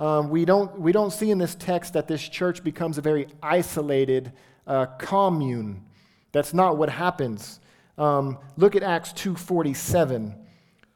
Um, 0.00 0.30
we, 0.30 0.44
don't, 0.44 0.80
we 0.80 0.90
don't 0.90 1.12
see 1.12 1.30
in 1.30 1.38
this 1.38 1.54
text 1.54 1.92
that 1.92 2.08
this 2.08 2.26
church 2.28 2.64
becomes 2.64 2.98
a 2.98 3.02
very 3.02 3.28
isolated 3.40 4.32
uh, 4.66 4.86
commune. 4.98 5.84
That's 6.32 6.52
not 6.52 6.76
what 6.76 6.88
happens. 6.88 7.60
Um, 8.00 8.38
look 8.56 8.74
at 8.74 8.82
Acts 8.82 9.12
2.47. 9.12 10.34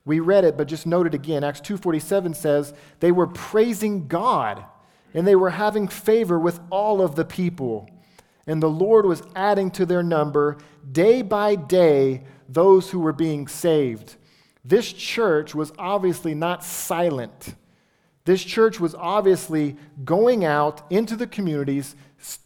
We 0.07 0.21
read 0.21 0.45
it, 0.45 0.57
but 0.57 0.69
just 0.69 0.87
note 0.87 1.07
it 1.07 1.15
again. 1.15 1.45
Acts 1.45 1.61
2.47 1.61 2.35
says, 2.35 2.73
they 3.01 3.13
were 3.13 3.27
praising 3.27 4.09
God 4.09 4.65
and 5.13 5.27
they 5.27 5.37
were 5.37 5.51
having 5.51 5.87
favor 5.87 6.39
with 6.39 6.61
all 6.71 7.03
of 7.03 7.15
the 7.15 7.25
people. 7.25 7.89
And 8.47 8.63
the 8.63 8.71
Lord 8.71 9.05
was 9.05 9.23
adding 9.37 9.71
to 9.73 9.85
their 9.87 10.03
number 10.03 10.57
day 10.91 11.21
by 11.21 11.57
day 11.57 12.25
those 12.49 12.91
who 12.91 13.01
were 13.01 13.13
being 13.13 13.49
saved. 13.49 14.17
This 14.65 14.91
church 14.91 15.55
was 15.55 15.73
obviously 15.79 16.35
not 16.35 16.65
silent. 16.65 17.55
This 18.25 18.43
church 18.43 18.81
was 18.81 18.95
obviously 18.95 19.77
going 20.07 20.43
out 20.47 20.83
into 20.91 21.17
the 21.17 21.27
communities, 21.27 21.97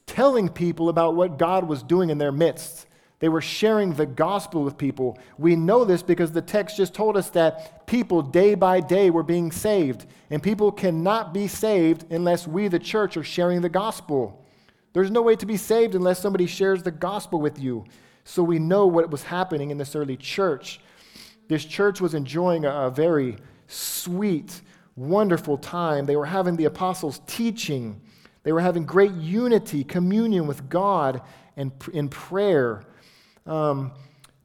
telling 0.06 0.48
people 0.48 0.88
about 0.88 1.14
what 1.14 1.38
God 1.38 1.68
was 1.68 1.84
doing 1.84 2.10
in 2.10 2.18
their 2.18 2.32
midst. 2.32 2.87
They 3.20 3.28
were 3.28 3.40
sharing 3.40 3.94
the 3.94 4.06
gospel 4.06 4.62
with 4.62 4.78
people. 4.78 5.18
We 5.38 5.56
know 5.56 5.84
this 5.84 6.02
because 6.02 6.30
the 6.30 6.42
text 6.42 6.76
just 6.76 6.94
told 6.94 7.16
us 7.16 7.30
that 7.30 7.86
people 7.86 8.22
day 8.22 8.54
by 8.54 8.80
day 8.80 9.10
were 9.10 9.24
being 9.24 9.50
saved. 9.50 10.06
And 10.30 10.42
people 10.42 10.70
cannot 10.70 11.34
be 11.34 11.48
saved 11.48 12.12
unless 12.12 12.46
we, 12.46 12.68
the 12.68 12.78
church, 12.78 13.16
are 13.16 13.24
sharing 13.24 13.60
the 13.60 13.68
gospel. 13.68 14.44
There's 14.92 15.10
no 15.10 15.22
way 15.22 15.34
to 15.36 15.46
be 15.46 15.56
saved 15.56 15.94
unless 15.94 16.20
somebody 16.20 16.46
shares 16.46 16.82
the 16.82 16.90
gospel 16.90 17.40
with 17.40 17.58
you. 17.58 17.84
So 18.24 18.42
we 18.42 18.58
know 18.58 18.86
what 18.86 19.10
was 19.10 19.24
happening 19.24 19.70
in 19.70 19.78
this 19.78 19.96
early 19.96 20.16
church. 20.16 20.80
This 21.48 21.64
church 21.64 22.00
was 22.00 22.14
enjoying 22.14 22.66
a, 22.66 22.90
very 22.90 23.36
sweet, 23.66 24.60
wonderful 24.96 25.56
time. 25.58 26.06
They 26.06 26.16
were 26.16 26.26
having 26.26 26.56
the 26.56 26.66
apostles' 26.66 27.20
teaching, 27.26 28.00
they 28.44 28.52
were 28.52 28.60
having 28.60 28.84
great 28.84 29.12
unity, 29.12 29.82
communion 29.82 30.46
with 30.46 30.68
God, 30.68 31.22
and 31.56 31.72
in 31.92 32.08
prayer. 32.08 32.82
Um, 33.48 33.92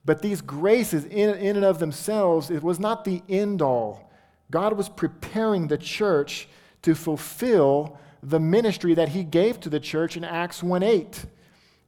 but 0.06 0.22
these 0.22 0.42
graces, 0.42 1.06
in, 1.06 1.36
in 1.36 1.56
and 1.56 1.66
of 1.66 1.80
themselves, 1.80 2.50
it 2.50 2.64
was 2.64 2.80
not 2.80 3.06
the 3.06 3.22
end 3.30 3.62
all. 3.62 4.12
God 4.50 4.74
was 4.74 4.90
preparing 4.90 5.68
the 5.68 5.78
church 5.78 6.48
to 6.82 6.96
fulfill 6.96 7.98
the 8.22 8.40
ministry 8.40 8.94
that 8.94 9.10
he 9.10 9.24
gave 9.24 9.60
to 9.62 9.70
the 9.70 9.80
church 9.80 10.18
in 10.18 10.24
Acts 10.24 10.64
1 10.64 10.84
8. 10.84 11.26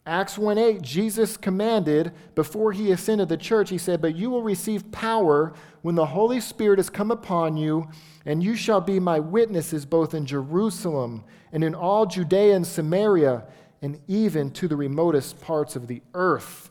Acts 0.07 0.37
1 0.37 0.57
8, 0.57 0.81
Jesus 0.81 1.35
commanded 1.35 2.11
before 2.35 2.71
he 2.71 2.91
ascended 2.91 3.27
the 3.27 3.37
church, 3.37 3.69
he 3.69 3.77
said, 3.77 4.01
But 4.01 4.15
you 4.15 4.29
will 4.29 4.43
receive 4.43 4.91
power 4.91 5.53
when 5.81 5.95
the 5.95 6.05
Holy 6.05 6.39
Spirit 6.39 6.79
has 6.79 6.89
come 6.89 7.11
upon 7.11 7.57
you, 7.57 7.89
and 8.25 8.43
you 8.43 8.55
shall 8.55 8.81
be 8.81 8.99
my 8.99 9.19
witnesses 9.19 9.85
both 9.85 10.13
in 10.13 10.25
Jerusalem 10.25 11.23
and 11.51 11.63
in 11.63 11.73
all 11.73 12.05
Judea 12.05 12.55
and 12.55 12.67
Samaria, 12.67 13.45
and 13.81 13.99
even 14.07 14.51
to 14.51 14.67
the 14.67 14.75
remotest 14.75 15.41
parts 15.41 15.75
of 15.75 15.87
the 15.87 16.01
earth 16.13 16.69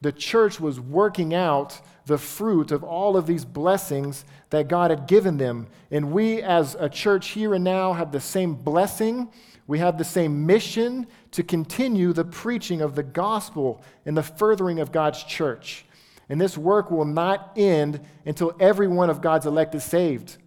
the 0.00 0.12
church 0.12 0.58
was 0.58 0.80
working 0.80 1.34
out 1.34 1.80
the 2.06 2.18
fruit 2.18 2.72
of 2.72 2.82
all 2.82 3.16
of 3.16 3.26
these 3.26 3.44
blessings 3.44 4.24
that 4.48 4.68
God 4.68 4.90
had 4.90 5.06
given 5.06 5.36
them. 5.36 5.68
And 5.90 6.10
we, 6.10 6.42
as 6.42 6.74
a 6.78 6.88
church 6.88 7.28
here 7.28 7.54
and 7.54 7.62
now, 7.62 7.92
have 7.92 8.10
the 8.10 8.20
same 8.20 8.54
blessing. 8.54 9.28
We 9.66 9.78
have 9.78 9.98
the 9.98 10.04
same 10.04 10.46
mission 10.46 11.06
to 11.32 11.42
continue 11.42 12.12
the 12.12 12.24
preaching 12.24 12.80
of 12.80 12.94
the 12.94 13.02
gospel 13.02 13.82
and 14.06 14.16
the 14.16 14.22
furthering 14.22 14.80
of 14.80 14.90
God's 14.90 15.22
church. 15.22 15.84
And 16.28 16.40
this 16.40 16.56
work 16.56 16.90
will 16.90 17.04
not 17.04 17.52
end 17.56 18.00
until 18.24 18.56
every 18.58 18.88
one 18.88 19.10
of 19.10 19.20
God's 19.20 19.46
elect 19.46 19.74
is 19.74 19.84
saved. 19.84 20.38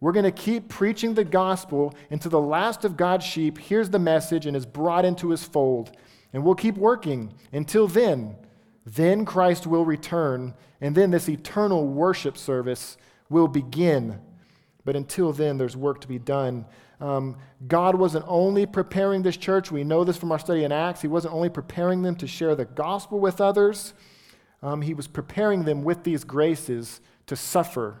We're 0.00 0.12
going 0.12 0.24
to 0.24 0.32
keep 0.32 0.68
preaching 0.68 1.14
the 1.14 1.24
gospel 1.24 1.94
until 2.10 2.30
the 2.30 2.40
last 2.40 2.84
of 2.84 2.96
God's 2.96 3.24
sheep 3.24 3.58
hears 3.58 3.90
the 3.90 3.98
message 3.98 4.46
and 4.46 4.56
is 4.56 4.66
brought 4.66 5.04
into 5.04 5.30
his 5.30 5.44
fold. 5.44 5.96
And 6.32 6.44
we'll 6.44 6.54
keep 6.54 6.76
working 6.76 7.34
until 7.52 7.86
then. 7.86 8.36
Then 8.84 9.24
Christ 9.24 9.66
will 9.66 9.84
return, 9.84 10.54
and 10.80 10.94
then 10.94 11.10
this 11.10 11.28
eternal 11.28 11.86
worship 11.86 12.36
service 12.36 12.96
will 13.28 13.48
begin. 13.48 14.20
But 14.84 14.96
until 14.96 15.32
then, 15.32 15.58
there's 15.58 15.76
work 15.76 16.00
to 16.00 16.08
be 16.08 16.18
done. 16.18 16.66
Um, 17.00 17.36
God 17.66 17.94
wasn't 17.94 18.24
only 18.28 18.66
preparing 18.66 19.22
this 19.22 19.36
church, 19.36 19.70
we 19.70 19.84
know 19.84 20.04
this 20.04 20.16
from 20.16 20.32
our 20.32 20.38
study 20.38 20.64
in 20.64 20.72
Acts, 20.72 21.02
He 21.02 21.08
wasn't 21.08 21.34
only 21.34 21.48
preparing 21.48 22.02
them 22.02 22.14
to 22.16 22.26
share 22.26 22.54
the 22.54 22.64
gospel 22.64 23.18
with 23.18 23.40
others, 23.40 23.94
um, 24.62 24.82
He 24.82 24.94
was 24.94 25.08
preparing 25.08 25.64
them 25.64 25.82
with 25.82 26.04
these 26.04 26.24
graces 26.24 27.00
to 27.26 27.36
suffer 27.36 28.00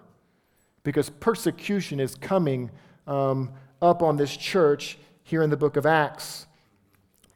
because 0.84 1.10
persecution 1.10 2.00
is 2.00 2.14
coming 2.14 2.70
um, 3.06 3.52
up 3.80 4.02
on 4.02 4.16
this 4.16 4.36
church 4.36 4.98
here 5.22 5.42
in 5.42 5.50
the 5.50 5.56
book 5.56 5.76
of 5.76 5.86
Acts. 5.86 6.46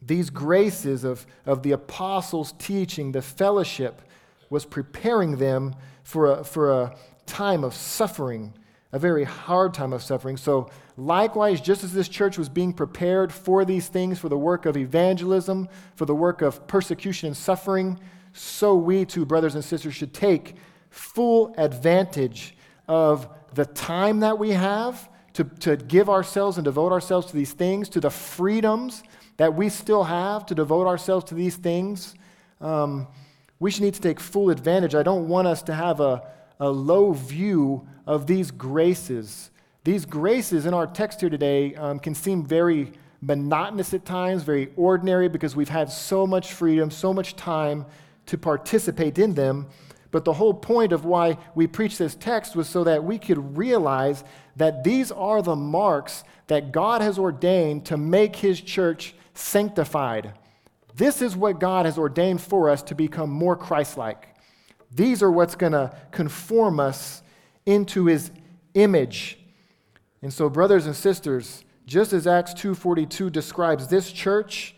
These 0.07 0.30
graces 0.30 1.04
of, 1.04 1.26
of 1.44 1.62
the 1.62 1.72
apostles' 1.72 2.54
teaching, 2.59 3.12
the 3.12 3.22
fellowship, 3.22 4.02
was 4.50 4.64
preparing 4.64 5.36
them 5.36 5.74
for 6.04 6.26
a, 6.26 6.44
for 6.44 6.70
a 6.70 6.96
time 7.26 7.64
of 7.64 7.74
suffering, 7.74 8.54
a 8.92 8.98
very 8.98 9.24
hard 9.24 9.74
time 9.74 9.92
of 9.92 10.02
suffering. 10.02 10.36
So, 10.36 10.70
likewise, 10.96 11.61
just 11.61 11.82
as 11.82 11.92
this 11.92 12.09
church 12.09 12.38
was 12.38 12.48
being 12.48 12.72
prepared 12.72 13.32
for 13.32 13.64
these 13.64 13.88
things, 13.88 14.18
for 14.18 14.28
the 14.28 14.38
work 14.38 14.64
of 14.66 14.76
evangelism, 14.76 15.68
for 15.96 16.04
the 16.04 16.14
work 16.14 16.40
of 16.42 16.66
persecution 16.68 17.28
and 17.28 17.36
suffering, 17.36 17.98
so 18.32 18.76
we 18.76 19.04
too, 19.04 19.24
brothers 19.24 19.54
and 19.54 19.64
sisters, 19.64 19.94
should 19.94 20.14
take 20.14 20.57
full 20.90 21.54
advantage 21.59 22.54
of 22.86 23.28
the 23.54 23.64
time 23.66 24.20
that 24.20 24.38
we 24.38 24.50
have 24.50 25.09
to, 25.32 25.44
to 25.44 25.76
give 25.76 26.09
ourselves 26.09 26.57
and 26.57 26.64
devote 26.64 26.92
ourselves 26.92 27.26
to 27.28 27.36
these 27.36 27.52
things, 27.52 27.88
to 27.88 28.00
the 28.00 28.11
freedoms 28.11 29.02
that 29.37 29.55
we 29.55 29.68
still 29.68 30.05
have 30.05 30.47
to 30.47 30.55
devote 30.55 30.87
ourselves 30.87 31.24
to 31.26 31.34
these 31.34 31.57
things, 31.57 32.14
um, 32.61 33.07
we 33.59 33.70
should 33.70 33.82
need 33.82 33.95
to 33.95 34.01
take 34.01 34.20
full 34.20 34.51
advantage. 34.51 34.95
I 34.95 35.03
don't 35.03 35.28
want 35.28 35.47
us 35.49 35.62
to 35.64 35.74
have 35.74 36.01
a, 36.01 36.22
a 36.61 36.68
low 36.68 37.12
view 37.12 37.87
of 38.07 38.26
these 38.26 38.51
graces. 38.51 39.51
These 39.84 40.05
graces 40.05 40.66
in 40.66 40.74
our 40.74 40.87
text 40.87 41.20
here 41.20 41.30
today 41.30 41.74
um, 41.74 41.99
can 41.99 42.14
seem 42.14 42.45
very 42.45 42.93
monotonous 43.20 43.95
at 43.95 44.05
times, 44.05 44.43
very 44.43 44.70
ordinary, 44.76 45.28
because 45.28 45.57
we've 45.57 45.68
had 45.68 45.91
so 45.91 46.26
much 46.26 46.53
freedom, 46.53 46.91
so 46.91 47.12
much 47.12 47.37
time 47.37 47.87
to 48.26 48.37
participate 48.39 49.18
in 49.18 49.34
them. 49.34 49.66
But 50.11 50.24
the 50.24 50.32
whole 50.32 50.55
point 50.55 50.93
of 50.93 51.05
why 51.05 51.37
we 51.55 51.66
preach 51.66 51.99
this 51.99 52.14
text 52.14 52.57
was 52.57 52.68
so 52.68 52.84
that 52.84 53.05
we 53.05 53.18
could 53.18 53.57
realize 53.57 54.24
that 54.57 54.84
these 54.84 55.11
are 55.12 55.43
the 55.43 55.57
marks 55.57 56.24
that 56.47 56.72
God 56.72 57.03
has 57.03 57.18
ordained 57.18 57.87
to 57.87 57.97
make 57.97 58.37
his 58.37 58.61
church 58.61 59.14
sanctified. 59.37 60.32
This 60.95 61.20
is 61.20 61.37
what 61.37 61.61
God 61.61 61.87
has 61.87 61.99
ordained 61.99 62.41
for 62.41 62.70
us 62.70 62.82
to 62.84 62.95
become 62.95 63.30
more 63.30 63.57
Christ 63.57 63.97
like. 63.99 64.34
These 64.91 65.22
are 65.22 65.30
what's 65.30 65.55
going 65.55 65.72
to 65.72 65.95
conform 66.11 66.80
us 66.80 67.22
into 67.66 68.07
his 68.07 68.30
image. 68.74 69.39
And 70.22 70.32
so 70.32 70.49
brothers 70.49 70.87
and 70.87 70.97
sisters, 70.97 71.64
just 71.87 72.12
as 72.12 72.26
Acts 72.26 72.55
2:42 72.55 73.30
describes 73.30 73.89
this 73.89 74.11
church, 74.11 74.74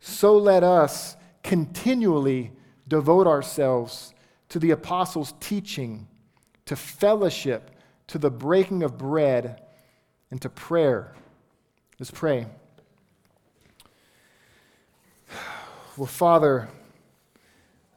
so 0.00 0.36
let 0.36 0.62
us 0.62 1.16
continually 1.42 2.52
devote 2.86 3.26
ourselves 3.26 4.14
to 4.50 4.58
the 4.58 4.70
apostles' 4.70 5.34
teaching, 5.40 6.06
to 6.66 6.76
fellowship, 6.76 7.70
to 8.08 8.18
the 8.18 8.30
breaking 8.30 8.82
of 8.82 8.98
bread, 8.98 9.62
and 10.30 10.40
to 10.42 10.48
prayer. 10.48 11.14
Let's 11.98 12.10
pray. 12.10 12.46
Well, 15.96 16.06
Father, 16.06 16.68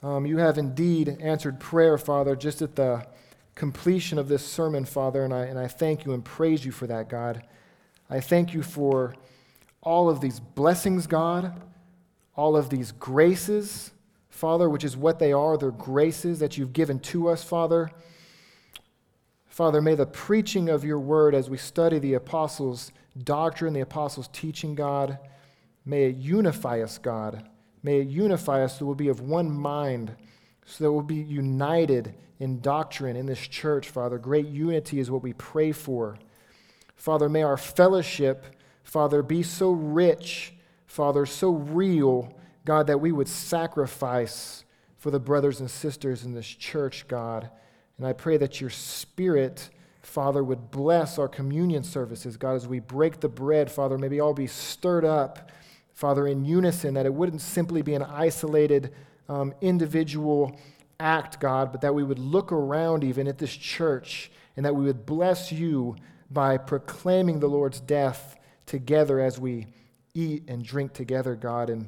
um, 0.04 0.28
you 0.28 0.38
have 0.38 0.60
indeed 0.60 1.18
answered 1.20 1.60
prayer, 1.60 1.98
Father, 1.98 2.36
just 2.36 2.62
at 2.62 2.76
the 2.76 3.08
completion 3.56 4.20
of 4.20 4.28
this 4.28 4.46
sermon, 4.46 4.86
Father, 4.86 5.24
and 5.26 5.34
I, 5.34 5.46
and 5.46 5.58
I 5.58 5.68
thank 5.68 6.06
you 6.06 6.14
and 6.14 6.24
praise 6.24 6.64
you 6.64 6.72
for 6.72 6.86
that, 6.86 7.10
God. 7.10 7.42
I 8.08 8.20
thank 8.20 8.54
you 8.54 8.62
for 8.62 9.16
all 9.82 10.12
of 10.12 10.22
these 10.22 10.40
blessings, 10.40 11.08
God, 11.08 11.60
all 12.36 12.56
of 12.56 12.70
these 12.70 12.92
graces, 12.92 13.90
Father, 14.30 14.70
which 14.70 14.84
is 14.84 14.96
what 14.96 15.18
they 15.18 15.34
are. 15.34 15.58
They're 15.58 15.72
graces 15.72 16.38
that 16.38 16.56
you've 16.56 16.74
given 16.74 17.00
to 17.00 17.30
us, 17.30 17.44
Father. 17.44 17.90
Father, 19.48 19.82
may 19.82 19.96
the 19.96 20.06
preaching 20.06 20.70
of 20.70 20.84
your 20.84 21.00
word 21.00 21.34
as 21.34 21.50
we 21.50 21.58
study 21.58 21.98
the 21.98 22.14
apostles' 22.14 22.92
doctrine, 23.24 23.74
the 23.74 23.82
apostles' 23.82 24.30
teaching, 24.32 24.76
God, 24.76 25.18
may 25.84 26.04
it 26.04 26.18
unify 26.18 26.82
us, 26.84 27.00
God. 27.00 27.44
May 27.84 28.02
it 28.02 28.08
unify 28.08 28.64
us 28.64 28.80
so 28.80 28.86
we'll 28.86 28.96
be 28.96 29.10
of 29.10 29.22
one 29.22 29.52
mind, 29.52 30.16
so 30.66 30.84
that 30.84 30.92
we'll 30.92 31.04
be 31.04 31.16
united 31.16 32.16
in 32.40 32.60
doctrine 32.62 33.16
in 33.16 33.26
this 33.26 33.40
church, 33.40 33.90
Father. 33.90 34.18
Great 34.18 34.48
unity 34.48 35.00
is 35.00 35.10
what 35.10 35.24
we 35.24 35.34
pray 35.34 35.72
for. 35.72 36.18
Father, 36.96 37.30
may 37.30 37.44
our 37.44 37.58
fellowship, 37.58 38.46
Father, 38.84 39.22
be 39.22 39.44
so 39.44 39.72
rich, 39.72 40.54
Father, 40.86 41.26
so 41.26 41.52
real, 41.52 42.34
God, 42.66 42.88
that 42.88 43.00
we 43.00 43.12
would 43.12 43.28
sacrifice 43.28 44.66
for 44.98 45.12
the 45.12 45.20
brothers 45.20 45.60
and 45.60 45.70
sisters 45.70 46.26
in 46.26 46.34
this 46.34 46.48
church, 46.48 47.08
God. 47.08 47.50
And 47.98 48.06
I 48.06 48.14
pray 48.14 48.38
that 48.38 48.60
your 48.60 48.70
spirit, 48.70 49.70
Father, 50.02 50.44
would 50.44 50.72
bless 50.72 51.18
our 51.18 51.28
communion 51.28 51.84
services, 51.84 52.38
God, 52.38 52.56
as 52.56 52.68
we 52.68 52.80
break 52.80 53.20
the 53.20 53.30
bread, 53.30 53.72
Father. 53.72 53.98
Maybe 53.98 54.20
all 54.20 54.34
be 54.34 54.48
stirred 54.48 55.06
up, 55.06 55.52
Father, 55.98 56.28
in 56.28 56.46
unison, 56.46 56.94
that 56.94 57.08
it 57.08 57.14
wouldn't 57.16 57.42
simply 57.42 57.82
be 57.82 57.96
an 57.96 58.04
isolated 58.04 58.94
um, 59.28 59.52
individual 59.62 60.56
act, 61.00 61.40
God, 61.40 61.72
but 61.72 61.82
that 61.82 61.96
we 61.96 62.04
would 62.04 62.20
look 62.20 62.52
around 62.52 63.04
even 63.04 63.28
at 63.28 63.40
this 63.40 63.56
church 63.56 64.30
and 64.56 64.64
that 64.64 64.76
we 64.76 64.86
would 64.86 65.08
bless 65.08 65.52
you 65.52 65.96
by 66.30 66.56
proclaiming 66.56 67.40
the 67.40 67.48
Lord's 67.48 67.80
death 67.80 68.38
together 68.68 69.20
as 69.20 69.40
we 69.40 69.66
eat 70.14 70.44
and 70.48 70.64
drink 70.64 70.94
together, 70.94 71.34
God. 71.34 71.72
And 71.72 71.88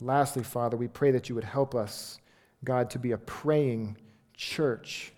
lastly, 0.00 0.42
Father, 0.42 0.78
we 0.78 0.88
pray 0.88 1.10
that 1.10 1.28
you 1.28 1.34
would 1.34 1.44
help 1.44 1.74
us, 1.74 2.18
God, 2.64 2.88
to 2.88 2.98
be 2.98 3.12
a 3.12 3.18
praying 3.18 3.98
church. 4.34 5.12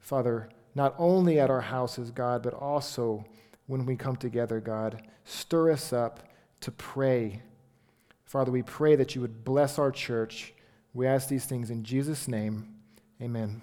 Father, 0.00 0.48
not 0.74 0.96
only 0.98 1.38
at 1.38 1.48
our 1.48 1.60
houses, 1.60 2.10
God, 2.10 2.42
but 2.42 2.54
also 2.54 3.24
when 3.68 3.86
we 3.86 3.94
come 3.94 4.16
together, 4.16 4.58
God. 4.58 5.00
Stir 5.22 5.70
us 5.70 5.92
up 5.92 6.28
to 6.62 6.72
pray. 6.72 7.40
Father, 8.32 8.50
we 8.50 8.62
pray 8.62 8.96
that 8.96 9.14
you 9.14 9.20
would 9.20 9.44
bless 9.44 9.78
our 9.78 9.90
church. 9.90 10.54
We 10.94 11.06
ask 11.06 11.28
these 11.28 11.44
things 11.44 11.68
in 11.68 11.84
Jesus' 11.84 12.26
name. 12.26 12.76
Amen. 13.20 13.60